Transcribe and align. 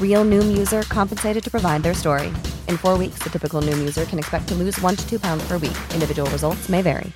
Real 0.00 0.24
Noom 0.24 0.56
user 0.56 0.82
compensated 0.84 1.44
to 1.44 1.50
provide 1.50 1.82
their 1.82 1.92
story. 1.92 2.28
In 2.68 2.78
four 2.78 2.96
weeks, 2.96 3.18
the 3.22 3.28
typical 3.28 3.60
Noom 3.60 3.78
user 3.78 4.06
can 4.06 4.18
expect 4.18 4.48
to 4.48 4.54
lose 4.54 4.80
one 4.80 4.96
to 4.96 5.06
two 5.06 5.20
pounds 5.20 5.46
per 5.46 5.58
week. 5.58 5.76
Individual 5.92 6.30
results 6.30 6.70
may 6.70 6.80
vary. 6.80 7.12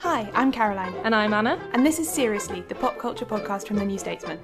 Hi, 0.00 0.28
I'm 0.34 0.50
Caroline. 0.50 0.94
And 1.04 1.14
I'm 1.14 1.32
Anna. 1.32 1.58
And 1.72 1.86
this 1.86 2.00
is 2.00 2.08
Seriously, 2.08 2.64
the 2.68 2.74
pop 2.74 2.98
culture 2.98 3.24
podcast 3.24 3.68
from 3.68 3.76
The 3.76 3.84
New 3.84 3.98
Statesman. 3.98 4.38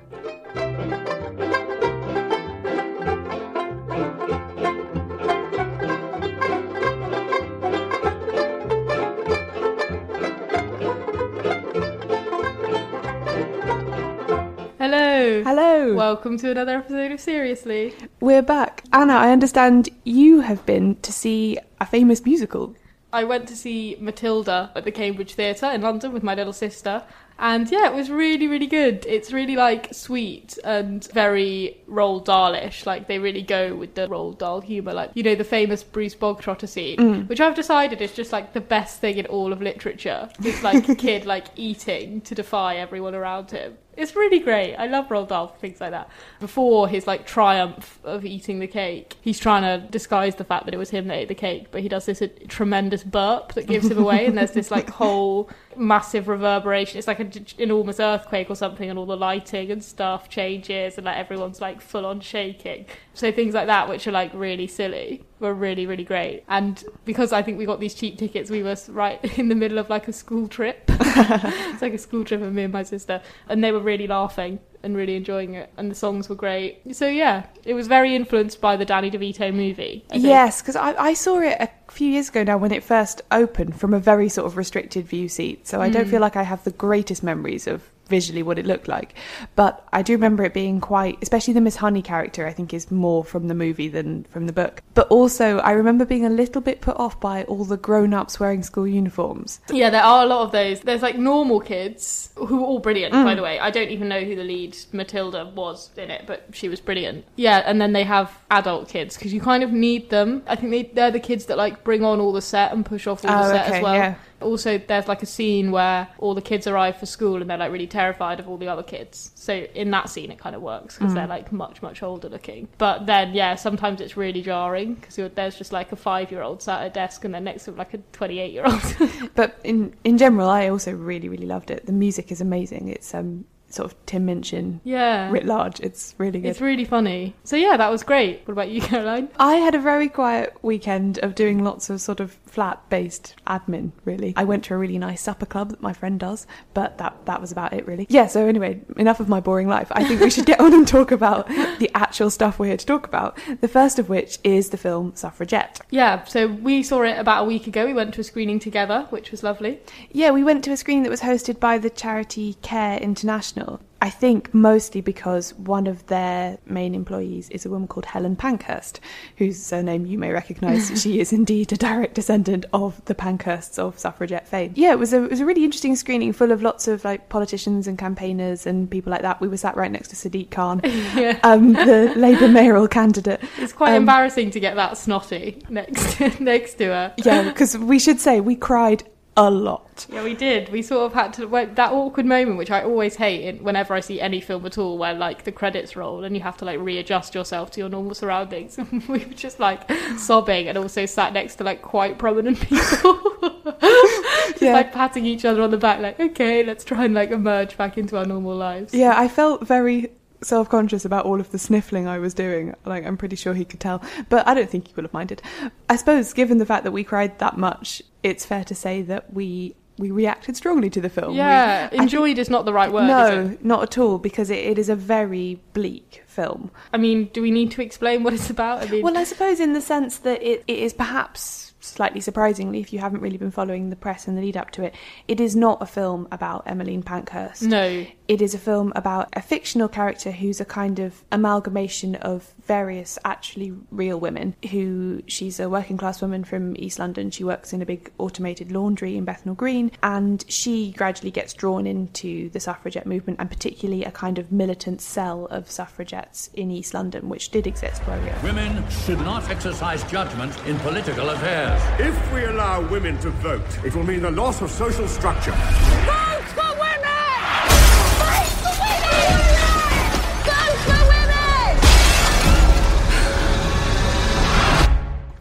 Hello. 15.35 15.43
Hello. 15.43 15.95
Welcome 15.95 16.39
to 16.39 16.51
another 16.53 16.77
episode 16.77 17.11
of 17.11 17.19
Seriously. 17.19 17.93
We're 18.21 18.41
back. 18.41 18.85
Anna, 18.93 19.15
I 19.15 19.33
understand 19.33 19.89
you 20.05 20.43
have 20.43 20.65
been 20.65 20.95
to 21.01 21.13
see 21.13 21.59
a 21.81 21.87
famous 21.87 22.25
musical. 22.25 22.77
I 23.13 23.25
went 23.25 23.49
to 23.49 23.57
see 23.57 23.97
Matilda 23.99 24.71
at 24.77 24.85
the 24.85 24.93
Cambridge 24.93 25.35
Theatre 25.35 25.67
in 25.67 25.83
London 25.83 26.13
with 26.13 26.23
my 26.23 26.37
little 26.37 26.53
sister. 26.53 27.03
And 27.37 27.69
yeah, 27.69 27.89
it 27.89 27.95
was 27.95 28.11
really, 28.11 28.47
really 28.47 28.69
good. 28.69 29.05
It's 29.09 29.33
really 29.33 29.57
like 29.57 29.93
sweet 29.93 30.57
and 30.63 31.05
very 31.13 31.81
Roald 31.89 32.27
Dahlish. 32.27 32.87
Like 32.87 33.09
they 33.09 33.19
really 33.19 33.43
go 33.43 33.75
with 33.75 33.97
the 33.97 34.07
Roald 34.07 34.39
Dahl 34.39 34.61
humour. 34.61 34.93
Like, 34.93 35.11
you 35.15 35.25
know, 35.25 35.35
the 35.35 35.43
famous 35.43 35.83
Bruce 35.83 36.15
Bogtrotter 36.15 36.69
scene, 36.69 36.99
mm. 36.99 37.29
which 37.29 37.41
I've 37.41 37.57
decided 37.57 38.01
is 38.01 38.13
just 38.13 38.31
like 38.31 38.53
the 38.53 38.61
best 38.61 39.01
thing 39.01 39.19
in 39.19 39.27
all 39.27 39.53
of 39.53 39.61
literature. 39.61 40.29
It's 40.45 40.63
like 40.63 40.89
a 40.89 40.95
kid 41.07 41.27
like 41.27 41.47
eating 41.57 42.21
to 42.21 42.37
defy 42.37 42.77
everyone 42.77 43.17
around 43.17 43.51
him. 43.51 43.79
It's 43.97 44.17
really 44.17 44.39
great. 44.39 44.75
I 44.77 44.87
love 44.87 45.09
Roald 45.09 45.29
Dahl 45.29 45.49
for 45.49 45.59
things 45.59 45.81
like 45.81 45.93
that. 45.93 46.11
Before 46.41 46.89
his 46.89 47.07
like 47.07 47.27
triumph 47.27 48.01
of 48.05 48.25
eating 48.25 48.59
the 48.59 48.67
cake, 48.67 49.17
he's 49.21 49.39
trying 49.39 49.63
to 49.63 49.87
disguise 49.89 50.35
the 50.37 50.45
fact 50.45 50.65
that 50.65 50.75
it 50.75 50.79
was 50.79 50.91
him 50.91 51.07
that 51.09 51.15
ate 51.15 51.29
the 51.29 51.35
cake, 51.35 51.69
but 51.71 51.83
he 51.83 51.89
does 51.89 52.07
this 52.07 52.21
uh, 52.21 52.29
tremendous 52.49 53.05
burp 53.05 53.55
that 53.55 53.67
gives 53.67 53.91
him 53.91 53.99
away, 53.99 54.27
and 54.27 54.37
there's 54.37 54.53
this 54.53 54.71
like 54.71 54.91
whole 55.01 55.49
massive 55.77 56.29
reverberation. 56.29 56.99
It's 56.99 57.09
like 57.09 57.21
an 57.21 57.33
enormous 57.59 58.01
earthquake 58.01 58.51
or 58.51 58.57
something, 58.57 58.89
and 58.89 58.99
all 58.99 59.07
the 59.07 59.17
lighting 59.17 59.71
and 59.71 59.83
stuff 59.83 60.29
changes, 60.29 60.97
and 60.97 61.05
like 61.05 61.17
everyone's 61.17 61.61
like 61.61 61.81
full 61.81 62.07
on 62.07 62.21
shaking. 62.21 62.87
So 63.15 63.31
things 63.33 63.55
like 63.55 63.69
that, 63.69 63.89
which 63.89 64.07
are 64.07 64.13
like 64.13 64.33
really 64.35 64.67
silly, 64.67 65.25
were 65.41 65.55
really 65.55 65.87
really 65.87 66.05
great. 66.05 66.45
And 66.49 66.83
because 67.05 67.33
I 67.33 67.43
think 67.43 67.59
we 67.59 67.67
got 67.67 67.81
these 67.81 67.95
cheap 67.95 68.19
tickets, 68.19 68.51
we 68.51 68.63
were 68.63 68.77
right 68.89 69.23
in 69.39 69.49
the 69.49 69.55
middle 69.55 69.79
of 69.79 69.89
like 69.89 70.09
a 70.09 70.13
school 70.13 70.49
trip. 70.49 70.85
it's 70.89 71.83
like 71.83 71.95
a 71.95 71.99
school 71.99 72.25
trip 72.25 72.43
of 72.43 72.53
me 72.53 72.65
and 72.65 72.73
my 72.73 72.83
sister, 72.83 73.23
and 73.49 73.63
they 73.63 73.73
were 73.73 73.81
really 73.81 74.07
laughing 74.07 74.59
and 74.83 74.97
really 74.97 75.17
enjoying 75.17 75.55
it, 75.55 75.73
and 75.77 75.91
the 75.91 75.95
songs 75.95 76.29
were 76.29 76.35
great. 76.35 76.95
So 76.95 77.09
yeah, 77.09 77.47
it 77.65 77.75
was 77.75 77.87
very 77.87 78.15
influenced 78.15 78.61
by 78.61 78.77
the 78.77 78.85
Danny 78.85 79.11
DeVito 79.11 79.53
movie. 79.53 80.05
I. 80.11 80.17
Yes, 80.17 80.61
because 80.61 80.77
I, 80.77 80.93
I 80.95 81.15
saw 81.15 81.41
it 81.41 81.57
a 81.59 81.71
few 81.91 82.09
years 82.09 82.29
ago 82.29 82.43
now 82.43 82.59
when 82.59 82.73
it 82.73 82.85
first 82.85 83.23
opened 83.31 83.79
from 83.81 83.95
a 83.95 83.99
very 83.99 84.29
sort 84.29 84.47
of 84.47 84.57
restricted 84.57 85.07
view 85.07 85.29
seat. 85.29 85.67
So 85.67 85.81
I 85.81 85.89
don't 85.89 86.07
mm. 86.07 86.11
feel 86.11 86.21
like 86.21 86.37
I 86.37 86.43
have 86.43 86.63
the 86.65 86.71
greatest 86.73 87.23
memories 87.23 87.67
of 87.67 87.83
visually 88.09 88.43
what 88.43 88.59
it 88.59 88.67
looked 88.67 88.89
like. 88.89 89.15
But 89.57 89.87
I 89.93 90.03
do 90.03 90.13
remember 90.13 90.45
it 90.45 90.55
being 90.55 90.81
quite, 90.81 91.19
especially 91.23 91.55
the 91.55 91.61
Miss 91.61 91.77
Honey 91.77 92.03
character, 92.03 92.47
I 92.47 92.53
think 92.53 92.75
is 92.75 92.91
more 92.91 93.25
from 93.25 93.49
the 93.49 93.55
movie 93.55 93.89
than 93.89 94.25
from 94.25 94.47
the 94.47 94.53
book. 94.53 94.83
But 94.95 95.09
also, 95.09 95.59
I 95.59 95.73
remember 95.73 96.05
being 96.05 96.25
a 96.25 96.31
little 96.31 96.61
bit 96.61 96.81
put 96.81 96.97
off 96.97 97.19
by 97.21 97.45
all 97.45 97.65
the 97.65 97.77
grown 97.77 98.15
ups 98.15 98.39
wearing 98.39 98.63
school 98.63 98.87
uniforms. 98.87 99.61
Yeah, 99.71 99.91
there 99.91 100.03
are 100.03 100.25
a 100.25 100.27
lot 100.27 100.43
of 100.43 100.53
those. 100.53 100.81
There's 100.81 101.03
like 101.03 101.19
normal 101.19 101.61
kids 101.61 102.31
who 102.37 102.63
are 102.63 102.67
all 102.67 102.79
brilliant, 102.79 103.13
by 103.13 103.33
mm. 103.33 103.37
the 103.37 103.43
way. 103.43 103.59
I 103.59 103.71
don't 103.71 103.91
even 103.91 104.09
know 104.09 104.21
who 104.21 104.37
the 104.37 104.45
lead 104.45 104.77
Matilda 104.93 105.47
was 105.55 105.91
in 105.97 106.11
it, 106.11 106.25
but 106.27 106.47
she 106.53 106.69
was 106.69 106.81
brilliant. 106.81 107.25
Yeah, 107.37 107.63
and 107.67 107.81
then 107.81 107.93
they 107.93 108.05
have 108.05 108.37
adult 108.51 108.89
kids 108.89 109.17
because 109.17 109.33
you 109.33 109.41
kind 109.41 109.63
of 109.63 109.73
need 109.73 110.11
them. 110.11 110.43
I 110.47 110.57
think 110.57 110.71
they, 110.71 110.83
they're 110.95 111.11
the 111.11 111.21
kids 111.21 111.47
that 111.47 111.57
like 111.57 111.85
bring 111.85 112.05
on 112.05 112.21
all 112.21 112.33
the 112.33 112.43
set 112.43 112.73
and 112.73 112.85
push 112.85 113.07
off 113.07 113.25
all 113.25 113.43
the 113.43 113.49
Oh, 113.49 113.53
set 113.53 113.67
okay, 113.67 113.77
as 113.79 113.83
well. 113.83 113.95
yeah. 113.95 114.15
Also, 114.45 114.79
there's 114.79 115.09
like 115.09 115.23
a 115.23 115.27
scene 115.27 115.71
where 115.71 116.09
all 116.19 116.35
the 116.35 116.43
kids 116.43 116.67
arrive 116.67 116.99
for 116.99 117.07
school 117.07 117.41
and 117.41 117.51
they're 117.51 117.59
like 117.59 117.73
really 117.73 117.87
terrified 117.87 118.41
of 118.41 118.49
all 118.49 118.57
the 118.57 118.69
other 118.69 118.83
kids. 118.83 119.33
So 119.35 119.53
in 119.75 119.91
that 119.91 120.09
scene, 120.09 120.31
it 120.31 120.39
kind 120.39 120.55
of 120.55 120.63
works 120.63 120.97
because 120.97 121.15
they're 121.15 121.27
like 121.27 121.53
much 121.53 121.83
much 121.83 122.03
older 122.03 122.29
looking. 122.29 122.69
But 122.79 123.07
then, 123.07 123.35
yeah, 123.35 123.55
sometimes 123.55 124.01
it's 124.01 124.17
really 124.17 124.43
jarring 124.43 124.95
because 124.95 125.17
there's 125.35 125.57
just 125.57 125.73
like 125.73 125.93
a 125.93 125.97
five 125.97 126.31
year 126.31 126.43
old 126.43 126.63
sat 126.63 126.83
at 126.83 126.87
a 126.87 126.91
desk 126.91 127.25
and 127.25 127.35
then 127.35 127.45
next 127.45 127.65
to 127.65 127.73
like 127.73 127.95
a 127.95 127.99
28 128.13 128.53
year 128.53 128.65
old. 128.67 128.83
But 129.35 129.59
in, 129.65 129.95
in 130.05 130.19
general, 130.19 130.49
I 130.49 130.69
also 130.69 130.93
really, 130.93 131.29
really 131.29 131.47
loved 131.47 131.71
it. 131.71 131.87
The 131.87 131.93
music 131.93 132.31
is 132.31 132.41
amazing. 132.41 132.89
It's 132.89 133.15
um, 133.15 133.45
sort 133.75 133.91
of 133.91 134.07
Tim 134.07 134.27
Minchin 134.27 134.81
yeah. 134.85 135.31
writ 135.31 135.45
large. 135.45 135.81
It's 135.81 136.15
really 136.19 136.41
good. 136.41 136.49
It's 136.49 136.61
really 136.61 136.85
funny. 136.85 137.35
So 137.45 137.57
yeah, 137.57 137.77
that 137.77 137.91
was 137.91 138.03
great. 138.03 138.43
What 138.47 138.53
about 138.53 138.69
you, 138.71 138.81
Caroline? 138.93 139.29
I 139.39 139.57
had 139.57 139.75
a 139.75 139.81
very 139.81 140.09
quiet 140.09 140.57
weekend 140.63 141.19
of 141.19 141.35
doing 141.35 141.65
lots 141.65 141.91
of 141.91 142.01
sort 142.01 142.21
of 142.21 142.37
flat 142.55 142.89
based 142.89 143.35
admin, 143.49 143.91
really. 144.05 144.33
I 144.37 144.45
went 144.45 144.63
to 144.65 144.75
a 144.75 144.79
really 144.79 144.97
nice 144.97 145.21
supper 145.21 145.45
club 145.45 145.71
that 145.71 145.83
my 145.83 145.93
friend 145.93 146.21
does, 146.21 146.47
but 146.73 146.99
that, 146.99 147.27
that 147.27 147.41
was 147.41 147.51
about 147.51 147.73
it, 147.73 147.85
really. 147.85 148.07
Yeah, 148.09 148.29
so 148.29 148.47
anyway, 148.47 148.81
enough 148.97 149.19
of 149.19 149.29
my 149.29 149.41
boring 149.41 149.67
life. 149.67 149.89
I 149.91 150.05
think 150.05 150.21
we 150.21 150.31
should 150.31 150.47
get 150.47 150.61
on 150.61 150.73
and 150.73 150.87
talk 150.87 151.11
about 151.11 151.49
the 151.79 151.91
actual 151.95 152.31
stuff 152.31 152.61
we're 152.61 152.67
here 152.67 152.77
to 152.77 152.87
talk 152.87 153.07
about. 153.07 153.37
The 153.61 153.67
first 153.67 153.99
of 153.99 154.09
which 154.09 154.39
is 154.45 154.71
the 154.71 154.77
film 154.77 155.17
Suffragette. 155.17 155.81
Yeah, 155.91 156.25
so 156.25 156.47
we 156.47 156.85
saw 156.85 157.03
it 157.03 157.19
about 157.19 157.43
a 157.43 157.47
week 157.47 157.67
ago. 157.67 157.87
We 157.87 157.93
went 157.93 158.15
to 158.15 158.21
a 158.21 158.25
screening 158.25 158.61
together, 158.61 159.09
which 159.11 159.33
was 159.33 159.43
lovely. 159.43 159.81
Yeah, 160.13 160.31
we 160.31 160.45
went 160.45 160.63
to 160.65 160.71
a 160.71 160.77
screening 160.77 161.03
that 161.03 161.11
was 161.11 161.23
hosted 161.23 161.59
by 161.59 161.79
the 161.79 161.91
charity 161.91 162.55
Care 162.63 162.99
International. 162.99 163.81
I 164.05 164.11
think 164.11 164.53
mostly 164.53 165.01
because 165.01 165.55
one 165.55 165.87
of 165.87 166.07
their 166.09 166.59
main 166.67 166.95
employees 166.95 167.49
is 167.49 167.65
a 167.65 167.71
woman 167.71 167.89
called 167.89 168.05
Helen 168.05 168.37
Pankhurst, 168.37 169.01
whose 169.39 169.63
surname 169.63 170.05
you 170.05 170.19
may 170.19 170.31
recognise. 170.31 170.93
she 171.03 171.21
is 171.21 171.33
indeed 171.33 171.73
a 171.73 171.77
direct 171.79 172.15
descendant 172.15 172.67
of 172.75 173.03
the 173.07 173.15
Pankhursts 173.15 173.79
of 173.79 173.99
suffragette 173.99 174.47
fame. 174.47 174.73
Yeah, 174.77 174.93
it 174.93 174.99
was 174.99 175.15
a 175.15 175.25
it 175.25 175.31
was 175.31 175.41
a 175.41 175.47
really 175.47 175.65
interesting 175.65 175.97
screening, 175.97 176.35
full 176.35 176.53
of 176.53 176.61
lots 176.61 176.87
of 176.87 177.03
like 177.03 177.31
politicians 177.31 177.87
and 177.89 177.97
campaigners 177.99 178.67
and 178.67 178.91
people 178.91 179.11
like 179.11 179.23
that. 179.23 179.41
We 179.41 179.49
were 179.49 179.57
sat 179.57 179.75
right 179.75 179.91
next 179.91 180.09
to 180.09 180.17
Sadiq 180.17 180.51
Khan, 180.51 180.83
Yeah. 180.85 181.39
um, 181.43 181.73
the 181.73 182.13
Labour 182.15 182.49
mayoral 182.49 182.87
candidate. 182.89 183.41
It's 183.57 183.73
quite 183.73 183.93
Um, 183.95 184.03
embarrassing 184.03 184.51
to 184.51 184.61
get 184.61 184.77
that 184.77 184.99
snotty 184.99 185.63
next 185.71 186.21
next 186.41 186.75
to 186.75 186.85
her. 186.89 187.15
Yeah, 187.25 187.45
because 187.49 187.79
we 187.79 187.99
should 187.99 188.21
say 188.21 188.41
we 188.43 188.55
cried 188.55 189.03
a 189.37 189.51
lot. 189.51 190.07
Yeah, 190.11 190.23
we 190.23 190.35
did. 190.35 190.69
We 190.71 190.81
sort 190.83 191.07
of 191.07 191.13
had 191.15 191.33
to 191.35 191.47
wait 191.47 191.75
that 191.75 191.93
awkward 191.93 192.25
moment, 192.27 192.57
which 192.57 192.71
I 192.71 192.83
always 192.83 193.17
hate 193.17 193.45
in, 193.45 193.65
whenever 193.65 193.93
I 193.95 194.01
see 194.01 194.21
any 194.21 194.41
film 194.41 194.65
at 194.67 194.79
all, 194.79 194.97
where 194.97 195.13
like 195.15 195.45
the 195.45 195.51
credits 195.53 195.97
roll 195.97 196.23
and 196.25 196.37
you 196.37 196.43
have 196.43 196.57
to 196.59 196.65
like 196.65 196.79
readjust 196.79 197.35
yourself 197.35 197.71
to 197.73 197.81
your 197.81 197.89
normal 197.89 198.15
surroundings. 198.15 198.77
we 199.09 199.19
were 199.19 199.35
just 199.35 199.59
like 199.59 199.91
sobbing, 200.19 200.69
and 200.69 200.79
also 200.79 201.05
sat 201.07 201.33
next 201.33 201.57
to 201.57 201.65
like 201.65 201.83
quite 201.83 202.19
prominent 202.19 202.61
people, 202.61 203.15
just 203.81 204.63
Yeah. 204.63 204.73
like 204.75 204.93
patting 204.93 205.27
each 205.27 205.45
other 205.45 205.63
on 205.63 205.71
the 205.71 205.79
back, 205.79 206.01
like 206.01 206.21
okay, 206.21 206.63
let's 206.65 206.85
try 206.85 207.05
and 207.05 207.15
like 207.15 207.31
emerge 207.31 207.77
back 207.77 207.99
into 207.99 208.17
our 208.17 208.25
normal 208.25 208.55
lives. 208.55 208.95
Yeah, 208.95 209.15
I 209.17 209.29
felt 209.29 209.67
very 209.67 210.13
self 210.45 210.69
conscious 210.69 211.05
about 211.05 211.25
all 211.25 211.41
of 211.41 211.51
the 211.51 211.59
sniffling 211.59 212.07
I 212.07 212.19
was 212.19 212.35
doing. 212.35 212.75
Like, 212.85 213.05
I'm 213.07 213.17
pretty 213.17 213.37
sure 213.37 213.55
he 213.55 213.65
could 213.65 213.81
tell, 213.81 214.03
but 214.29 214.47
I 214.47 214.55
don't 214.55 214.71
think 214.71 214.89
he 214.89 214.95
would 214.95 215.05
have 215.05 215.13
minded. 215.13 215.43
I 215.89 215.97
suppose, 215.97 216.33
given 216.33 216.59
the 216.59 216.67
fact 216.67 216.85
that 216.85 216.93
we 216.93 217.05
cried 217.05 217.39
that 217.39 217.57
much, 217.57 218.03
it's 218.23 218.45
fair 218.47 218.65
to 218.65 218.75
say 218.75 219.03
that 219.03 219.33
we 219.33 219.75
we 219.97 220.11
reacted 220.11 220.57
strongly 220.57 220.91
to 220.91 221.01
the 221.01 221.09
film. 221.09 221.31
We- 221.33 221.37
Yeah, 221.39 221.87
think- 221.89 222.03
enjoyed 222.03 222.37
is 222.39 222.51
not 222.51 222.65
the 222.65 222.73
right 222.73 222.91
word. 222.93 223.07
no, 223.07 223.27
is 223.43 223.51
it? 223.53 223.65
not 223.65 223.81
at 223.85 223.97
all, 223.97 224.19
because 224.19 224.51
it, 224.51 224.59
it 224.59 224.77
is 224.77 224.89
a 224.89 224.97
very 224.97 225.61
bleak 225.73 226.25
film. 226.27 226.73
I 226.93 226.97
mean, 226.97 227.27
do 227.33 227.41
we 227.41 227.53
need 227.53 227.71
to 227.73 227.81
explain 227.83 228.25
what 228.25 228.33
it's 228.35 228.51
about? 228.51 228.83
I 228.83 228.91
mean, 228.91 229.03
Well, 229.05 229.17
I 229.17 229.23
suppose 229.23 229.61
in 229.61 229.73
the 229.73 229.81
sense 229.81 230.19
that 230.19 230.43
it, 230.43 230.65
it 230.67 230.79
is 230.81 230.93
perhaps 230.93 231.75
slightly 231.79 232.21
surprisingly, 232.21 232.81
if 232.81 232.93
you 232.93 232.99
haven't 232.99 233.21
really 233.21 233.37
been 233.37 233.53
following 233.53 233.91
the 233.91 233.95
press 233.95 234.27
and 234.27 234.37
the 234.37 234.41
lead 234.43 234.57
up 234.57 234.73
to 234.73 234.83
it, 234.83 234.97
it 235.29 235.39
is 235.39 235.55
not 235.55 235.81
a 235.81 235.87
film 235.87 236.27
about 236.33 236.65
Emmeline 236.67 237.05
Pankhurst. 237.05 237.63
no. 237.63 238.05
It 238.27 238.41
is 238.41 238.55
a 238.55 238.59
film 238.59 238.91
about 238.97 239.29
a 239.35 239.43
fictional 239.43 239.87
character 239.87 240.31
who's 240.31 240.59
a 240.59 240.65
kind 240.65 240.99
of 240.99 241.23
amalgamation 241.31 242.15
of 242.15 242.55
various 242.67 243.19
actually 243.23 243.75
real 243.91 244.19
women. 244.19 244.55
Who 244.71 245.23
she's 245.27 245.61
a 245.61 245.69
working 245.69 245.99
class 245.99 246.23
woman 246.23 246.43
from 246.45 246.75
East 246.79 246.99
London. 246.99 247.31
She 247.31 247.45
works 247.45 247.75
in 247.75 247.83
a 247.83 247.87
big 247.87 248.11
automated 248.17 248.73
laundry 248.73 249.19
in 249.19 249.27
Bethnal 249.27 249.55
Green, 249.55 249.91
and 250.03 250.43
she 250.49 250.93
gradually 250.93 251.31
gets 251.31 251.53
drawn 251.53 251.87
into 251.87 252.49
the 252.51 252.61
suffragette 252.61 253.07
movement, 253.07 253.41
and 253.41 253.51
particularly 253.51 254.05
a 254.05 254.11
kind 254.11 254.39
of 254.39 254.51
militant 254.51 255.03
cell 255.03 255.45
of 255.51 255.71
suffragettes 255.71 256.49
in 256.55 256.71
East 256.71 256.95
London, 256.95 257.29
which 257.29 257.51
did 257.51 257.67
exist 257.67 258.01
earlier. 258.09 258.35
Women 258.43 258.83
should 258.89 259.19
not 259.19 259.51
exercise 259.51 260.03
judgment 260.05 260.57
in 260.67 260.79
political 260.79 261.29
affairs. 261.29 261.83
If 262.01 262.33
we 262.33 262.45
allow 262.47 262.89
women 262.89 263.19
to 263.19 263.29
vote, 263.31 263.85
it 263.85 263.95
will 263.95 264.05
mean 264.05 264.23
the 264.23 264.31
loss 264.31 264.63
of 264.63 264.71
social 264.71 265.07
structure. 265.09 265.53
Vote 265.53 266.45
for 266.55 266.71
women! 266.81 266.84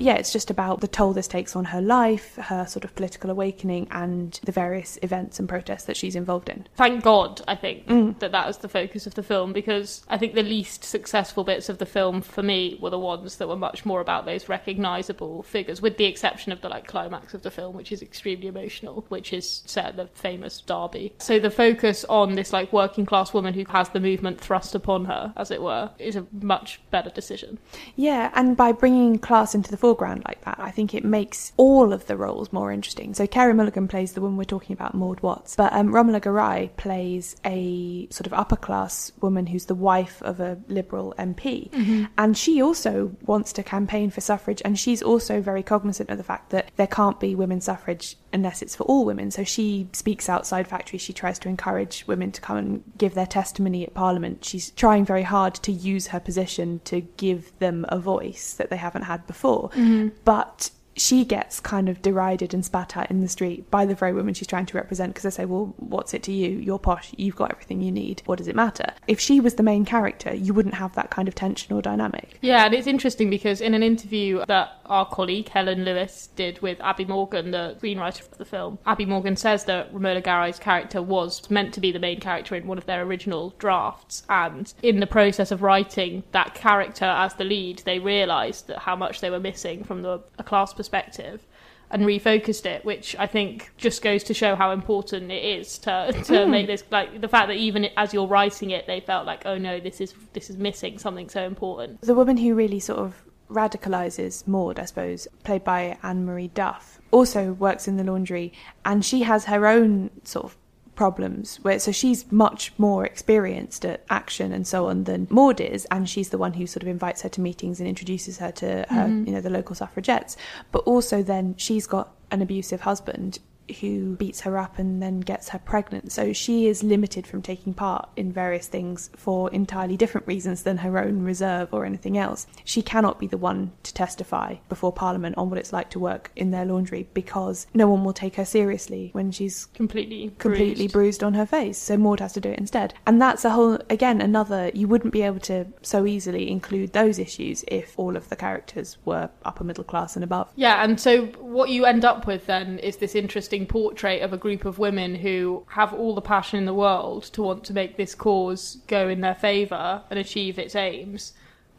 Yeah, 0.03 0.15
it's 0.15 0.33
just 0.33 0.49
about 0.51 0.81
the 0.81 0.87
toll 0.87 1.13
this 1.13 1.27
takes 1.27 1.55
on 1.55 1.65
her 1.65 1.81
life, 1.81 2.35
her 2.35 2.65
sort 2.65 2.83
of 2.83 2.93
political 2.95 3.29
awakening, 3.29 3.87
and 3.91 4.39
the 4.43 4.51
various 4.51 4.97
events 5.01 5.39
and 5.39 5.47
protests 5.47 5.85
that 5.85 5.95
she's 5.95 6.15
involved 6.15 6.49
in. 6.49 6.67
Thank 6.75 7.03
God, 7.03 7.41
I 7.47 7.55
think, 7.55 7.87
Mm. 7.87 8.19
that 8.19 8.31
that 8.33 8.45
was 8.45 8.57
the 8.57 8.67
focus 8.67 9.07
of 9.07 9.15
the 9.15 9.23
film 9.23 9.53
because 9.53 10.03
I 10.09 10.17
think 10.17 10.33
the 10.33 10.43
least 10.43 10.83
successful 10.83 11.43
bits 11.43 11.69
of 11.69 11.77
the 11.77 11.85
film 11.85 12.21
for 12.21 12.43
me 12.43 12.77
were 12.81 12.89
the 12.89 12.99
ones 12.99 13.37
that 13.37 13.47
were 13.47 13.55
much 13.55 13.85
more 13.85 14.01
about 14.01 14.25
those 14.25 14.49
recognisable 14.49 15.43
figures, 15.43 15.81
with 15.81 15.97
the 15.97 16.05
exception 16.05 16.51
of 16.51 16.61
the 16.61 16.69
like 16.69 16.85
climax 16.87 17.33
of 17.33 17.41
the 17.43 17.51
film, 17.51 17.75
which 17.75 17.91
is 17.91 18.01
extremely 18.01 18.47
emotional, 18.47 19.05
which 19.09 19.31
is 19.31 19.63
set 19.65 19.85
at 19.85 19.95
the 19.95 20.07
famous 20.07 20.59
Derby. 20.61 21.13
So 21.19 21.39
the 21.39 21.49
focus 21.49 22.03
on 22.09 22.33
this 22.35 22.51
like 22.51 22.73
working 22.73 23.05
class 23.05 23.33
woman 23.33 23.53
who 23.53 23.63
has 23.69 23.89
the 23.89 23.99
movement 23.99 24.41
thrust 24.41 24.75
upon 24.75 25.05
her, 25.05 25.33
as 25.37 25.49
it 25.51 25.61
were, 25.61 25.91
is 25.99 26.15
a 26.15 26.25
much 26.41 26.81
better 26.91 27.09
decision. 27.09 27.59
Yeah, 27.95 28.31
and 28.35 28.57
by 28.57 28.71
bringing 28.71 29.19
class 29.19 29.55
into 29.55 29.71
the 29.71 29.77
foreground 29.93 30.23
like 30.27 30.41
that, 30.41 30.57
I 30.59 30.71
think 30.71 30.93
it 30.95 31.05
makes 31.05 31.53
all 31.57 31.93
of 31.93 32.07
the 32.07 32.17
roles 32.17 32.51
more 32.51 32.71
interesting. 32.71 33.13
So 33.13 33.27
Carey 33.27 33.53
Mulligan 33.53 33.87
plays 33.87 34.13
the 34.13 34.21
woman 34.21 34.37
we're 34.37 34.43
talking 34.43 34.73
about, 34.73 34.95
Maud 34.95 35.19
Watts, 35.21 35.55
but 35.55 35.71
um, 35.73 35.93
Romola 35.93 36.19
Garai 36.19 36.75
plays 36.77 37.35
a 37.45 38.07
sort 38.09 38.25
of 38.25 38.33
upper 38.33 38.55
class 38.55 39.11
woman 39.21 39.45
who's 39.47 39.65
the 39.65 39.75
wife 39.75 40.21
of 40.23 40.39
a 40.39 40.57
Liberal 40.67 41.13
MP, 41.19 41.69
and 42.17 42.37
she 42.37 42.61
also 42.61 43.11
wants 43.25 43.53
to 43.53 43.63
campaign 43.63 44.09
for 44.09 44.21
suffrage, 44.21 44.61
and 44.65 44.79
she's 44.79 45.03
also 45.03 45.41
very 45.41 45.61
cognizant 45.63 46.09
of 46.09 46.17
the 46.17 46.23
fact 46.23 46.49
that 46.49 46.71
there 46.75 46.87
can't 46.87 47.19
be 47.19 47.35
women's 47.35 47.65
suffrage 47.65 48.17
unless 48.33 48.63
it's 48.63 48.75
for 48.75 48.83
all 48.85 49.05
women. 49.05 49.29
So 49.29 49.43
she 49.43 49.87
speaks 49.93 50.27
outside 50.27 50.67
factories. 50.67 51.01
She 51.03 51.13
tries 51.13 51.37
to 51.39 51.49
encourage 51.49 52.03
women 52.07 52.31
to 52.31 52.41
come 52.41 52.57
and 52.57 52.83
give 52.97 53.13
their 53.13 53.27
testimony 53.27 53.85
at 53.85 53.93
Parliament. 53.93 54.43
She's 54.43 54.71
trying 54.71 55.05
very 55.05 55.21
hard 55.21 55.53
to 55.55 55.71
use 55.71 56.07
her 56.07 56.19
position 56.19 56.81
to 56.85 57.01
give 57.17 57.57
them 57.59 57.85
a 57.89 57.99
voice 57.99 58.53
that 58.55 58.71
they 58.71 58.77
haven't 58.77 59.03
had 59.03 59.27
before. 59.27 59.69
Mm-hmm. 59.83 60.07
But 60.23 60.69
she 60.95 61.25
gets 61.25 61.59
kind 61.59 61.89
of 61.89 62.01
derided 62.01 62.53
and 62.53 62.65
spat 62.65 62.95
at 62.97 63.09
in 63.09 63.21
the 63.21 63.27
street 63.27 63.69
by 63.71 63.85
the 63.85 63.95
very 63.95 64.13
woman 64.13 64.33
she's 64.33 64.47
trying 64.47 64.65
to 64.65 64.77
represent 64.77 65.11
because 65.11 65.23
they 65.23 65.29
say, 65.29 65.45
Well, 65.45 65.73
what's 65.77 66.13
it 66.13 66.23
to 66.23 66.31
you? 66.31 66.49
You're 66.49 66.79
posh, 66.79 67.13
you've 67.17 67.35
got 67.35 67.51
everything 67.51 67.81
you 67.81 67.91
need. 67.91 68.21
What 68.25 68.37
does 68.37 68.47
it 68.47 68.55
matter? 68.55 68.93
If 69.07 69.19
she 69.19 69.39
was 69.39 69.55
the 69.55 69.63
main 69.63 69.85
character, 69.85 70.33
you 70.33 70.53
wouldn't 70.53 70.75
have 70.75 70.93
that 70.95 71.09
kind 71.09 71.27
of 71.27 71.35
tension 71.35 71.73
or 71.73 71.81
dynamic. 71.81 72.37
Yeah, 72.41 72.65
and 72.65 72.73
it's 72.73 72.87
interesting 72.87 73.29
because 73.29 73.61
in 73.61 73.73
an 73.73 73.83
interview 73.83 74.43
that 74.47 74.79
our 74.85 75.05
colleague 75.05 75.49
Helen 75.49 75.83
Lewis 75.83 76.29
did 76.35 76.61
with 76.61 76.79
Abi 76.81 77.05
Morgan, 77.05 77.51
the 77.51 77.77
screenwriter 77.81 78.21
of 78.31 78.37
the 78.37 78.45
film, 78.45 78.77
Abi 78.85 79.05
Morgan 79.05 79.35
says 79.35 79.65
that 79.65 79.93
Romola 79.93 80.21
Garai's 80.21 80.59
character 80.59 81.01
was 81.01 81.49
meant 81.49 81.73
to 81.73 81.79
be 81.79 81.91
the 81.91 81.99
main 81.99 82.19
character 82.19 82.55
in 82.55 82.67
one 82.67 82.77
of 82.77 82.85
their 82.85 83.03
original 83.03 83.53
drafts, 83.57 84.23
and 84.29 84.73
in 84.81 84.99
the 84.99 85.07
process 85.07 85.51
of 85.51 85.61
writing 85.61 86.23
that 86.31 86.53
character 86.53 87.05
as 87.05 87.33
the 87.35 87.43
lead, 87.43 87.79
they 87.85 87.99
realised 87.99 88.67
that 88.67 88.79
how 88.79 88.95
much 88.95 89.21
they 89.21 89.29
were 89.29 89.39
missing 89.39 89.83
from 89.83 90.01
the 90.01 90.21
a 90.37 90.43
class 90.43 90.73
perspective. 90.73 90.82
Perspective 90.83 91.47
and 91.93 92.03
refocused 92.03 92.65
it, 92.65 92.83
which 92.83 93.15
I 93.19 93.27
think 93.27 93.71
just 93.77 94.01
goes 94.01 94.23
to 94.25 94.33
show 94.33 94.55
how 94.55 94.71
important 94.71 95.31
it 95.31 95.43
is 95.43 95.77
to 95.79 96.11
to 96.11 96.33
mm. 96.33 96.49
make 96.49 96.67
this 96.67 96.83
like 96.91 97.21
the 97.21 97.27
fact 97.27 97.47
that 97.47 97.57
even 97.57 97.85
as 97.95 98.13
you're 98.13 98.27
writing 98.27 98.71
it, 98.71 98.87
they 98.87 98.99
felt 98.99 99.25
like, 99.25 99.45
oh 99.45 99.57
no, 99.57 99.79
this 99.79 100.01
is 100.01 100.13
this 100.33 100.49
is 100.49 100.57
missing 100.57 100.97
something 100.97 101.29
so 101.29 101.43
important. 101.43 102.01
The 102.01 102.15
woman 102.15 102.37
who 102.37 102.55
really 102.55 102.79
sort 102.79 102.99
of 102.99 103.23
radicalises 103.49 104.47
Maud, 104.47 104.79
I 104.79 104.85
suppose, 104.85 105.27
played 105.43 105.63
by 105.63 105.97
Anne 106.01 106.25
Marie 106.25 106.47
Duff, 106.47 106.99
also 107.11 107.53
works 107.53 107.87
in 107.87 107.97
the 107.97 108.03
laundry 108.03 108.51
and 108.83 109.05
she 109.05 109.21
has 109.21 109.45
her 109.45 109.67
own 109.67 110.09
sort 110.23 110.45
of 110.45 110.57
problems 110.95 111.57
where 111.63 111.79
so 111.79 111.91
she's 111.91 112.31
much 112.31 112.71
more 112.77 113.05
experienced 113.05 113.85
at 113.85 114.03
action 114.09 114.51
and 114.51 114.67
so 114.67 114.87
on 114.87 115.05
than 115.05 115.27
Maud 115.29 115.59
is 115.59 115.85
and 115.85 116.07
she's 116.07 116.29
the 116.29 116.37
one 116.37 116.53
who 116.53 116.67
sort 116.67 116.83
of 116.83 116.89
invites 116.89 117.21
her 117.21 117.29
to 117.29 117.41
meetings 117.41 117.79
and 117.79 117.89
introduces 117.89 118.37
her 118.37 118.51
to 118.51 118.65
her 118.65 118.85
mm-hmm. 119.07 119.25
you 119.25 119.33
know 119.33 119.41
the 119.41 119.49
local 119.49 119.75
suffragettes. 119.75 120.37
But 120.71 120.79
also 120.79 121.23
then 121.23 121.55
she's 121.57 121.87
got 121.87 122.13
an 122.31 122.41
abusive 122.41 122.81
husband 122.81 123.39
who 123.79 124.15
beats 124.15 124.41
her 124.41 124.57
up 124.57 124.77
and 124.77 125.01
then 125.01 125.19
gets 125.19 125.49
her 125.49 125.59
pregnant. 125.59 126.11
So 126.11 126.33
she 126.33 126.67
is 126.67 126.83
limited 126.83 127.25
from 127.25 127.41
taking 127.41 127.73
part 127.73 128.09
in 128.15 128.31
various 128.31 128.67
things 128.67 129.09
for 129.15 129.51
entirely 129.51 129.97
different 129.97 130.27
reasons 130.27 130.63
than 130.63 130.77
her 130.77 130.97
own 130.97 131.23
reserve 131.23 131.73
or 131.73 131.85
anything 131.85 132.17
else. 132.17 132.47
She 132.63 132.81
cannot 132.81 133.19
be 133.19 133.27
the 133.27 133.37
one 133.37 133.71
to 133.83 133.93
testify 133.93 134.55
before 134.69 134.91
Parliament 134.91 135.37
on 135.37 135.49
what 135.49 135.59
it's 135.59 135.73
like 135.73 135.89
to 135.91 135.99
work 135.99 136.31
in 136.35 136.51
their 136.51 136.65
laundry 136.65 137.07
because 137.13 137.67
no 137.73 137.87
one 137.87 138.03
will 138.03 138.13
take 138.13 138.35
her 138.35 138.45
seriously 138.45 139.09
when 139.13 139.31
she's 139.31 139.65
completely 139.65 140.31
completely 140.39 140.87
bruised. 140.87 140.93
bruised 140.93 141.23
on 141.23 141.33
her 141.33 141.45
face. 141.45 141.77
So 141.77 141.97
Maud 141.97 142.19
has 142.19 142.33
to 142.33 142.41
do 142.41 142.49
it 142.49 142.59
instead. 142.59 142.93
And 143.05 143.21
that's 143.21 143.45
a 143.45 143.51
whole, 143.51 143.79
again, 143.89 144.21
another, 144.21 144.71
you 144.73 144.87
wouldn't 144.87 145.13
be 145.13 145.21
able 145.21 145.39
to 145.41 145.65
so 145.81 146.05
easily 146.05 146.49
include 146.49 146.93
those 146.93 147.19
issues 147.19 147.63
if 147.67 147.97
all 147.97 148.15
of 148.15 148.29
the 148.29 148.35
characters 148.35 148.97
were 149.05 149.29
upper 149.45 149.63
middle 149.63 149.83
class 149.83 150.15
and 150.15 150.23
above. 150.23 150.51
Yeah, 150.55 150.83
and 150.83 150.99
so 150.99 151.25
what 151.39 151.69
you 151.69 151.85
end 151.85 152.05
up 152.05 152.27
with 152.27 152.45
then 152.45 152.79
is 152.79 152.97
this 152.97 153.15
interesting 153.15 153.52
portrait 153.61 154.21
of 154.21 154.33
a 154.33 154.37
group 154.37 154.65
of 154.65 154.79
women 154.79 155.15
who 155.15 155.65
have 155.69 155.93
all 155.93 156.15
the 156.15 156.21
passion 156.21 156.59
in 156.59 156.65
the 156.65 156.73
world 156.73 157.23
to 157.33 157.41
want 157.41 157.63
to 157.65 157.73
make 157.73 157.95
this 157.95 158.15
cause 158.15 158.77
go 158.87 159.07
in 159.07 159.21
their 159.21 159.35
favour 159.35 160.01
and 160.09 160.19
achieve 160.19 160.57
its 160.57 160.75
aims. 160.75 161.33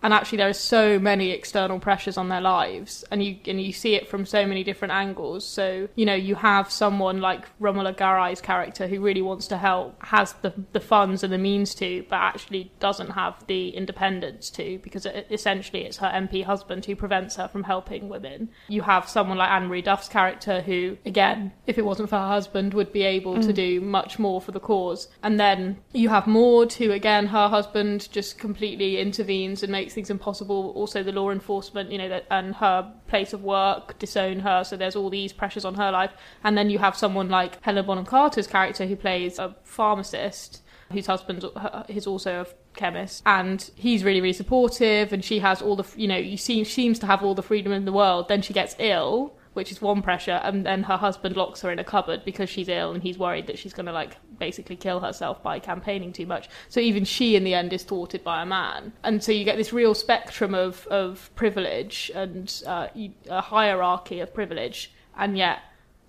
And 0.05 0.13
actually, 0.13 0.37
there 0.37 0.51
are 0.51 0.53
so 0.53 0.99
many 0.99 1.31
external 1.31 1.81
pressures 1.81 2.19
on 2.19 2.29
their 2.29 2.43
lives, 2.43 3.07
and 3.11 3.25
you 3.25 3.39
and 3.47 3.59
you 3.59 3.73
see 3.73 3.95
it 3.95 4.07
from 4.07 4.27
so 4.27 4.45
many 4.45 4.63
different 4.63 4.93
angles. 4.93 5.47
So 5.47 5.89
you 5.95 6.05
know, 6.05 6.15
you 6.15 6.35
have 6.35 6.71
someone 6.71 7.23
like 7.23 7.47
Romola 7.59 7.95
Garai's 7.95 8.43
character 8.43 8.87
who 8.87 9.01
really 9.01 9.23
wants 9.23 9.47
to 9.47 9.57
help, 9.57 9.97
has 10.05 10.35
the 10.43 10.53
the 10.73 10.81
funds 10.81 11.25
and 11.25 11.33
the 11.33 11.39
means 11.39 11.75
to, 11.77 12.05
but 12.11 12.17
actually 12.17 12.71
doesn't 12.81 13.13
have 13.13 13.47
the 13.47 13.71
independence 13.71 14.51
to, 14.51 14.79
because 14.83 15.07
it, 15.07 15.27
essentially 15.31 15.87
it's 15.87 15.97
her 15.97 16.13
MP 16.15 16.45
husband 16.45 16.85
who 16.85 16.95
prevents 16.95 17.37
her 17.37 17.49
from 17.49 17.63
helping 17.63 18.11
women. 18.11 18.51
You 18.69 18.83
have 18.83 19.09
someone 19.09 19.39
like 19.39 19.51
Anne 19.51 19.69
Marie 19.69 19.81
Duff's 19.81 20.09
character 20.09 20.61
who, 20.61 20.99
again, 21.07 21.51
if 21.67 21.79
it 21.79 21.87
wasn't 21.87 22.11
for 22.11 22.17
her 22.17 22.29
husband, 22.29 22.75
would 22.75 22.93
be 22.93 23.05
able 23.05 23.41
to 23.41 23.49
mm. 23.49 23.55
do 23.55 23.81
much 23.81 24.19
more 24.19 24.43
for 24.43 24.53
the 24.53 24.61
cause. 24.61 25.09
And 25.23 25.41
then 25.41 25.79
you 25.95 26.11
have 26.11 26.27
Maud, 26.27 26.75
who 26.75 26.91
again, 26.91 27.29
her 27.29 27.49
husband 27.49 28.13
just 28.13 28.37
completely 28.37 28.99
intervenes 28.99 29.63
and 29.63 29.73
makes 29.73 29.94
things 29.95 30.11
impossible. 30.11 30.73
Also, 30.75 31.03
the 31.03 31.13
law 31.13 31.31
enforcement, 31.31 31.91
you 31.91 31.99
know, 31.99 32.09
that, 32.09 32.27
and 32.31 32.55
her 32.57 32.93
place 33.07 33.33
of 33.33 33.43
work 33.43 33.99
disown 33.99 34.41
her. 34.41 34.65
So 34.65 34.77
there's 34.77 34.97
all 34.97 35.11
these 35.11 35.33
pressures 35.33 35.65
on 35.65 35.75
her 35.75 35.91
life. 35.91 36.13
And 36.43 36.59
then 36.59 36.71
you 36.71 36.79
have 36.79 36.97
someone 36.97 37.29
like 37.29 37.63
Helen 37.63 37.87
Bonham 37.87 38.05
Carter's 38.05 38.47
character, 38.47 38.87
who 38.87 38.97
plays 38.97 39.39
a 39.39 39.57
pharmacist 39.65 40.63
whose 40.93 41.07
husband 41.07 41.45
uh, 41.57 41.83
is 41.89 42.07
also 42.07 42.43
a 42.43 42.47
chemist, 42.77 43.23
and 43.27 43.71
he's 43.75 44.05
really, 44.05 44.21
really 44.21 44.33
supportive. 44.33 45.13
And 45.13 45.25
she 45.25 45.39
has 45.41 45.63
all 45.63 45.77
the, 45.77 45.85
you 45.97 46.07
know, 46.07 46.17
you 46.17 46.37
see, 46.37 46.63
seems 46.65 46.99
to 47.01 47.07
have 47.07 47.23
all 47.23 47.35
the 47.35 47.43
freedom 47.43 47.73
in 47.73 47.85
the 47.85 47.93
world. 47.93 48.29
Then 48.29 48.43
she 48.43 48.53
gets 48.53 48.77
ill, 48.79 49.35
which 49.55 49.73
is 49.73 49.81
one 49.81 50.03
pressure, 50.03 50.41
and 50.45 50.67
then 50.67 50.83
her 50.85 50.97
husband 50.97 51.37
locks 51.37 51.63
her 51.63 51.71
in 51.73 51.79
a 51.79 51.85
cupboard 51.85 52.25
because 52.25 52.51
she's 52.51 52.69
ill, 52.69 52.93
and 52.93 53.03
he's 53.03 53.19
worried 53.19 53.47
that 53.47 53.59
she's 53.59 53.73
going 53.73 53.87
to 53.87 53.93
like 53.93 54.17
basically 54.39 54.77
kill 54.77 55.01
herself 55.01 55.43
by 55.43 55.59
campaigning 55.59 56.13
too 56.13 56.27
much. 56.27 56.49
So 56.69 56.81
even 56.81 57.05
she, 57.05 57.37
in 57.37 57.45
the 57.45 57.55
end, 57.55 57.73
is 57.73 57.83
thwarted 57.83 58.23
by 58.23 58.43
a 58.43 58.47
man, 58.47 58.93
and 59.03 59.23
so 59.23 59.33
you 59.33 59.45
get 59.45 59.57
this 59.57 59.73
real 59.73 59.95
spectrum 59.95 60.55
of 60.55 60.87
of 60.89 61.31
privilege 61.35 62.11
and 62.15 62.63
uh, 62.67 62.89
a 63.31 63.41
hierarchy 63.41 64.21
of 64.21 64.35
privilege, 64.35 64.93
and 65.17 65.39
yet 65.39 65.61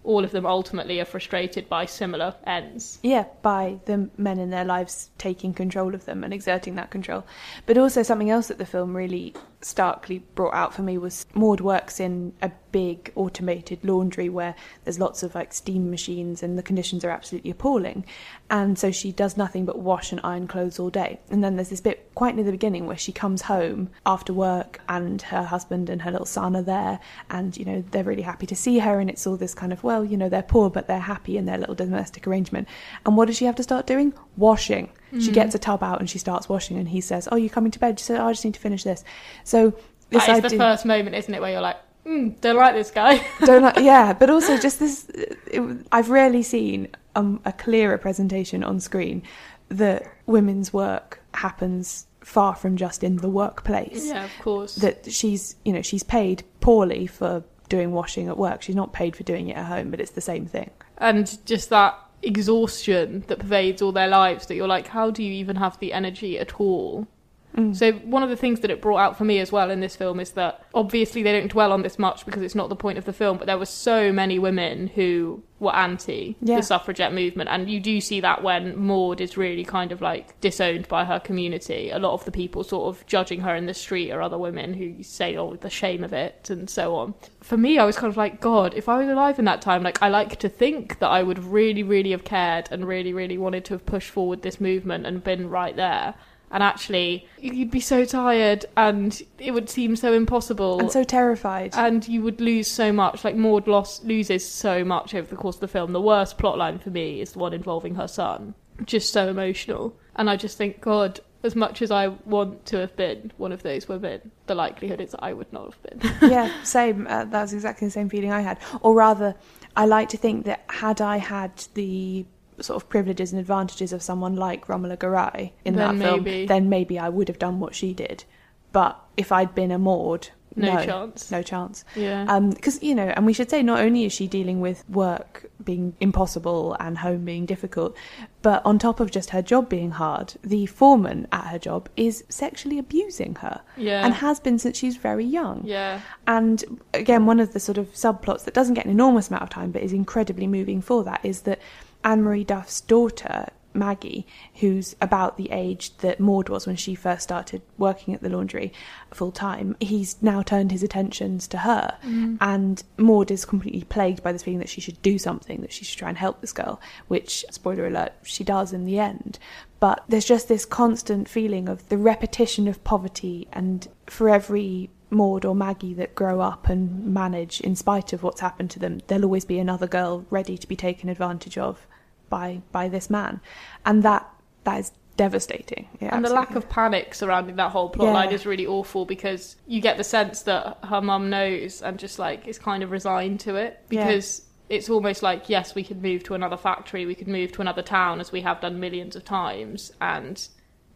all 0.05 0.23
of 0.23 0.31
them 0.31 0.45
ultimately 0.45 0.99
are 0.99 1.05
frustrated 1.05 1.67
by 1.67 1.85
similar 1.85 2.35
ends. 2.45 2.99
Yeah, 3.01 3.25
by 3.41 3.79
the 3.85 4.09
men 4.17 4.39
in 4.39 4.51
their 4.51 4.65
lives 4.65 5.09
taking 5.17 5.53
control 5.53 5.95
of 5.95 6.05
them 6.05 6.23
and 6.23 6.33
exerting 6.33 6.75
that 6.75 6.91
control. 6.91 7.25
But 7.65 7.77
also 7.77 8.03
something 8.03 8.29
else 8.29 8.47
that 8.47 8.57
the 8.57 8.65
film 8.65 8.95
really 8.95 9.33
starkly 9.65 10.19
brought 10.35 10.53
out 10.53 10.75
for 10.75 10.83
me 10.83 10.95
was 10.95 11.25
Maud 11.33 11.59
works 11.59 11.99
in 11.99 12.33
a 12.39 12.51
big 12.71 13.11
automated 13.15 13.83
laundry 13.83 14.29
where 14.29 14.53
there's 14.83 14.99
lots 14.99 15.23
of 15.23 15.33
like 15.33 15.53
steam 15.53 15.89
machines 15.89 16.43
and 16.43 16.55
the 16.55 16.61
conditions 16.61 17.03
are 17.03 17.09
absolutely 17.09 17.49
appalling. 17.49 18.05
And 18.51 18.77
so 18.77 18.91
she 18.91 19.11
does 19.11 19.37
nothing 19.37 19.65
but 19.65 19.79
wash 19.79 20.11
and 20.11 20.21
iron 20.23 20.47
clothes 20.47 20.77
all 20.77 20.91
day. 20.91 21.19
And 21.31 21.43
then 21.43 21.55
there's 21.55 21.69
this 21.69 21.81
bit 21.81 22.11
quite 22.13 22.35
near 22.35 22.45
the 22.45 22.51
beginning 22.51 22.85
where 22.85 22.95
she 22.95 23.11
comes 23.11 23.41
home 23.41 23.89
after 24.05 24.33
work 24.33 24.81
and 24.87 25.19
her 25.23 25.43
husband 25.43 25.89
and 25.89 26.03
her 26.03 26.11
little 26.11 26.27
son 26.27 26.55
are 26.55 26.61
there 26.61 26.99
and 27.31 27.57
you 27.57 27.65
know 27.65 27.83
they're 27.89 28.03
really 28.03 28.21
happy 28.21 28.45
to 28.45 28.55
see 28.55 28.77
her 28.79 28.99
and 28.99 29.09
it's 29.09 29.25
all 29.25 29.35
this 29.35 29.55
kind 29.55 29.73
of 29.73 29.83
well, 29.83 30.05
you 30.05 30.15
know, 30.15 30.29
they're 30.29 30.43
poor 30.43 30.69
but 30.69 30.85
they're 30.85 30.99
happy 30.99 31.37
in 31.37 31.45
their 31.45 31.57
little 31.57 31.75
domestic 31.75 32.27
arrangement. 32.27 32.67
And 33.03 33.17
what 33.17 33.25
does 33.25 33.37
she 33.37 33.45
have 33.45 33.55
to 33.55 33.63
start 33.63 33.87
doing? 33.87 34.13
Washing. 34.37 34.91
She 35.19 35.29
Mm. 35.31 35.33
gets 35.33 35.55
a 35.55 35.59
tub 35.59 35.81
out 35.83 35.99
and 35.99 36.09
she 36.09 36.17
starts 36.17 36.49
washing 36.49 36.77
and 36.77 36.89
he 36.89 37.01
says, 37.01 37.27
"Oh, 37.31 37.35
you 37.35 37.49
coming 37.49 37.71
to 37.71 37.79
bed?" 37.79 37.99
She 37.99 38.05
said, 38.05 38.19
oh, 38.19 38.27
"I 38.27 38.31
just 38.33 38.43
need 38.45 38.53
to 38.55 38.59
finish 38.59 38.83
this." 38.83 39.03
So 39.43 39.73
this 40.09 40.25
That 40.25 40.43
is 40.45 40.51
the 40.51 40.57
first 40.57 40.85
moment, 40.85 41.15
isn't 41.15 41.33
it, 41.33 41.41
where 41.41 41.51
you're 41.51 41.61
like, 41.61 41.77
mm, 42.05 42.39
don't 42.41 42.57
like 42.57 42.73
this 42.75 42.91
guy. 42.91 43.25
don't 43.45 43.63
like, 43.63 43.77
yeah, 43.77 44.13
but 44.13 44.29
also 44.29 44.57
just 44.67 44.79
this. 44.79 45.09
It, 45.51 45.61
I've 45.91 46.09
rarely 46.09 46.43
seen 46.43 46.89
um, 47.15 47.39
a 47.45 47.51
clearer 47.53 47.97
presentation 47.97 48.63
on 48.63 48.79
screen 48.79 49.23
that 49.69 50.03
women's 50.25 50.71
work 50.73 51.21
happens 51.33 52.05
far 52.21 52.55
from 52.55 52.75
just 52.77 53.03
in 53.03 53.17
the 53.17 53.29
workplace. 53.29 54.07
yeah, 54.07 54.25
of 54.25 54.31
course. 54.41 54.75
That 54.75 55.11
she's, 55.11 55.55
you 55.63 55.71
know, 55.73 55.81
she's 55.81 56.03
paid 56.03 56.43
poorly 56.59 57.07
for 57.07 57.43
doing 57.69 57.91
washing 57.91 58.27
at 58.27 58.37
work. 58.37 58.61
She's 58.61 58.75
not 58.75 58.93
paid 58.93 59.15
for 59.15 59.23
doing 59.23 59.47
it 59.49 59.57
at 59.57 59.65
home, 59.65 59.89
but 59.91 59.99
it's 59.99 60.11
the 60.11 60.21
same 60.21 60.45
thing. 60.45 60.69
and 60.97 61.37
just 61.45 61.69
that 61.71 61.97
exhaustion 62.25 63.23
that 63.27 63.39
pervades 63.39 63.81
all 63.81 63.91
their 63.91 64.07
lives 64.07 64.47
that 64.47 64.55
you're 64.55 64.67
like 64.67 64.87
how 64.87 65.09
do 65.09 65.23
you 65.23 65.31
even 65.31 65.55
have 65.55 65.79
the 65.79 65.93
energy 65.93 66.39
at 66.39 66.59
all 66.59 67.07
Mm. 67.55 67.75
so 67.75 67.93
one 67.93 68.21
of 68.21 68.29
the 68.29 68.35
things 68.35 68.59
that 68.61 68.69
it 68.71 68.81
brought 68.81 68.97
out 68.97 69.17
for 69.17 69.23
me 69.23 69.39
as 69.39 69.51
well 69.51 69.71
in 69.71 69.79
this 69.79 69.95
film 69.95 70.19
is 70.19 70.31
that 70.31 70.65
obviously 70.73 71.23
they 71.23 71.31
don't 71.39 71.49
dwell 71.51 71.71
on 71.71 71.83
this 71.83 71.97
much 71.97 72.25
because 72.25 72.41
it's 72.43 72.55
not 72.55 72.69
the 72.69 72.75
point 72.75 72.97
of 72.97 73.05
the 73.05 73.13
film 73.13 73.37
but 73.37 73.47
there 73.47 73.57
were 73.57 73.65
so 73.65 74.11
many 74.11 74.37
women 74.39 74.87
who 74.87 75.41
were 75.59 75.73
anti 75.73 76.35
Yeah. 76.41 76.57
the 76.57 76.63
suffragette 76.63 77.13
movement. 77.13 77.49
And 77.49 77.69
you 77.69 77.79
do 77.79 78.01
see 78.01 78.19
that 78.19 78.43
when 78.43 78.77
Maud 78.77 79.21
is 79.21 79.37
really 79.37 79.63
kind 79.63 79.93
of 79.93 80.01
like 80.01 80.39
disowned 80.41 80.87
by 80.89 81.05
her 81.05 81.17
community. 81.19 81.89
A 81.91 81.97
lot 81.97 82.13
of 82.13 82.25
the 82.25 82.31
people 82.31 82.63
sort 82.63 82.93
of 82.93 83.05
judging 83.07 83.39
her 83.39 83.55
in 83.55 83.65
the 83.65 83.73
street 83.73 84.11
are 84.11 84.21
other 84.21 84.37
women 84.37 84.73
who 84.73 85.01
say 85.01 85.37
oh 85.37 85.55
the 85.55 85.69
shame 85.69 86.03
of 86.03 86.11
it 86.11 86.49
and 86.49 86.69
so 86.69 86.95
on. 86.95 87.13
For 87.41 87.55
me 87.57 87.77
I 87.79 87.85
was 87.85 87.95
kind 87.95 88.11
of 88.11 88.17
like 88.17 88.41
god 88.41 88.73
if 88.73 88.89
I 88.89 88.97
was 88.99 89.07
alive 89.07 89.39
in 89.39 89.45
that 89.45 89.61
time 89.61 89.81
like 89.81 90.01
I 90.01 90.09
like 90.09 90.37
to 90.39 90.49
think 90.49 90.99
that 90.99 91.09
I 91.09 91.23
would 91.23 91.39
really 91.43 91.83
really 91.83 92.11
have 92.11 92.25
cared 92.25 92.67
and 92.71 92.85
really 92.85 93.13
really 93.13 93.37
wanted 93.37 93.63
to 93.65 93.75
have 93.75 93.85
pushed 93.85 94.09
forward 94.11 94.41
this 94.41 94.59
movement 94.59 95.05
and 95.05 95.23
been 95.23 95.49
right 95.49 95.75
there 95.75 96.15
and 96.51 96.61
actually 96.63 97.27
you'd 97.39 97.71
be 97.71 97.79
so 97.79 98.05
tired 98.05 98.65
and 98.77 99.21
it 99.39 99.51
would 99.51 99.69
seem 99.69 99.95
so 99.95 100.13
impossible 100.13 100.79
And 100.79 100.91
so 100.91 101.03
terrified. 101.03 101.73
and 101.75 102.07
you 102.07 102.21
would 102.21 102.39
lose 102.39 102.67
so 102.69 102.91
much. 102.91 103.23
Like 103.23 103.35
Maud 103.35 103.67
lost 103.67 104.03
loses 104.05 104.47
so 104.47 104.83
much 104.83 105.13
over 105.13 105.27
the 105.27 105.35
course 105.35 105.55
of 105.55 105.61
the 105.61 105.67
film. 105.67 105.91
The 105.93 106.01
worst 106.01 106.37
plotline 106.37 106.81
for 106.81 106.89
me 106.91 107.21
is 107.21 107.31
the 107.33 107.39
one 107.39 107.53
involving 107.53 107.95
her 107.95 108.07
son. 108.07 108.53
Just 108.85 109.13
so 109.13 109.29
emotional, 109.29 109.95
and 110.17 110.29
I 110.29 110.35
just 110.35 110.57
think, 110.57 110.81
God, 110.81 111.21
as 111.43 111.55
much 111.55 111.81
as 111.81 111.91
I 111.91 112.07
want 112.09 112.65
to 112.65 112.77
have 112.77 112.93
been 112.97 113.31
one 113.37 113.53
of 113.53 113.63
those 113.63 113.87
women, 113.87 114.31
the 114.47 114.55
likelihood 114.55 114.99
is 114.99 115.15
I 115.19 115.31
would 115.31 115.51
not 115.53 115.73
have 115.73 115.83
been. 115.83 116.11
yeah, 116.29 116.51
same. 116.63 117.07
Uh, 117.07 117.23
that 117.23 117.41
was 117.43 117.53
exactly 117.53 117.87
the 117.87 117.91
same 117.91 118.09
feeling 118.09 118.33
I 118.33 118.41
had. 118.41 118.57
Or 118.81 118.93
rather, 118.93 119.33
I 119.77 119.85
like 119.85 120.09
to 120.09 120.17
think 120.17 120.43
that 120.45 120.65
had 120.67 120.99
I 120.99 121.17
had 121.17 121.51
the 121.75 122.25
sort 122.61 122.81
of 122.81 122.89
privileges 122.89 123.31
and 123.31 123.39
advantages 123.39 123.91
of 123.93 124.01
someone 124.01 124.35
like 124.35 124.67
Romola 124.67 124.97
Garai 124.97 125.51
in 125.63 125.75
Then 125.75 125.97
that 125.99 126.05
film, 126.05 126.23
maybe. 126.23 126.45
then 126.45 126.69
maybe 126.69 126.97
I 126.99 127.09
would 127.09 127.27
have 127.27 127.39
done 127.39 127.59
what 127.59 127.75
she 127.75 127.93
did. 127.93 128.23
But 128.71 128.99
if 129.17 129.31
I'd 129.31 129.55
been 129.55 129.71
a 129.71 129.79
Maud, 129.79 130.29
No 130.57 130.73
no, 130.73 130.85
chance. 130.85 131.31
No 131.31 131.41
chance. 131.41 131.83
yeah. 131.95 132.25
Um, 132.27 132.49
because, 132.49 132.81
you 132.83 132.95
know, 132.95 133.07
and 133.15 133.25
we 133.25 133.33
should 133.33 133.49
say 133.49 133.61
not 133.63 133.79
only 133.79 134.05
is 134.05 134.13
she 134.13 134.27
dealing 134.27 134.59
with 134.61 134.83
work 134.89 135.49
being 135.63 135.95
impossible 135.99 136.75
and 136.79 136.97
home 136.97 137.25
being 137.25 137.45
difficult, 137.45 137.95
but 138.41 138.65
on 138.65 138.77
top 138.79 138.99
of 138.99 139.11
just 139.11 139.31
her 139.31 139.41
job 139.41 139.67
being 139.69 139.91
hard, 139.91 140.33
the 140.43 140.65
foreman 140.65 141.27
at 141.31 141.47
her 141.47 141.59
job 141.59 141.89
is 141.97 142.23
sexually 142.29 142.77
abusing 142.77 143.35
her 143.35 143.61
yeah. 143.77 144.05
and 144.05 144.13
has 144.15 144.39
been 144.39 144.59
since 144.59 144.77
she's 144.77 144.97
very 144.97 145.25
young. 145.25 145.61
yeah. 145.65 146.01
And 146.27 146.63
again, 146.93 147.25
one 147.25 147.39
of 147.39 147.53
the 147.53 147.59
sort 147.59 147.77
of 147.77 147.87
subplots 147.93 148.43
that 148.45 148.53
doesn't 148.53 148.75
get 148.75 148.85
an 148.85 148.91
enormous 148.91 149.29
amount 149.29 149.43
of 149.43 149.49
time 149.49 149.71
but 149.71 149.81
is 149.81 149.93
incredibly 149.93 150.47
moving 150.47 150.81
for 150.81 151.03
that 151.05 151.19
is 151.23 151.41
that 151.41 151.59
Anne 152.05 152.21
Marie 152.21 152.43
Duff's 152.43 152.79
daughter, 152.81 153.47
Maggie, 153.73 154.25
who's 154.59 154.95
about 155.01 155.37
the 155.37 155.51
age 155.51 155.97
that 155.97 156.19
Maud 156.19 156.49
was 156.49 156.65
when 156.65 156.75
she 156.75 156.95
first 156.95 157.23
started 157.23 157.61
working 157.77 158.13
at 158.13 158.21
the 158.21 158.29
laundry 158.29 158.71
full 159.11 159.31
time, 159.31 159.75
he's 159.79 160.21
now 160.21 160.41
turned 160.41 160.71
his 160.71 160.83
attentions 160.83 161.47
to 161.49 161.57
her. 161.57 161.97
Mm. 162.05 162.37
And 162.39 162.83
Maud 162.97 163.31
is 163.31 163.43
completely 163.43 163.83
plagued 163.83 164.23
by 164.23 164.31
this 164.31 164.43
feeling 164.43 164.59
that 164.59 164.69
she 164.69 164.81
should 164.81 165.01
do 165.01 165.17
something, 165.17 165.61
that 165.61 165.73
she 165.73 165.83
should 165.83 165.99
try 165.99 166.09
and 166.09 166.17
help 166.17 166.41
this 166.41 166.53
girl, 166.53 166.79
which, 167.07 167.43
spoiler 167.49 167.87
alert, 167.87 168.13
she 168.23 168.43
does 168.43 168.71
in 168.71 168.85
the 168.85 168.99
end. 168.99 169.39
But 169.79 170.03
there's 170.07 170.25
just 170.25 170.47
this 170.47 170.65
constant 170.65 171.27
feeling 171.27 171.67
of 171.67 171.89
the 171.89 171.97
repetition 171.97 172.67
of 172.67 172.83
poverty, 172.83 173.47
and 173.51 173.87
for 174.05 174.29
every 174.29 174.89
Maud 175.09 175.45
or 175.45 175.55
Maggie 175.55 175.93
that 175.95 176.15
grow 176.15 176.39
up 176.39 176.69
and 176.69 177.13
manage 177.13 177.61
in 177.61 177.75
spite 177.75 178.13
of 178.13 178.23
what's 178.23 178.41
happened 178.41 178.71
to 178.71 178.79
them, 178.79 179.01
there'll 179.07 179.25
always 179.25 179.45
be 179.45 179.59
another 179.59 179.87
girl 179.87 180.25
ready 180.29 180.57
to 180.57 180.67
be 180.67 180.75
taken 180.75 181.09
advantage 181.09 181.57
of 181.57 181.87
by 182.29 182.61
by 182.71 182.87
this 182.89 183.09
man, 183.09 183.41
and 183.85 184.03
that 184.03 184.29
that 184.63 184.79
is 184.79 184.91
devastating. 185.17 185.87
Yeah, 186.01 186.15
and 186.15 186.25
the 186.25 186.29
lack 186.29 186.55
of 186.55 186.67
panic 186.69 187.13
surrounding 187.15 187.55
that 187.55 187.71
whole 187.71 187.89
plotline 187.91 188.25
Yeah. 188.29 188.35
is 188.35 188.45
really 188.45 188.67
awful 188.67 189.05
because 189.05 189.55
you 189.65 189.79
get 189.81 189.97
the 189.97 190.03
sense 190.03 190.41
that 190.43 190.77
her 190.83 191.01
mum 191.01 191.29
knows 191.29 191.81
and 191.81 191.97
just 191.97 192.19
like 192.19 192.47
is 192.47 192.59
kind 192.59 192.83
of 192.83 192.91
resigned 192.91 193.39
to 193.41 193.55
it 193.55 193.79
Yeah. 193.89 194.05
because 194.07 194.41
it's 194.67 194.89
almost 194.89 195.23
like 195.23 195.47
yes 195.47 195.73
we 195.73 195.83
could 195.83 196.01
move 196.01 196.23
to 196.23 196.33
another 196.33 196.57
factory 196.57 197.05
we 197.05 197.15
could 197.15 197.27
move 197.29 197.51
to 197.53 197.61
another 197.61 197.81
town 197.81 198.19
as 198.19 198.31
we 198.33 198.41
have 198.41 198.59
done 198.59 198.77
millions 198.79 199.15
of 199.15 199.23
times 199.23 199.93
and 200.01 200.47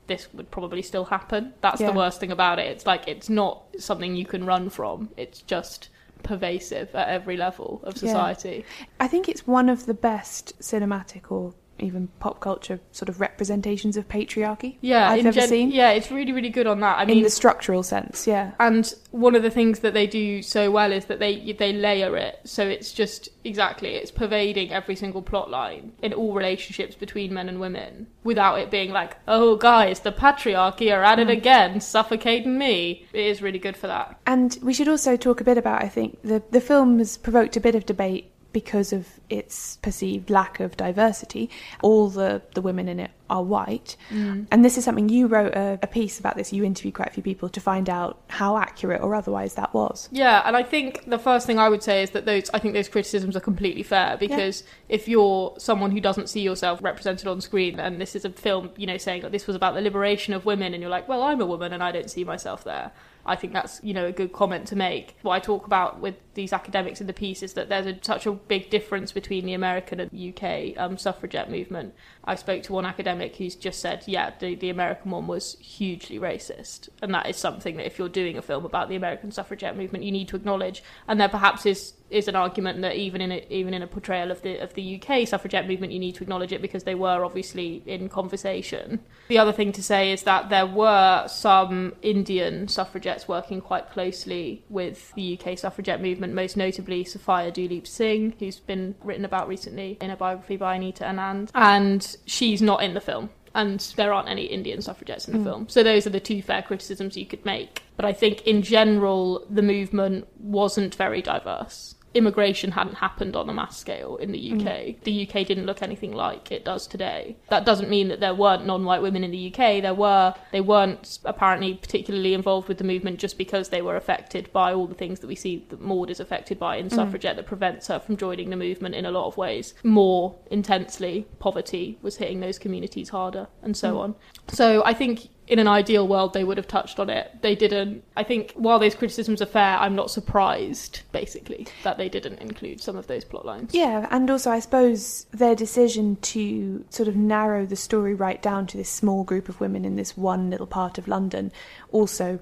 this 0.08 0.28
would 0.34 0.52
probably 0.52 0.82
still 0.82 1.06
happen 1.06 1.54
that's 1.62 1.80
Yeah. 1.80 1.92
the 1.92 1.94
worst 1.98 2.20
thing 2.20 2.32
about 2.32 2.60
it 2.60 2.66
it's 2.68 2.86
like 2.86 3.08
it's 3.08 3.30
not 3.30 3.64
something 3.78 4.16
you 4.18 4.26
can 4.26 4.44
run 4.46 4.70
from 4.70 5.10
it's 5.16 5.42
just 5.44 5.88
pervasive 6.24 6.94
at 6.96 7.08
every 7.10 7.38
level 7.38 7.82
of 7.84 7.96
Yeah. 7.96 8.00
society 8.12 8.66
I 9.00 9.08
think 9.08 9.28
it's 9.30 9.46
one 9.48 9.70
of 9.70 9.86
the 9.86 9.94
best 9.94 10.58
cinematic 10.60 11.32
or 11.32 11.54
even 11.82 12.08
pop 12.20 12.40
culture 12.40 12.80
sort 12.92 13.10
of 13.10 13.20
representations 13.20 13.98
of 13.98 14.08
patriarchy 14.08 14.78
yeah 14.82 15.10
I've 15.10 15.26
ever 15.26 15.40
gen- 15.40 15.50
seen. 15.50 15.72
yeah 15.72 15.92
it's 15.92 16.12
really 16.12 16.32
really 16.32 16.50
good 16.50 16.68
on 16.68 16.80
that 16.82 17.00
i 17.00 17.06
mean 17.06 17.18
in 17.18 17.24
the 17.24 17.30
structural 17.30 17.84
sense, 17.84 18.28
yeah. 18.28 18.52
And 18.60 18.94
one 19.12 19.36
of 19.36 19.44
the 19.44 19.50
things 19.50 19.80
that 19.80 19.94
they 19.94 20.08
do 20.08 20.42
so 20.42 20.72
well 20.72 20.92
is 20.92 21.06
that 21.06 21.20
they 21.20 21.54
they 21.54 21.74
layer 21.74 22.16
it, 22.16 22.40
so 22.44 22.68
it's 22.68 22.92
just 22.94 23.30
exactly 23.44 23.96
it's 23.96 24.12
pervading 24.12 24.72
every 24.72 24.96
single 24.96 25.22
plot 25.22 25.50
line 25.50 25.94
in 26.02 26.14
all 26.14 26.34
relationships 26.34 26.96
between 26.96 27.34
men 27.34 27.50
and 27.50 27.60
women, 27.60 28.08
without 28.24 28.60
it 28.60 28.72
being 28.72 28.92
like, 28.92 29.18
oh 29.28 29.56
guys, 29.56 30.02
the 30.02 30.12
patriarchy 30.12 30.94
are 30.96 31.04
at 31.04 31.20
it 31.20 31.28
mm. 31.28 31.38
again, 31.38 31.82
suffocating 31.82 32.58
me. 32.58 33.06
It 33.14 33.26
is 33.26 33.42
really 33.42 33.60
good 33.60 33.78
for 33.78 33.88
that. 33.88 34.20
And 34.26 34.58
we 34.62 34.74
should 34.74 34.88
also 34.88 35.16
talk 35.16 35.42
a 35.42 35.44
bit 35.44 35.58
about, 35.58 35.84
I 35.84 35.90
think, 35.90 36.22
the, 36.24 36.42
the 36.52 36.62
film 36.62 37.00
has 37.00 37.18
provoked 37.18 37.58
a 37.58 37.62
bit 37.62 37.76
of 37.76 37.86
debate 37.86 38.32
because 38.60 38.92
of 38.92 39.08
its 39.30 39.78
perceived 39.78 40.30
lack 40.30 40.60
of 40.60 40.76
diversity. 40.76 41.50
All 41.82 42.10
the, 42.10 42.42
the 42.56 42.62
women 42.62 42.90
in 42.90 43.00
it 43.00 43.12
are 43.30 43.42
white. 43.42 43.96
Mm. 44.10 44.48
And 44.52 44.66
this 44.66 44.78
is 44.78 44.84
something 44.84 45.08
you 45.08 45.28
wrote 45.28 45.54
a, 45.54 45.80
a 45.82 45.88
piece 45.88 46.20
about 46.20 46.36
this. 46.36 46.52
You 46.52 46.66
interviewed 46.66 46.96
quite 46.96 47.08
a 47.08 47.12
few 47.12 47.24
people 47.24 47.48
to 47.48 47.62
find 47.62 47.90
out 47.90 48.20
how 48.28 48.58
accurate 48.58 49.02
or 49.02 49.16
otherwise 49.16 49.54
that 49.54 49.74
was. 49.74 50.10
Yeah, 50.12 50.42
and 50.46 50.58
I 50.58 50.64
think 50.64 51.10
the 51.10 51.18
first 51.20 51.48
thing 51.48 51.58
I 51.58 51.70
would 51.70 51.82
say 51.82 52.04
is 52.04 52.10
that 52.10 52.26
those 52.26 52.50
I 52.54 52.60
think 52.60 52.74
those 52.74 52.90
criticisms 52.90 53.38
are 53.38 53.46
completely 53.52 53.84
fair 53.84 54.18
because 54.18 54.64
if 54.90 55.08
you're 55.08 55.54
someone 55.58 55.92
who 55.92 56.02
doesn't 56.02 56.28
see 56.28 56.42
yourself 56.42 56.84
represented 56.84 57.28
on 57.28 57.40
screen 57.40 57.80
and 57.80 58.02
this 58.02 58.14
is 58.14 58.26
a 58.26 58.30
film, 58.30 58.72
you 58.76 58.88
know, 58.88 58.98
saying 58.98 59.22
that 59.22 59.32
this 59.32 59.48
was 59.48 59.56
about 59.56 59.74
the 59.74 59.82
liberation 59.82 60.34
of 60.34 60.44
women 60.44 60.74
and 60.74 60.82
you're 60.82 60.92
like, 60.92 61.08
well, 61.08 61.24
I'm 61.24 61.40
a 61.40 61.46
woman 61.46 61.72
and 61.72 61.82
I 61.82 61.94
don't 61.94 62.10
see 62.10 62.26
myself 62.26 62.66
there. 62.66 62.92
I 63.30 63.36
think 63.36 63.54
that's, 63.54 63.80
you 63.84 63.94
know, 63.94 64.06
a 64.06 64.12
good 64.12 64.34
comment 64.34 64.68
to 64.68 64.76
make. 64.76 65.16
What 65.22 65.34
I 65.34 65.40
talk 65.40 65.68
about 65.68 66.00
with 66.00 66.16
these 66.34 66.52
academics 66.52 67.00
in 67.00 67.08
the 67.08 67.14
piece 67.14 67.44
is 67.44 67.54
that 67.54 67.70
there's 67.70 67.86
a, 67.86 67.98
such 68.02 68.26
a 68.26 68.32
big 68.32 68.70
difference 68.70 69.12
between 69.12 69.46
the 69.46 69.54
American 69.54 70.00
and 70.00 70.12
UK 70.12 70.78
um, 70.78 70.98
suffragette 70.98 71.50
movement. 71.50 71.94
I 72.24 72.36
spoke 72.36 72.64
to 72.64 72.74
one 72.74 72.86
academic 72.86 73.36
who's 73.36 73.56
just 73.56 73.80
said, 73.80 74.04
yeah, 74.08 74.34
the, 74.40 74.56
the 74.56 74.70
American 74.70 75.12
one 75.12 75.28
was 75.28 75.58
hugely 75.60 76.18
racist. 76.18 76.90
And 77.02 77.14
that 77.14 77.30
is 77.30 77.38
something 77.38 77.78
that 77.78 77.86
if 77.86 78.00
you're 78.00 78.10
doing 78.10 78.38
a 78.38 78.42
film 78.42 78.66
about 78.66 78.90
the 78.90 78.96
American 78.96 79.32
suffragette 79.32 79.78
movement, 79.78 80.04
you 80.04 80.12
need 80.12 80.28
to 80.30 80.36
acknowledge. 80.36 80.84
And 81.08 81.22
there 81.22 81.30
perhaps 81.30 81.66
is 81.66 81.94
is 82.10 82.28
an 82.28 82.36
argument 82.36 82.82
that 82.82 82.96
even 82.96 83.22
in 83.22 83.32
a, 83.32 83.46
even 83.50 83.74
in 83.74 83.82
a 83.82 83.88
portrayal 83.88 84.32
of 84.32 84.42
the 84.42 84.58
of 84.58 84.74
the 84.74 85.02
UK 85.02 85.28
suffragette 85.28 85.68
movement, 85.68 85.94
you 85.94 86.00
need 86.00 86.16
to 86.16 86.24
acknowledge 86.24 86.52
it 86.52 86.62
because 86.62 86.84
they 86.84 86.96
were 86.96 87.24
obviously 87.24 87.84
in 87.86 88.10
conversation. 88.10 89.00
The 89.28 89.38
other 89.38 89.52
thing 89.52 89.72
to 89.74 89.84
say 89.84 90.12
is 90.12 90.24
that 90.24 90.50
there 90.50 90.66
were 90.66 91.28
some 91.28 91.96
Indian 92.02 92.68
suffragettes 92.68 93.28
working 93.28 93.62
quite 93.62 93.92
closely 93.92 94.64
with 94.70 95.14
the 95.14 95.40
UK 95.40 95.58
suffragette 95.58 96.02
movement, 96.02 96.34
most 96.34 96.58
notably 96.58 97.04
Sophia 97.04 97.52
Duleep 97.52 97.88
Singh, 97.88 98.34
who's 98.40 98.60
been 98.60 98.96
written 99.04 99.26
about 99.26 99.48
recently 99.48 99.98
in 100.02 100.10
a 100.10 100.18
biography 100.18 100.58
by 100.58 100.76
Anita 100.76 101.04
Anand, 101.04 101.50
and 101.54 102.18
she's 102.26 102.62
not 102.62 102.84
in 102.84 102.94
the 102.94 103.02
film. 103.02 103.30
and 103.56 103.80
there 103.96 104.14
aren't 104.14 104.30
any 104.30 104.44
Indian 104.44 104.82
suffragettes 104.82 105.28
in 105.28 105.34
the 105.34 105.40
hmm. 105.40 105.46
film. 105.46 105.70
So 105.70 105.84
those 105.84 106.06
are 106.06 106.12
the 106.12 106.20
two 106.20 106.42
fair 106.42 106.62
criticisms 106.62 107.18
you 107.18 107.26
could 107.26 107.44
make. 107.46 107.82
But 107.96 108.06
I 108.06 108.14
think 108.14 108.46
in 108.48 108.62
general, 108.62 109.46
the 109.50 109.62
movement 109.62 110.28
wasn't 110.40 110.96
very 110.96 111.22
diverse. 111.22 111.96
Immigration 112.14 112.72
hadn't 112.72 112.96
happened 112.96 113.36
on 113.36 113.50
a 113.50 113.54
mass 113.54 113.78
scale 113.78 114.18
in 114.18 114.32
the 114.32 114.52
UK. 114.52 114.60
Mm. 114.60 115.04
The 115.04 115.28
UK 115.28 115.46
didn't 115.46 115.66
look 115.66 115.82
anything 115.82 116.14
like 116.14 116.52
it 116.52 116.66
does 116.66 116.88
today. 116.88 117.38
That 117.50 117.66
doesn't 117.66 117.90
mean 117.90 118.08
that 118.08 118.20
there 118.20 118.34
weren't 118.34 118.66
non-white 118.66 119.02
women 119.02 119.24
in 119.24 119.32
the 119.32 119.48
UK. 119.54 119.82
There 119.82 119.94
were. 119.94 120.34
They 120.52 120.62
weren't 120.62 121.20
apparently 121.26 121.76
particularly 121.76 122.34
involved 122.34 122.68
with 122.68 122.80
the 122.80 122.84
movement 122.84 123.20
just 123.20 123.38
because 123.38 123.70
they 123.70 123.82
were 123.82 123.96
affected 123.96 124.52
by 124.52 124.74
all 124.74 124.88
the 124.88 124.96
things 124.96 125.20
that 125.20 125.28
we 125.28 125.36
see 125.36 125.66
that 125.70 125.82
Maud 125.82 126.10
is 126.10 126.20
affected 126.20 126.58
by 126.58 126.78
in 126.78 126.88
mm. 126.88 126.96
Suffragette 126.96 127.36
that 127.36 127.46
prevents 127.46 127.88
her 127.88 128.00
from 128.00 128.18
joining 128.18 128.50
the 128.50 128.56
movement 128.56 128.96
in 128.96 129.06
a 129.06 129.12
lot 129.12 129.28
of 129.28 129.38
ways. 129.38 129.74
More 129.84 130.36
intensely, 130.50 131.28
poverty 131.40 132.00
was 132.02 132.18
hitting 132.18 132.40
those 132.40 132.58
communities 132.58 133.10
harder, 133.10 133.48
and 133.62 133.78
so 133.78 133.96
mm. 133.96 134.00
on. 134.00 134.16
So 134.48 134.84
I 134.84 134.94
think 134.94 135.30
in 135.50 135.58
an 135.58 135.68
ideal 135.68 136.08
world 136.08 136.34
they 136.34 136.44
would 136.44 136.58
have 136.58 136.68
touched 136.68 137.00
on 137.00 137.10
it. 137.10 137.42
They 137.42 137.56
didn't. 137.56 138.04
I 138.16 138.24
think 138.24 138.54
while 138.54 138.80
those 138.80 138.96
criticisms 138.96 139.42
are 139.42 139.48
fair, 139.48 139.78
I'm 139.78 139.96
not 139.96 140.12
surprised 140.12 141.02
basically 141.12 141.68
that 141.84 141.98
they 141.98 142.08
didn't 142.08 142.40
include 142.40 142.82
some 142.82 142.96
of 142.96 143.08
those 143.08 143.26
plot 143.26 143.46
lines. 143.46 143.74
Yeah, 143.74 144.08
and 144.12 144.30
also 144.30 144.52
I 144.52 144.60
suppose 144.60 145.26
their 145.32 145.56
decision 145.56 146.18
to 146.18 146.86
sort 146.90 147.10
of 147.10 147.16
narrow 147.16 147.66
the 147.66 147.76
story 147.76 148.14
right 148.14 148.42
down 148.42 148.68
to 148.68 148.78
this 148.78 148.90
small 148.90 149.24
group 149.24 149.50
of 149.50 149.60
women 149.60 149.84
in 149.84 149.96
this 149.96 150.16
one 150.16 150.50
little 150.52 150.68
part 150.68 150.98
of 150.98 151.08
London 151.08 151.52
also 151.92 152.40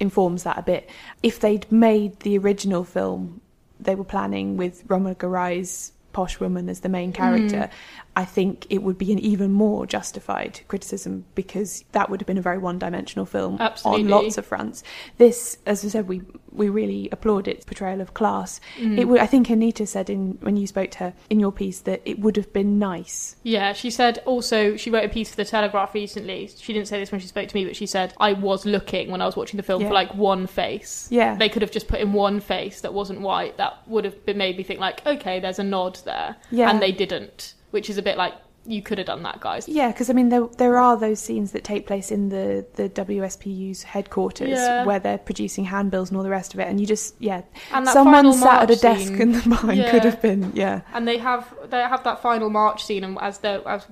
informs 0.00 0.42
that 0.42 0.58
a 0.58 0.62
bit. 0.62 0.90
If 1.22 1.40
they'd 1.40 1.70
made 1.70 2.20
the 2.20 2.36
original 2.38 2.84
film 2.84 3.40
they 3.80 3.94
were 3.94 4.04
planning 4.04 4.56
with 4.56 4.82
Roma 4.88 5.14
Garai's 5.14 5.92
posh 6.12 6.40
woman 6.40 6.68
as 6.68 6.80
the 6.80 6.88
main 6.88 7.12
character, 7.12 7.56
mm. 7.56 7.70
I 8.18 8.24
think 8.24 8.66
it 8.68 8.82
would 8.82 8.98
be 8.98 9.12
an 9.12 9.20
even 9.20 9.52
more 9.52 9.86
justified 9.86 10.62
criticism 10.66 11.24
because 11.36 11.84
that 11.92 12.10
would 12.10 12.20
have 12.20 12.26
been 12.26 12.36
a 12.36 12.42
very 12.42 12.58
one-dimensional 12.58 13.26
film 13.26 13.58
Absolutely. 13.60 14.02
on 14.02 14.08
lots 14.08 14.36
of 14.36 14.44
fronts. 14.44 14.82
This, 15.18 15.56
as 15.66 15.84
I 15.84 15.88
said, 15.88 16.08
we 16.08 16.22
we 16.50 16.68
really 16.68 17.08
applaud 17.12 17.46
its 17.46 17.64
portrayal 17.64 18.00
of 18.00 18.14
class. 18.14 18.60
It 18.76 18.82
mm. 18.82 19.04
would, 19.06 19.20
I 19.20 19.26
think 19.26 19.48
Anita 19.48 19.86
said 19.86 20.10
in 20.10 20.36
when 20.40 20.56
you 20.56 20.66
spoke 20.66 20.90
to 20.92 20.98
her 20.98 21.14
in 21.30 21.38
your 21.38 21.52
piece 21.52 21.78
that 21.82 22.02
it 22.04 22.18
would 22.18 22.36
have 22.36 22.52
been 22.52 22.80
nice. 22.80 23.36
Yeah, 23.44 23.72
she 23.72 23.88
said 23.88 24.18
also 24.26 24.76
she 24.76 24.90
wrote 24.90 25.04
a 25.04 25.08
piece 25.08 25.30
for 25.30 25.36
the 25.36 25.44
Telegraph 25.44 25.94
recently. 25.94 26.50
She 26.58 26.72
didn't 26.72 26.88
say 26.88 26.98
this 26.98 27.12
when 27.12 27.20
she 27.20 27.28
spoke 27.28 27.46
to 27.46 27.54
me, 27.54 27.64
but 27.64 27.76
she 27.76 27.86
said 27.86 28.14
I 28.18 28.32
was 28.32 28.66
looking 28.66 29.12
when 29.12 29.22
I 29.22 29.26
was 29.26 29.36
watching 29.36 29.58
the 29.58 29.62
film 29.62 29.82
Yeah. 29.82 29.88
for 29.88 29.94
like 29.94 30.12
one 30.16 30.48
face. 30.48 31.06
Yeah. 31.12 31.36
they 31.36 31.48
could 31.48 31.62
have 31.62 31.70
just 31.70 31.86
put 31.86 32.00
in 32.00 32.12
one 32.12 32.40
face 32.40 32.80
that 32.80 32.92
wasn't 32.92 33.20
white. 33.20 33.58
That 33.58 33.86
would 33.86 34.04
have 34.04 34.26
been 34.26 34.38
made 34.38 34.56
me 34.56 34.64
think 34.64 34.80
like, 34.80 35.06
okay, 35.06 35.38
there's 35.38 35.60
a 35.60 35.64
nod 35.64 36.00
there. 36.04 36.34
Yeah. 36.50 36.68
and 36.68 36.82
they 36.82 36.90
didn't, 36.90 37.54
which 37.70 37.88
is 37.90 37.98
a 37.98 38.02
bit 38.02 38.16
like 38.16 38.34
you 38.66 38.82
could 38.82 38.98
have 38.98 39.06
done 39.06 39.22
that, 39.22 39.40
guys. 39.40 39.66
Yeah, 39.66 39.90
because 39.90 40.10
I 40.10 40.12
mean, 40.12 40.28
there 40.28 40.46
there 40.58 40.76
are 40.76 40.94
those 40.96 41.20
scenes 41.20 41.52
that 41.52 41.64
take 41.64 41.86
place 41.86 42.10
in 42.10 42.28
the 42.28 42.66
the 42.74 42.90
WSPU's 42.90 43.82
headquarters 43.82 44.50
Yeah. 44.50 44.84
where 44.84 44.98
they're 44.98 45.16
producing 45.16 45.64
handbills 45.64 46.10
and 46.10 46.16
all 46.18 46.22
the 46.22 46.28
rest 46.30 46.52
of 46.52 46.60
it, 46.60 46.68
and 46.68 46.78
you 46.78 46.86
just 46.86 47.14
yeah, 47.18 47.42
And 47.72 47.88
someone 47.88 48.30
sat 48.34 48.64
at 48.64 48.70
a 48.70 48.76
desk 48.76 49.06
scene. 49.08 49.22
and 49.22 49.34
the 49.36 49.48
mine 49.62 49.78
Yeah. 49.78 49.90
could 49.90 50.04
have 50.04 50.20
been 50.20 50.52
yeah. 50.54 50.82
and 50.92 51.08
they 51.08 51.16
have 51.18 51.54
they 51.70 51.80
have 51.80 52.04
that 52.04 52.20
final 52.20 52.50
march 52.50 52.84
scene 52.84 53.04
and 53.04 53.16
as 53.22 53.38
there 53.38 53.66
as 53.66 53.86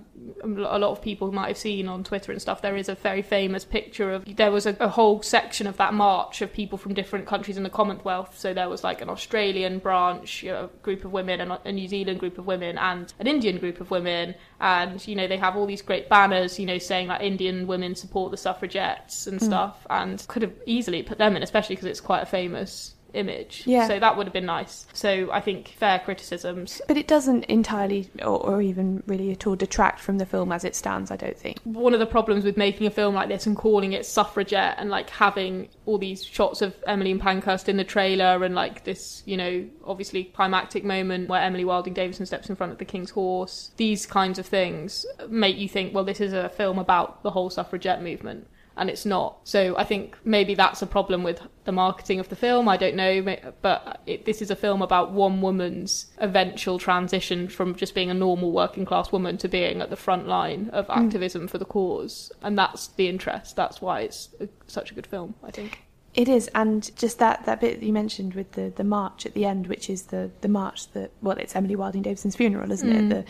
a 0.47 0.79
lot 0.79 0.91
of 0.91 1.03
people 1.03 1.33
might 1.33 1.49
have 1.49 1.59
seen 1.59 1.89
on 1.89 2.05
Twitter 2.05 2.33
and 2.33 2.41
stuff 2.41 2.63
there 2.63 2.77
is 2.77 2.89
a 2.89 2.95
very 2.95 3.23
famous 3.23 3.65
picture 3.65 4.13
of 4.13 4.25
there 4.37 4.51
was 4.51 4.67
a, 4.67 4.77
a 4.81 4.89
whole 4.89 5.23
section 5.23 5.67
of 5.67 5.77
that 5.77 5.95
march 5.95 6.43
of 6.43 6.53
people 6.53 6.79
from 6.79 6.95
different 6.95 7.27
countries 7.27 7.57
in 7.57 7.63
the 7.63 7.71
Commonwealth. 7.71 8.39
So 8.39 8.55
there 8.55 8.69
was 8.69 8.85
like 8.85 9.01
an 9.01 9.09
Australian 9.09 9.79
branch 9.79 10.43
you 10.43 10.53
know, 10.53 10.71
group 10.83 11.05
of 11.05 11.13
women 11.13 11.41
and 11.41 11.59
a 11.65 11.73
New 11.73 11.89
Zealand 11.89 12.21
group 12.21 12.39
of 12.39 12.47
women 12.47 12.79
and 12.79 13.13
an 13.19 13.27
Indian 13.27 13.59
group 13.59 13.81
of 13.81 13.91
women. 13.91 14.35
And 14.61 15.07
you 15.07 15.15
know 15.15 15.27
they 15.27 15.37
have 15.37 15.57
all 15.57 15.67
these 15.67 15.83
great 15.83 16.09
banners 16.09 16.59
you 16.59 16.67
know 16.67 16.79
saying 16.79 17.09
that 17.09 17.23
Indian 17.23 17.67
women 17.67 17.95
support 17.95 18.31
the 18.31 18.37
suffragettes 18.37 19.27
and 19.27 19.41
mm. 19.41 19.45
stuff 19.45 19.87
and 19.91 20.25
could 20.29 20.43
have 20.43 20.55
easily 20.67 21.03
put 21.03 21.19
them 21.19 21.37
in 21.37 21.43
especially 21.43 21.77
because 21.77 21.89
it's 21.89 22.01
quite 22.01 22.23
a 22.23 22.27
famous 22.27 22.96
image 23.15 23.63
Yeah. 23.67 23.87
so 23.87 23.99
that 23.99 24.17
would 24.17 24.27
have 24.27 24.35
been 24.35 24.47
nice 24.47 24.87
so 24.93 25.31
I 25.33 25.41
think 25.41 25.69
fair 25.69 25.99
criticisms 25.99 26.81
But 26.89 26.97
it 26.97 27.07
doesn't 27.09 27.45
entirely, 27.45 28.11
or, 28.21 28.39
or 28.45 28.63
even 28.63 29.03
really 29.07 29.31
at 29.33 29.47
all, 29.47 29.57
detract 29.57 30.01
from 30.01 30.19
the 30.19 30.27
film 30.27 30.53
as 30.53 30.65
it 30.65 30.75
stands. 30.75 31.11
I 31.11 31.17
don't 31.17 31.37
think. 31.39 31.59
one 31.65 31.95
of 31.95 32.01
the 32.01 32.07
problems 32.07 32.45
with 32.45 32.57
making 32.57 32.87
a 32.87 32.91
film 32.91 33.15
like 33.15 33.29
this 33.29 33.47
and 33.47 33.57
calling 33.57 33.93
it 33.93 34.05
suffragette 34.07 34.77
and 34.79 34.91
like 34.91 35.11
having 35.11 35.69
all 35.87 35.99
these 35.99 36.25
shots 36.25 36.63
of 36.63 36.75
Emmeline 36.87 37.19
Pankhurst 37.19 37.69
in 37.69 37.77
the 37.77 37.85
trailer 37.85 38.43
and 38.45 38.55
like 38.55 38.85
this, 38.85 39.23
you 39.27 39.37
know, 39.37 39.67
obviously 39.85 40.25
climactic 40.25 40.85
moment 40.85 41.29
where 41.29 41.41
Emily 41.41 41.65
Wilding 41.65 41.95
Davison 41.95 42.27
steps 42.27 42.49
in 42.49 42.57
front 42.57 42.73
of 42.73 42.79
the 42.79 42.85
king's 42.85 43.11
horse. 43.11 43.71
These 43.77 44.07
kinds 44.07 44.39
of 44.39 44.47
things 44.47 45.07
make 45.29 45.57
you 45.57 45.69
think, 45.69 45.95
well, 45.95 46.05
this 46.05 46.21
is 46.21 46.33
a 46.33 46.49
film 46.49 46.79
about 46.79 47.23
the 47.23 47.31
whole 47.31 47.51
suffragette 47.51 48.03
movement. 48.03 48.47
And 48.77 48.91
it's 48.91 49.07
not. 49.07 49.39
So 49.45 49.75
I 49.77 49.85
think 49.85 50.19
maybe 50.25 50.55
that's 50.55 50.83
a 50.83 50.87
problem 50.87 51.23
with 51.23 51.41
the 51.65 51.73
marketing 51.73 52.21
of 52.21 52.29
the 52.29 52.37
film. 52.37 52.69
I 52.69 52.77
don't 52.77 52.95
know. 52.95 53.37
But 53.63 54.01
it, 54.07 54.27
this 54.27 54.43
is 54.43 54.51
a 54.51 54.57
film 54.57 54.83
about 54.83 55.13
one 55.13 55.41
woman's 55.41 56.07
eventual 56.19 56.79
transition 56.79 57.49
from 57.49 57.75
just 57.75 57.95
being 57.95 58.11
a 58.11 58.15
normal 58.15 58.53
working 58.53 58.85
class 58.85 59.11
woman 59.11 59.39
to 59.39 59.49
being 59.49 59.81
at 59.81 59.89
the 59.89 59.97
front 59.97 60.29
line 60.29 60.69
of 60.73 60.87
hmm. 60.87 60.93
activism 60.93 61.49
for 61.49 61.59
the 61.59 61.65
cause. 61.65 62.31
And 62.43 62.59
that's 62.59 62.89
the 62.89 63.09
interest. 63.09 63.57
That's 63.57 63.81
why 63.81 64.01
it's 64.01 64.29
a, 64.41 64.49
such 64.67 64.91
a 64.91 64.95
good 64.95 65.07
film, 65.07 65.35
I 65.43 65.51
think. 65.51 65.83
It 66.17 66.31
is, 66.31 66.49
and 66.55 66.97
just 66.97 67.19
that, 67.19 67.45
that 67.45 67.61
bit 67.61 67.81
that 67.81 67.87
you 67.87 67.93
mentioned 67.93 68.33
with 68.33 68.53
the, 68.53 68.73
the 68.75 68.85
march 68.85 69.27
at 69.27 69.35
the 69.35 69.45
end, 69.45 69.67
which 69.67 69.91
is 69.91 70.05
the, 70.05 70.31
the 70.41 70.49
march 70.49 70.91
that 70.93 71.11
well, 71.21 71.37
it's 71.37 71.55
Emily 71.55 71.77
Wilding 71.77 72.01
Davison's 72.01 72.35
funeral, 72.35 72.73
isn't 72.73 72.91
it? 72.91 73.01
Hmm. 73.01 73.09
The 73.11 73.25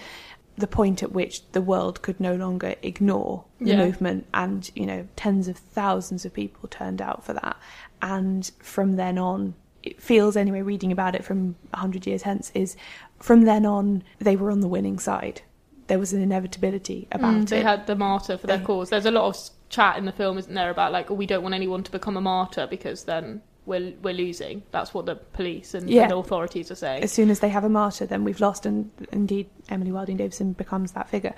the 0.57 0.66
point 0.66 1.03
at 1.03 1.12
which 1.12 1.42
the 1.53 1.61
world 1.61 2.01
could 2.03 2.19
no 2.19 2.35
longer 2.35 2.75
ignore 2.83 3.45
the 3.61 3.71
Yeah. 3.71 3.85
movement, 3.85 4.27
and 4.33 4.71
you 4.75 4.87
know, 4.87 5.07
tens 5.16 5.49
of 5.49 5.57
thousands 5.57 6.25
of 6.25 6.33
people 6.33 6.69
turned 6.69 7.03
out 7.03 7.25
for 7.25 7.33
that, 7.35 7.57
and 8.01 8.51
from 8.61 8.97
then 8.97 9.19
on, 9.19 9.55
it 9.83 10.01
feels 10.01 10.37
anyway. 10.37 10.62
Reading 10.62 10.90
about 10.92 11.14
it 11.14 11.25
from 11.25 11.57
a 11.73 11.79
hundred 11.79 12.07
years 12.07 12.23
hence 12.23 12.51
is 12.55 12.77
from 13.19 13.42
then 13.42 13.64
on 13.66 14.03
they 14.19 14.37
were 14.37 14.51
on 14.51 14.61
the 14.61 14.69
winning 14.69 14.99
side. 14.99 15.42
There 15.88 15.99
was 15.99 16.12
an 16.12 16.21
inevitability 16.23 17.07
about 17.12 17.35
Mm, 17.35 17.49
they 17.49 17.61
it. 17.61 17.64
had 17.66 17.87
the 17.87 17.95
martyr 17.95 18.37
for 18.37 18.47
their 18.49 18.59
They- 18.59 18.64
cause. 18.64 18.90
There's 18.90 19.07
a 19.07 19.11
lot 19.12 19.27
of 19.29 19.51
chat 19.69 19.97
in 19.99 20.05
the 20.05 20.12
film, 20.12 20.37
isn't 20.38 20.53
there, 20.55 20.71
about 20.71 20.90
like, 20.90 21.11
oh, 21.11 21.14
we 21.14 21.27
don't 21.27 21.42
want 21.42 21.55
anyone 21.55 21.83
to 21.85 21.92
become 21.92 22.16
a 22.16 22.21
martyr 22.21 22.66
because 22.66 23.05
then 23.05 23.42
we're 23.66 23.92
we're 24.02 24.14
losing. 24.14 24.62
That's 24.70 24.94
what 24.94 25.07
the 25.07 25.16
police 25.16 25.74
and, 25.74 25.90
Yeah. 25.90 26.05
and 26.05 26.12
authorities 26.12 26.70
are 26.70 26.74
saying. 26.76 27.02
as 27.02 27.12
soon 27.12 27.31
as 27.31 27.40
they 27.40 27.48
have 27.48 27.64
a 27.64 27.68
martyr, 27.68 28.07
then 28.07 28.24
we've 28.24 28.40
lost, 28.40 28.64
and 28.66 28.90
indeed, 29.12 29.48
Emily 29.68 29.92
Wilding 29.92 30.16
Davison 30.16 30.52
becomes 30.52 30.92
that 30.92 31.09
figure. 31.09 31.35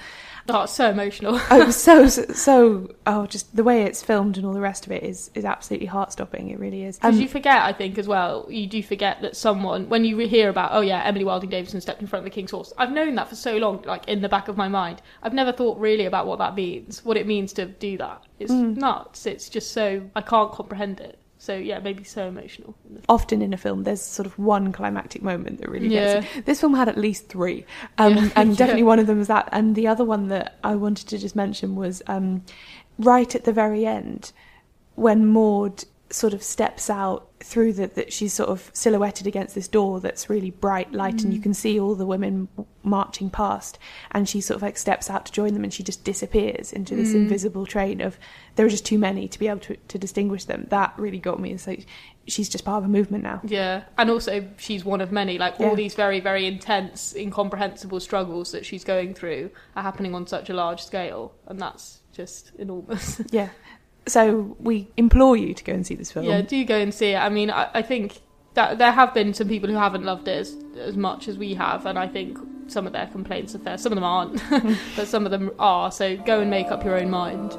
Oh, 0.48 0.62
it's 0.62 0.72
so 0.72 0.90
emotional. 0.90 1.40
oh, 1.50 1.70
so, 1.70 2.06
so 2.08 2.24
so 2.32 2.94
oh 3.06 3.26
just 3.26 3.54
the 3.56 3.64
way 3.64 3.82
it's 3.82 4.02
filmed 4.02 4.36
and 4.36 4.46
all 4.46 4.52
the 4.52 4.60
rest 4.60 4.86
of 4.86 4.92
it 4.92 5.02
is 5.02 5.30
is 5.34 5.44
absolutely 5.44 5.86
heart 5.86 6.12
stopping 6.12 6.50
it 6.50 6.58
really 6.58 6.84
is 6.84 6.96
Because 6.98 7.14
Um, 7.16 7.20
you 7.22 7.28
forget, 7.28 7.62
I 7.62 7.72
think, 7.72 7.98
as 7.98 8.06
well, 8.06 8.46
you 8.50 8.66
do 8.66 8.82
forget 8.82 9.22
that 9.22 9.36
someone, 9.36 9.88
when 9.88 10.04
you 10.04 10.16
hear 10.18 10.48
about, 10.50 10.70
oh 10.72 10.80
yeah, 10.80 11.02
Emily 11.04 11.24
Wilding 11.24 11.50
Davison 11.50 11.80
stepped 11.80 12.00
in 12.00 12.06
front 12.06 12.20
of 12.26 12.30
the 12.30 12.34
King's 12.34 12.50
horse, 12.50 12.72
I've 12.78 12.92
known 12.92 13.14
that 13.16 13.28
for 13.28 13.34
so 13.36 13.56
long, 13.56 13.82
like 13.86 14.06
in 14.08 14.20
the 14.22 14.28
back 14.28 14.48
of 14.48 14.56
my 14.56 14.68
mind. 14.68 15.00
I've 15.22 15.34
never 15.34 15.52
thought 15.52 15.78
really 15.78 16.04
about 16.04 16.26
what 16.26 16.38
that 16.38 16.54
means, 16.54 17.04
what 17.04 17.16
it 17.16 17.26
means 17.26 17.52
to 17.54 17.64
do 17.66 17.96
that. 17.98 18.22
It's 18.38 18.52
Mm. 18.52 18.76
nuts. 18.76 19.26
It's 19.26 19.48
just 19.48 19.72
so, 19.72 20.02
I 20.14 20.20
can't 20.20 20.52
comprehend 20.52 21.00
it. 21.00 21.18
So 21.40 21.54
yeah, 21.56 21.78
maybe 21.78 22.02
so 22.04 22.26
emotional. 22.28 22.74
often 23.08 23.40
in 23.42 23.52
a 23.52 23.56
film 23.56 23.84
there's 23.84 24.02
sort 24.02 24.26
of 24.26 24.38
one 24.38 24.72
climactic 24.72 25.22
moment 25.22 25.58
that 25.60 25.68
really 25.68 25.88
Yeah. 25.88 26.20
gets 26.20 26.36
you. 26.36 26.42
this 26.42 26.60
film 26.60 26.74
had 26.74 26.88
at 26.88 26.98
least 26.98 27.28
three 27.28 27.64
um, 27.98 28.16
Yeah. 28.16 28.30
and 28.36 28.50
Yeah. 28.50 28.56
definitely 28.56 28.82
one 28.82 28.98
of 28.98 29.06
them 29.06 29.18
was 29.18 29.28
that 29.28 29.48
and 29.52 29.74
the 29.76 29.86
other 29.86 30.04
one 30.04 30.28
that 30.28 30.58
i 30.64 30.74
wanted 30.74 31.06
to 31.08 31.16
just 31.16 31.36
mention 31.36 31.76
was 31.76 32.02
um, 32.08 32.42
right 32.98 33.34
at 33.34 33.44
the 33.44 33.52
very 33.52 33.86
end 33.86 34.32
when 34.96 35.24
maud 35.26 35.84
sort 36.10 36.32
of 36.32 36.42
steps 36.42 36.88
out 36.88 37.28
through 37.40 37.72
the 37.72 37.86
that 37.86 38.12
she's 38.12 38.32
sort 38.32 38.48
of 38.48 38.70
silhouetted 38.72 39.26
against 39.26 39.54
this 39.54 39.68
door 39.68 40.00
that's 40.00 40.28
really 40.28 40.50
bright 40.50 40.92
light 40.92 41.22
and 41.22 41.32
you 41.32 41.38
mm. 41.38 41.42
can 41.42 41.54
see 41.54 41.78
all 41.78 41.94
the 41.94 42.06
women 42.06 42.48
marching 42.82 43.30
past 43.30 43.78
and 44.10 44.28
she 44.28 44.40
sort 44.40 44.56
of 44.56 44.62
like 44.62 44.76
steps 44.76 45.10
out 45.10 45.26
to 45.26 45.32
join 45.32 45.52
them 45.54 45.62
and 45.62 45.72
she 45.72 45.82
just 45.82 46.02
disappears 46.04 46.72
into 46.72 46.96
this 46.96 47.10
mm. 47.10 47.16
invisible 47.16 47.66
train 47.66 48.00
of 48.00 48.18
there 48.56 48.66
are 48.66 48.70
just 48.70 48.86
too 48.86 48.98
many 48.98 49.28
to 49.28 49.38
be 49.38 49.46
able 49.46 49.60
to, 49.60 49.76
to 49.86 49.98
distinguish 49.98 50.44
them 50.44 50.66
that 50.70 50.92
really 50.96 51.18
got 51.18 51.38
me 51.38 51.52
it's 51.52 51.66
like 51.66 51.86
she's 52.28 52.48
just 52.48 52.64
part 52.64 52.78
of 52.78 52.84
a 52.84 52.88
movement 52.88 53.24
now 53.24 53.40
Yeah, 53.44 53.84
and 53.96 54.10
also 54.10 54.46
she's 54.56 54.84
one 54.84 55.00
of 55.00 55.10
many. 55.10 55.38
Like 55.38 55.58
all 55.58 55.70
Yeah. 55.70 55.74
these 55.74 55.94
very, 55.94 56.20
very 56.20 56.46
intense, 56.46 57.14
incomprehensible 57.16 58.00
struggles 58.00 58.52
that 58.52 58.66
she's 58.66 58.84
going 58.84 59.14
through 59.14 59.50
are 59.74 59.82
happening 59.82 60.14
on 60.14 60.26
such 60.26 60.50
a 60.50 60.54
large 60.54 60.82
scale, 60.82 61.32
and 61.46 61.58
that's 61.58 62.02
just 62.12 62.52
enormous. 62.58 63.20
Yeah. 63.30 63.48
So 64.08 64.56
we 64.58 64.88
implore 64.96 65.36
you 65.36 65.54
to 65.54 65.64
go 65.64 65.72
and 65.72 65.86
see 65.86 65.94
this 65.94 66.10
film. 66.12 66.26
yeah, 66.26 66.40
do 66.40 66.64
go 66.64 66.76
and 66.76 66.92
see 66.92 67.10
it. 67.12 67.18
I 67.18 67.28
mean, 67.28 67.50
I, 67.50 67.68
I 67.74 67.82
think 67.82 68.20
that 68.54 68.78
there 68.78 68.92
have 68.92 69.14
been 69.14 69.34
some 69.34 69.48
people 69.48 69.68
who 69.68 69.76
haven't 69.76 70.04
loved 70.04 70.26
it 70.28 70.38
as, 70.38 70.56
as 70.76 70.96
much 70.96 71.28
as 71.28 71.38
we 71.38 71.54
have, 71.54 71.86
and 71.86 71.98
I 71.98 72.08
think 72.08 72.38
some 72.66 72.86
of 72.86 72.92
their 72.92 73.06
complaints 73.06 73.54
are 73.54 73.58
fair. 73.58 73.78
Some 73.78 73.92
of 73.92 73.96
them 73.96 74.04
aren't, 74.04 74.42
but 74.96 75.06
some 75.08 75.24
of 75.24 75.30
them 75.30 75.50
are. 75.58 75.90
So 75.92 76.16
go 76.16 76.40
and 76.40 76.50
make 76.50 76.68
up 76.68 76.84
your 76.84 76.98
own 76.98 77.10
mind. 77.10 77.56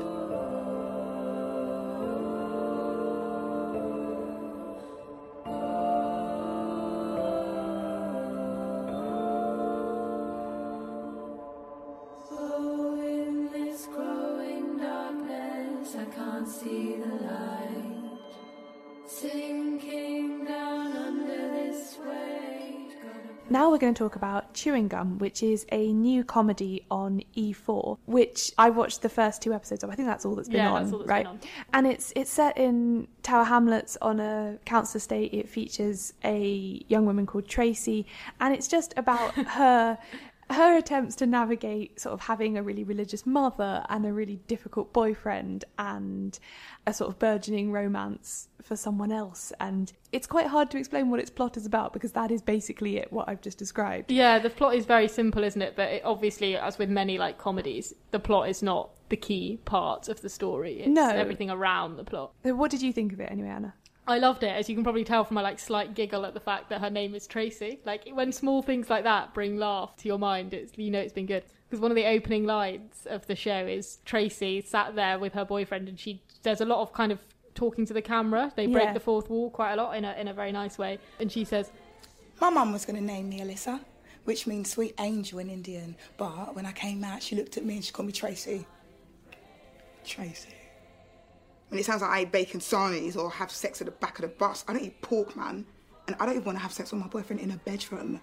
Going 23.80 23.94
to 23.94 23.98
talk 23.98 24.15
about 24.15 24.54
Chewing 24.54 24.88
Gum, 24.88 25.18
which 25.18 25.42
is 25.42 25.65
a 25.72 25.92
new 25.94 26.24
comedy 26.24 26.86
on 26.92 27.22
E4, 27.36 27.98
which 28.06 28.52
I 28.58 28.70
watched 28.70 29.02
the 29.02 29.10
first 29.10 29.42
two 29.42 29.54
episodes 29.54 29.84
of. 29.84 29.89
I 29.89 29.96
think 29.96 30.08
that's 30.08 30.26
all 30.26 30.36
that's 30.36 30.50
been 30.50 30.58
Yeah, 30.58 30.72
on, 30.72 30.84
that's 30.84 30.94
all 30.94 31.00
that's 31.00 31.10
right? 31.10 31.24
been 31.26 31.32
on. 31.32 31.39
And 31.74 31.88
it's 31.88 32.13
it's 32.15 32.32
set 32.32 32.58
in 32.58 33.08
Tower 33.24 33.46
Hamlets 33.46 33.98
on 34.02 34.20
a 34.20 34.58
council 34.65 34.98
estate. 34.98 35.34
It 35.34 35.50
features 35.50 36.13
a 36.24 36.84
young 36.88 37.06
woman 37.06 37.26
called 37.26 37.48
Tracy, 37.48 38.06
and 38.39 38.54
it's 38.54 38.68
just 38.68 38.94
about 38.98 39.34
her 39.60 39.98
her 40.50 40.76
attempts 40.78 41.16
to 41.18 41.26
navigate 41.28 42.00
sort 42.00 42.14
of 42.14 42.22
having 42.22 42.58
a 42.58 42.64
really 42.64 42.84
religious 42.84 43.26
mother 43.26 43.86
and 43.90 44.06
a 44.06 44.12
really 44.12 44.38
difficult 44.48 44.92
boyfriend 44.94 45.64
and 45.78 46.40
a 46.88 46.94
sort 46.94 47.10
of 47.10 47.20
burgeoning 47.20 47.72
romance 47.72 48.48
for 48.62 48.76
someone 48.76 49.12
else 49.12 49.54
and 49.60 49.94
it's 50.12 50.26
quite 50.26 50.48
hard 50.48 50.72
to 50.72 50.78
explain 50.78 51.10
what 51.12 51.20
its 51.20 51.30
plot 51.30 51.56
is 51.56 51.66
about 51.66 51.94
because 51.94 52.14
that 52.14 52.32
is 52.32 52.42
basically 52.42 52.98
it 52.98 53.14
what 53.14 53.30
I've 53.30 53.42
just 53.42 53.58
described. 53.60 54.12
Yeah, 54.12 54.40
the 54.40 54.50
plot 54.50 54.74
is 54.74 54.86
very 54.86 55.08
simple, 55.08 55.44
isn't 55.44 55.62
it? 55.62 55.76
But 55.76 55.90
it, 55.90 56.02
obviously, 56.04 56.58
as 56.58 56.80
with 56.80 56.90
many 56.90 57.18
like 57.20 57.38
comedies, 57.38 57.94
the 58.12 58.20
plot 58.20 58.50
is 58.50 58.64
not 58.64 58.90
the 59.10 59.18
key 59.18 59.60
part 59.66 60.10
of 60.10 60.22
the 60.22 60.30
story. 60.30 60.80
It's 60.82 60.90
No. 60.90 61.10
everything 61.10 61.50
around 61.52 61.98
the 61.98 62.04
plot. 62.04 62.32
So 62.44 62.56
what 62.56 62.72
did 62.72 62.82
you 62.82 62.92
think 62.92 63.14
of 63.14 63.20
it 63.20 63.30
anyway, 63.32 63.50
Anna? 63.50 63.74
I 64.10 64.17
loved 64.17 64.43
it, 64.43 64.48
as 64.50 64.67
you 64.67 64.76
can 64.76 64.84
probably 64.84 65.04
tell 65.04 65.24
from 65.24 65.36
my 65.36 65.41
like 65.41 65.60
slight 65.60 65.93
giggle 65.93 66.26
at 66.26 66.34
the 66.34 66.39
fact 66.39 66.69
that 66.69 66.82
her 66.82 66.89
name 66.89 67.13
is 67.13 67.28
Tracy. 67.28 67.80
Like 67.86 68.10
when 68.12 68.32
small 68.32 68.62
things 68.63 68.89
like 68.89 69.04
that 69.04 69.34
bring 69.36 69.58
laugh 69.58 69.95
to 69.98 70.08
your 70.08 70.17
mind, 70.17 70.54
it's 70.54 70.78
you 70.78 70.89
know 70.89 71.00
it's 71.00 71.13
been 71.13 71.28
good. 71.28 71.43
Because 71.69 71.80
one 71.80 71.91
of 71.91 71.95
the 71.95 72.08
opening 72.08 72.45
lines 72.45 73.06
of 73.06 73.28
the 73.28 73.36
show 73.36 73.67
is 73.67 74.00
Tracy 74.06 74.62
sat 74.62 74.95
there 74.95 75.19
with 75.19 75.34
her 75.34 75.45
boyfriend, 75.45 75.88
and 75.88 76.00
she 76.00 76.24
there's 76.41 76.60
a 76.62 76.65
lot 76.65 76.82
of 76.82 76.91
kind 76.91 77.12
of 77.12 77.19
talking 77.54 77.86
to 77.86 77.93
the 77.93 78.02
camera. 78.02 78.52
They 78.56 78.65
break 78.65 78.86
Yeah. 78.86 78.93
the 78.93 79.00
fourth 79.00 79.30
wall 79.30 79.52
quite 79.52 79.74
a 79.74 79.76
lot 79.76 79.95
in 79.95 80.04
a 80.04 80.13
in 80.13 80.28
a 80.28 80.34
very 80.34 80.52
nice 80.52 80.78
way, 80.80 80.98
and 81.19 81.32
she 81.32 81.45
says, 81.45 81.72
My 82.41 82.50
mum 82.50 82.74
was 82.74 82.86
going 82.86 82.98
to 82.98 83.06
name 83.06 83.30
me 83.30 83.41
Alyssa, 83.41 83.80
which 84.24 84.48
means 84.48 84.72
sweet 84.72 84.95
angel 85.00 85.38
in 85.38 85.50
Indian. 85.52 85.95
But 86.17 86.56
when 86.56 86.65
I 86.65 86.72
came 86.72 87.04
out, 87.04 87.22
she 87.22 87.36
looked 87.36 87.58
at 87.58 87.63
me 87.65 87.76
and 87.76 87.86
she 87.86 87.91
called 87.91 88.08
me 88.08 88.13
Tracy. 88.13 88.65
Tracy. 90.04 90.50
I 91.69 91.75
mean, 91.75 91.82
it 91.82 91.86
sounds 91.86 92.01
like 92.01 92.12
I 92.12 92.21
eat 92.23 92.32
bacon 92.32 92.60
sarnies 92.60 93.15
or 93.15 93.29
have 93.29 93.51
sex 93.51 93.82
at 93.82 93.86
the 93.86 93.91
back 93.91 94.17
of 94.17 94.23
the 94.23 94.29
bus. 94.29 94.65
I 94.67 94.73
don't 94.73 94.84
eat 94.84 95.01
pork, 95.01 95.36
man. 95.36 95.65
And 96.08 96.15
I 96.19 96.25
don't 96.25 96.36
even 96.36 96.45
want 96.45 96.58
to 96.58 96.62
have 96.63 96.73
sex 96.73 96.91
with 96.91 97.01
my 97.01 97.08
boyfriend 97.08 97.41
in 97.41 97.51
a 97.51 97.58
bedroom. 97.58 98.21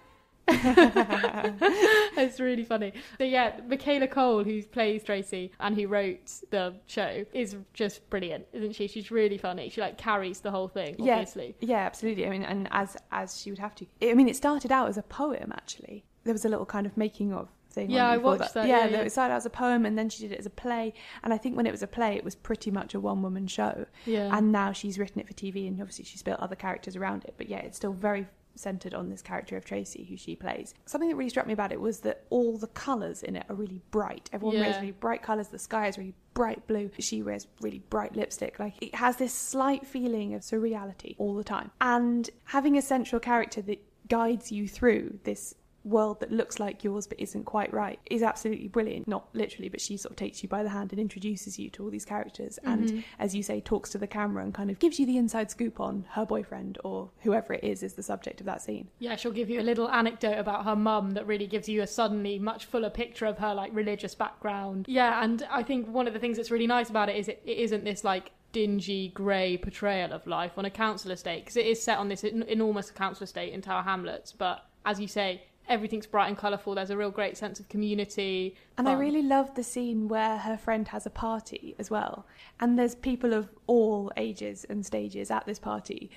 it's 0.48 2.38
really 2.38 2.64
funny. 2.64 2.92
So 3.18 3.24
yeah, 3.24 3.61
Michaela 3.68 4.06
Coel, 4.06 4.44
who 4.44 4.62
plays 4.62 5.02
Tracy 5.02 5.50
and 5.59 5.74
who 5.74 5.88
wrote 5.88 6.30
the 6.50 6.76
show, 6.87 7.24
is 7.32 7.56
just 7.72 8.09
brilliant, 8.11 8.46
isn't 8.52 8.74
she? 8.74 8.87
She's 8.87 9.11
really 9.11 9.38
funny. 9.38 9.68
She 9.70 9.80
like 9.80 9.98
carries 9.98 10.40
the 10.40 10.50
whole 10.52 10.68
thing, 10.68 10.96
obviously. 11.00 11.56
Yeah, 11.61 11.68
yeah, 11.68 11.87
absolutely. 11.87 12.26
I 12.26 12.30
mean, 12.30 12.44
and 12.44 12.68
as 12.70 12.96
as 13.11 13.40
she 13.40 13.50
would 13.50 13.59
have 13.59 13.74
to. 13.76 13.87
I 14.02 14.14
mean, 14.14 14.28
it 14.28 14.37
started 14.37 14.70
out 14.70 14.88
as 14.88 14.96
a 14.96 15.02
poem 15.02 15.52
actually. 15.52 16.04
There 16.24 16.35
was 16.35 16.44
a 16.44 16.48
little 16.48 16.66
kind 16.66 16.87
of 16.87 16.96
making 16.96 17.32
of 17.32 17.48
thing. 17.77 17.91
Yeah, 17.91 18.09
I 18.09 18.17
watched 18.17 18.55
that, 18.55 18.67
yeah, 18.67 18.87
yeah. 18.87 19.03
it 19.03 19.12
started 19.12 19.35
out 19.35 19.37
as 19.37 19.47
a 19.47 19.51
poem, 19.51 19.87
and 19.87 19.97
then 19.97 20.09
she 20.09 20.23
did 20.23 20.33
it 20.33 20.41
as 20.41 20.47
a 20.47 20.51
play. 20.51 20.95
And 21.23 21.33
I 21.33 21.39
think 21.39 21.57
when 21.57 21.67
it 21.67 21.71
was 21.71 21.83
a 21.83 21.87
play, 21.87 22.17
it 22.17 22.25
was 22.25 22.35
pretty 22.35 22.73
much 22.73 22.95
a 22.95 23.01
one 23.01 23.23
woman 23.23 23.47
show. 23.47 23.87
Yeah. 24.05 24.37
And 24.37 24.51
now 24.51 24.73
she's 24.73 24.99
written 24.99 25.21
it 25.21 25.29
for 25.29 25.35
TV, 25.35 25.69
and 25.69 25.81
obviously 25.81 26.05
she's 26.05 26.23
built 26.23 26.41
other 26.41 26.57
characters 26.57 26.97
around 26.97 27.25
it. 27.25 27.35
But 27.37 27.49
yeah, 27.49 27.59
it's 27.59 27.77
still 27.77 27.93
very 27.93 28.27
centered 28.57 28.95
on 28.95 29.11
this 29.11 29.23
character 29.23 29.57
of 29.57 29.65
Tracy, 29.65 30.05
who 30.09 30.17
she 30.17 30.35
plays. 30.35 30.75
Something 30.87 31.11
that 31.11 31.17
really 31.17 31.31
struck 31.31 31.47
me 31.47 31.53
about 31.53 31.73
it 31.73 31.81
was 31.81 32.01
that 32.01 32.25
all 32.31 32.57
the 32.57 32.67
colours 32.69 33.23
in 33.23 33.37
it 33.37 33.45
are 33.49 33.55
really 33.55 33.83
bright. 33.91 34.31
Everyone 34.33 34.59
wears 34.59 34.77
really 34.77 34.93
bright 34.93 35.23
colours. 35.23 35.49
The 35.49 35.59
sky 35.59 35.89
is 35.89 35.99
really 35.99 36.15
bright 36.35 36.67
blue. 36.67 36.91
She 36.99 37.23
wears 37.23 37.47
really 37.61 37.81
bright 37.91 38.17
lipstick. 38.17 38.59
Like 38.59 38.75
it 38.81 38.95
has 38.95 39.17
this 39.17 39.35
slight 39.35 39.87
feeling 39.87 40.35
of 40.35 40.41
surreality 40.43 41.15
all 41.19 41.35
the 41.35 41.45
time. 41.45 41.71
And 41.81 42.29
having 42.45 42.77
a 42.77 42.83
central 42.83 43.21
character 43.21 43.61
that 43.62 43.83
guides 44.09 44.51
you 44.51 44.69
through 44.69 45.19
this 45.25 45.55
world 45.87 46.20
that 46.20 46.33
looks 46.33 46.59
like 46.59 46.83
yours 46.85 47.07
but 47.07 47.18
isn't 47.20 47.44
quite 47.44 47.72
right 47.72 47.99
is 48.11 48.22
absolutely 48.22 48.68
brilliant. 48.68 49.07
Not 49.09 49.29
literally, 49.33 49.68
but 49.68 49.81
she 49.81 49.96
sort 49.96 50.11
of 50.12 50.16
takes 50.16 50.42
you 50.42 50.49
by 50.49 50.62
the 50.62 50.68
hand 50.68 50.92
and 50.92 51.01
introduces 51.01 51.59
you 51.59 51.70
to 51.70 51.85
all 51.85 51.90
these 51.90 52.05
characters 52.05 52.59
and 52.64 52.88
mm-hmm. 52.88 53.01
as 53.18 53.35
you 53.35 53.42
say 53.42 53.61
talks 53.61 53.90
to 53.90 53.99
the 53.99 54.07
camera 54.07 54.42
and 54.42 54.53
kind 54.53 54.70
of 54.70 54.79
gives 54.79 54.99
you 54.99 55.07
the 55.07 55.16
inside 55.16 55.51
scoop 55.51 55.81
on 55.81 56.05
her 56.11 56.27
boyfriend 56.27 56.79
or 56.85 57.11
whoever 57.20 57.55
it 57.55 57.64
is 57.64 57.83
is 57.83 57.94
the 57.94 58.03
subject 58.03 58.40
of 58.40 58.46
that 58.46 58.62
scene. 58.62 58.88
Yeah, 58.99 59.16
she'll 59.16 59.33
give 59.33 59.51
you 59.51 59.61
a 59.61 59.62
little 59.62 59.88
anecdote 59.88 60.38
about 60.38 60.64
her 60.64 60.77
mum 60.77 61.12
that 61.12 61.27
really 61.27 61.46
gives 61.46 61.68
you 61.68 61.83
a 61.83 61.87
suddenly 61.87 62.38
much 62.38 62.64
fuller 62.64 62.90
picture 62.90 63.27
of 63.27 63.38
her 63.38 63.55
like 63.55 63.75
religious 63.75 64.14
background. 64.14 64.87
Yeah, 64.88 65.22
and 65.22 65.46
I 65.51 65.62
think 65.62 65.88
one 65.88 66.07
of 66.07 66.14
the 66.14 66.20
things 66.20 66.37
that's 66.37 66.51
really 66.51 66.66
nice 66.66 66.90
about 66.90 67.09
it 67.09 67.16
is 67.16 67.29
it, 67.29 67.42
it 67.44 67.59
isn't 67.59 67.85
this 67.85 68.05
like 68.05 68.33
dingy 68.53 69.09
grey 69.09 69.57
portrayal 69.57 70.12
of 70.12 70.27
life 70.27 70.53
on 70.57 70.64
a 70.64 70.70
council 70.70 71.11
estate 71.11 71.44
because 71.44 71.57
it 71.57 71.66
is 71.66 71.83
set 71.83 71.99
on 71.99 72.09
this 72.09 72.25
en- 72.25 72.42
enormous 72.44 72.90
council 72.90 73.25
estate 73.25 73.53
in 73.53 73.61
Tower 73.61 73.83
Hamlets. 73.83 74.33
But 74.33 74.64
as 74.85 74.99
you 74.99 75.09
say, 75.09 75.42
everything's 75.68 76.07
bright 76.07 76.29
and 76.29 76.37
colourful. 76.37 76.74
There's 76.74 76.90
a 76.90 76.96
real 76.96 77.11
great 77.11 77.37
sense 77.37 77.61
of 77.61 77.68
community. 77.68 78.57
And 78.79 78.88
I 78.88 78.92
really 78.92 79.22
love 79.22 79.55
the 79.55 79.62
scene 79.62 80.09
where 80.09 80.38
her 80.38 80.57
friend 80.57 80.88
has 80.88 81.07
a 81.07 81.11
party 81.11 81.74
as 81.79 81.90
well. 81.90 82.26
And 82.61 82.79
there's 82.79 82.94
people 82.94 83.33
of 83.33 83.48
all 83.66 84.12
ages 84.16 84.64
and 84.68 84.85
stages 84.85 85.31
at 85.31 85.46
this 85.46 85.59
party 85.59 86.11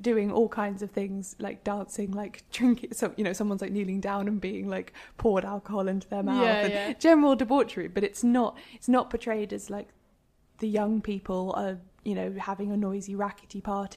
doing 0.00 0.30
all 0.30 0.48
kinds 0.48 0.82
of 0.82 0.90
things 0.90 1.34
like 1.38 1.64
dancing, 1.64 2.10
like 2.12 2.42
drinking. 2.50 2.92
So, 2.92 3.14
you 3.16 3.24
know, 3.24 3.32
someone's 3.32 3.62
like 3.62 3.72
kneeling 3.72 4.00
down 4.00 4.28
and 4.28 4.40
being 4.40 4.68
like 4.68 4.92
poured 5.16 5.44
alcohol 5.44 5.88
into 5.88 6.08
their 6.08 6.22
mouth 6.22 6.42
Yeah, 6.42 6.64
and 6.64 6.72
yeah. 6.72 6.92
general 6.94 7.34
debauchery. 7.34 7.88
But 7.88 8.04
it's 8.04 8.22
not, 8.22 8.58
it's 8.74 8.88
not 8.88 9.08
portrayed 9.10 9.52
as 9.52 9.70
like 9.70 9.88
the 10.58 10.68
young 10.68 11.00
people 11.00 11.54
are, 11.56 11.78
you 12.04 12.14
know, 12.14 12.34
having 12.38 12.72
a 12.72 12.76
noisy, 12.76 13.14
rackety 13.14 13.60
party. 13.60 13.96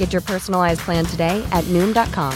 Get 0.00 0.14
your 0.14 0.22
personalized 0.22 0.80
plan 0.80 1.04
today 1.04 1.46
at 1.52 1.62
Noom.com. 1.64 2.32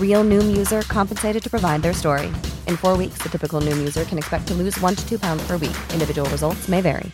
Real 0.00 0.24
Noom 0.24 0.54
user 0.54 0.82
compensated 0.82 1.40
to 1.44 1.48
provide 1.48 1.80
their 1.80 1.92
story. 1.92 2.26
In 2.66 2.76
four 2.76 2.96
weeks, 2.96 3.22
the 3.22 3.28
typical 3.28 3.60
Noom 3.60 3.78
user 3.78 4.04
can 4.04 4.18
expect 4.18 4.48
to 4.48 4.54
lose 4.54 4.78
one 4.80 4.96
to 4.96 5.08
two 5.08 5.16
pounds 5.16 5.46
per 5.46 5.56
week. 5.58 5.76
Individual 5.92 6.28
results 6.30 6.68
may 6.68 6.80
vary. 6.80 7.12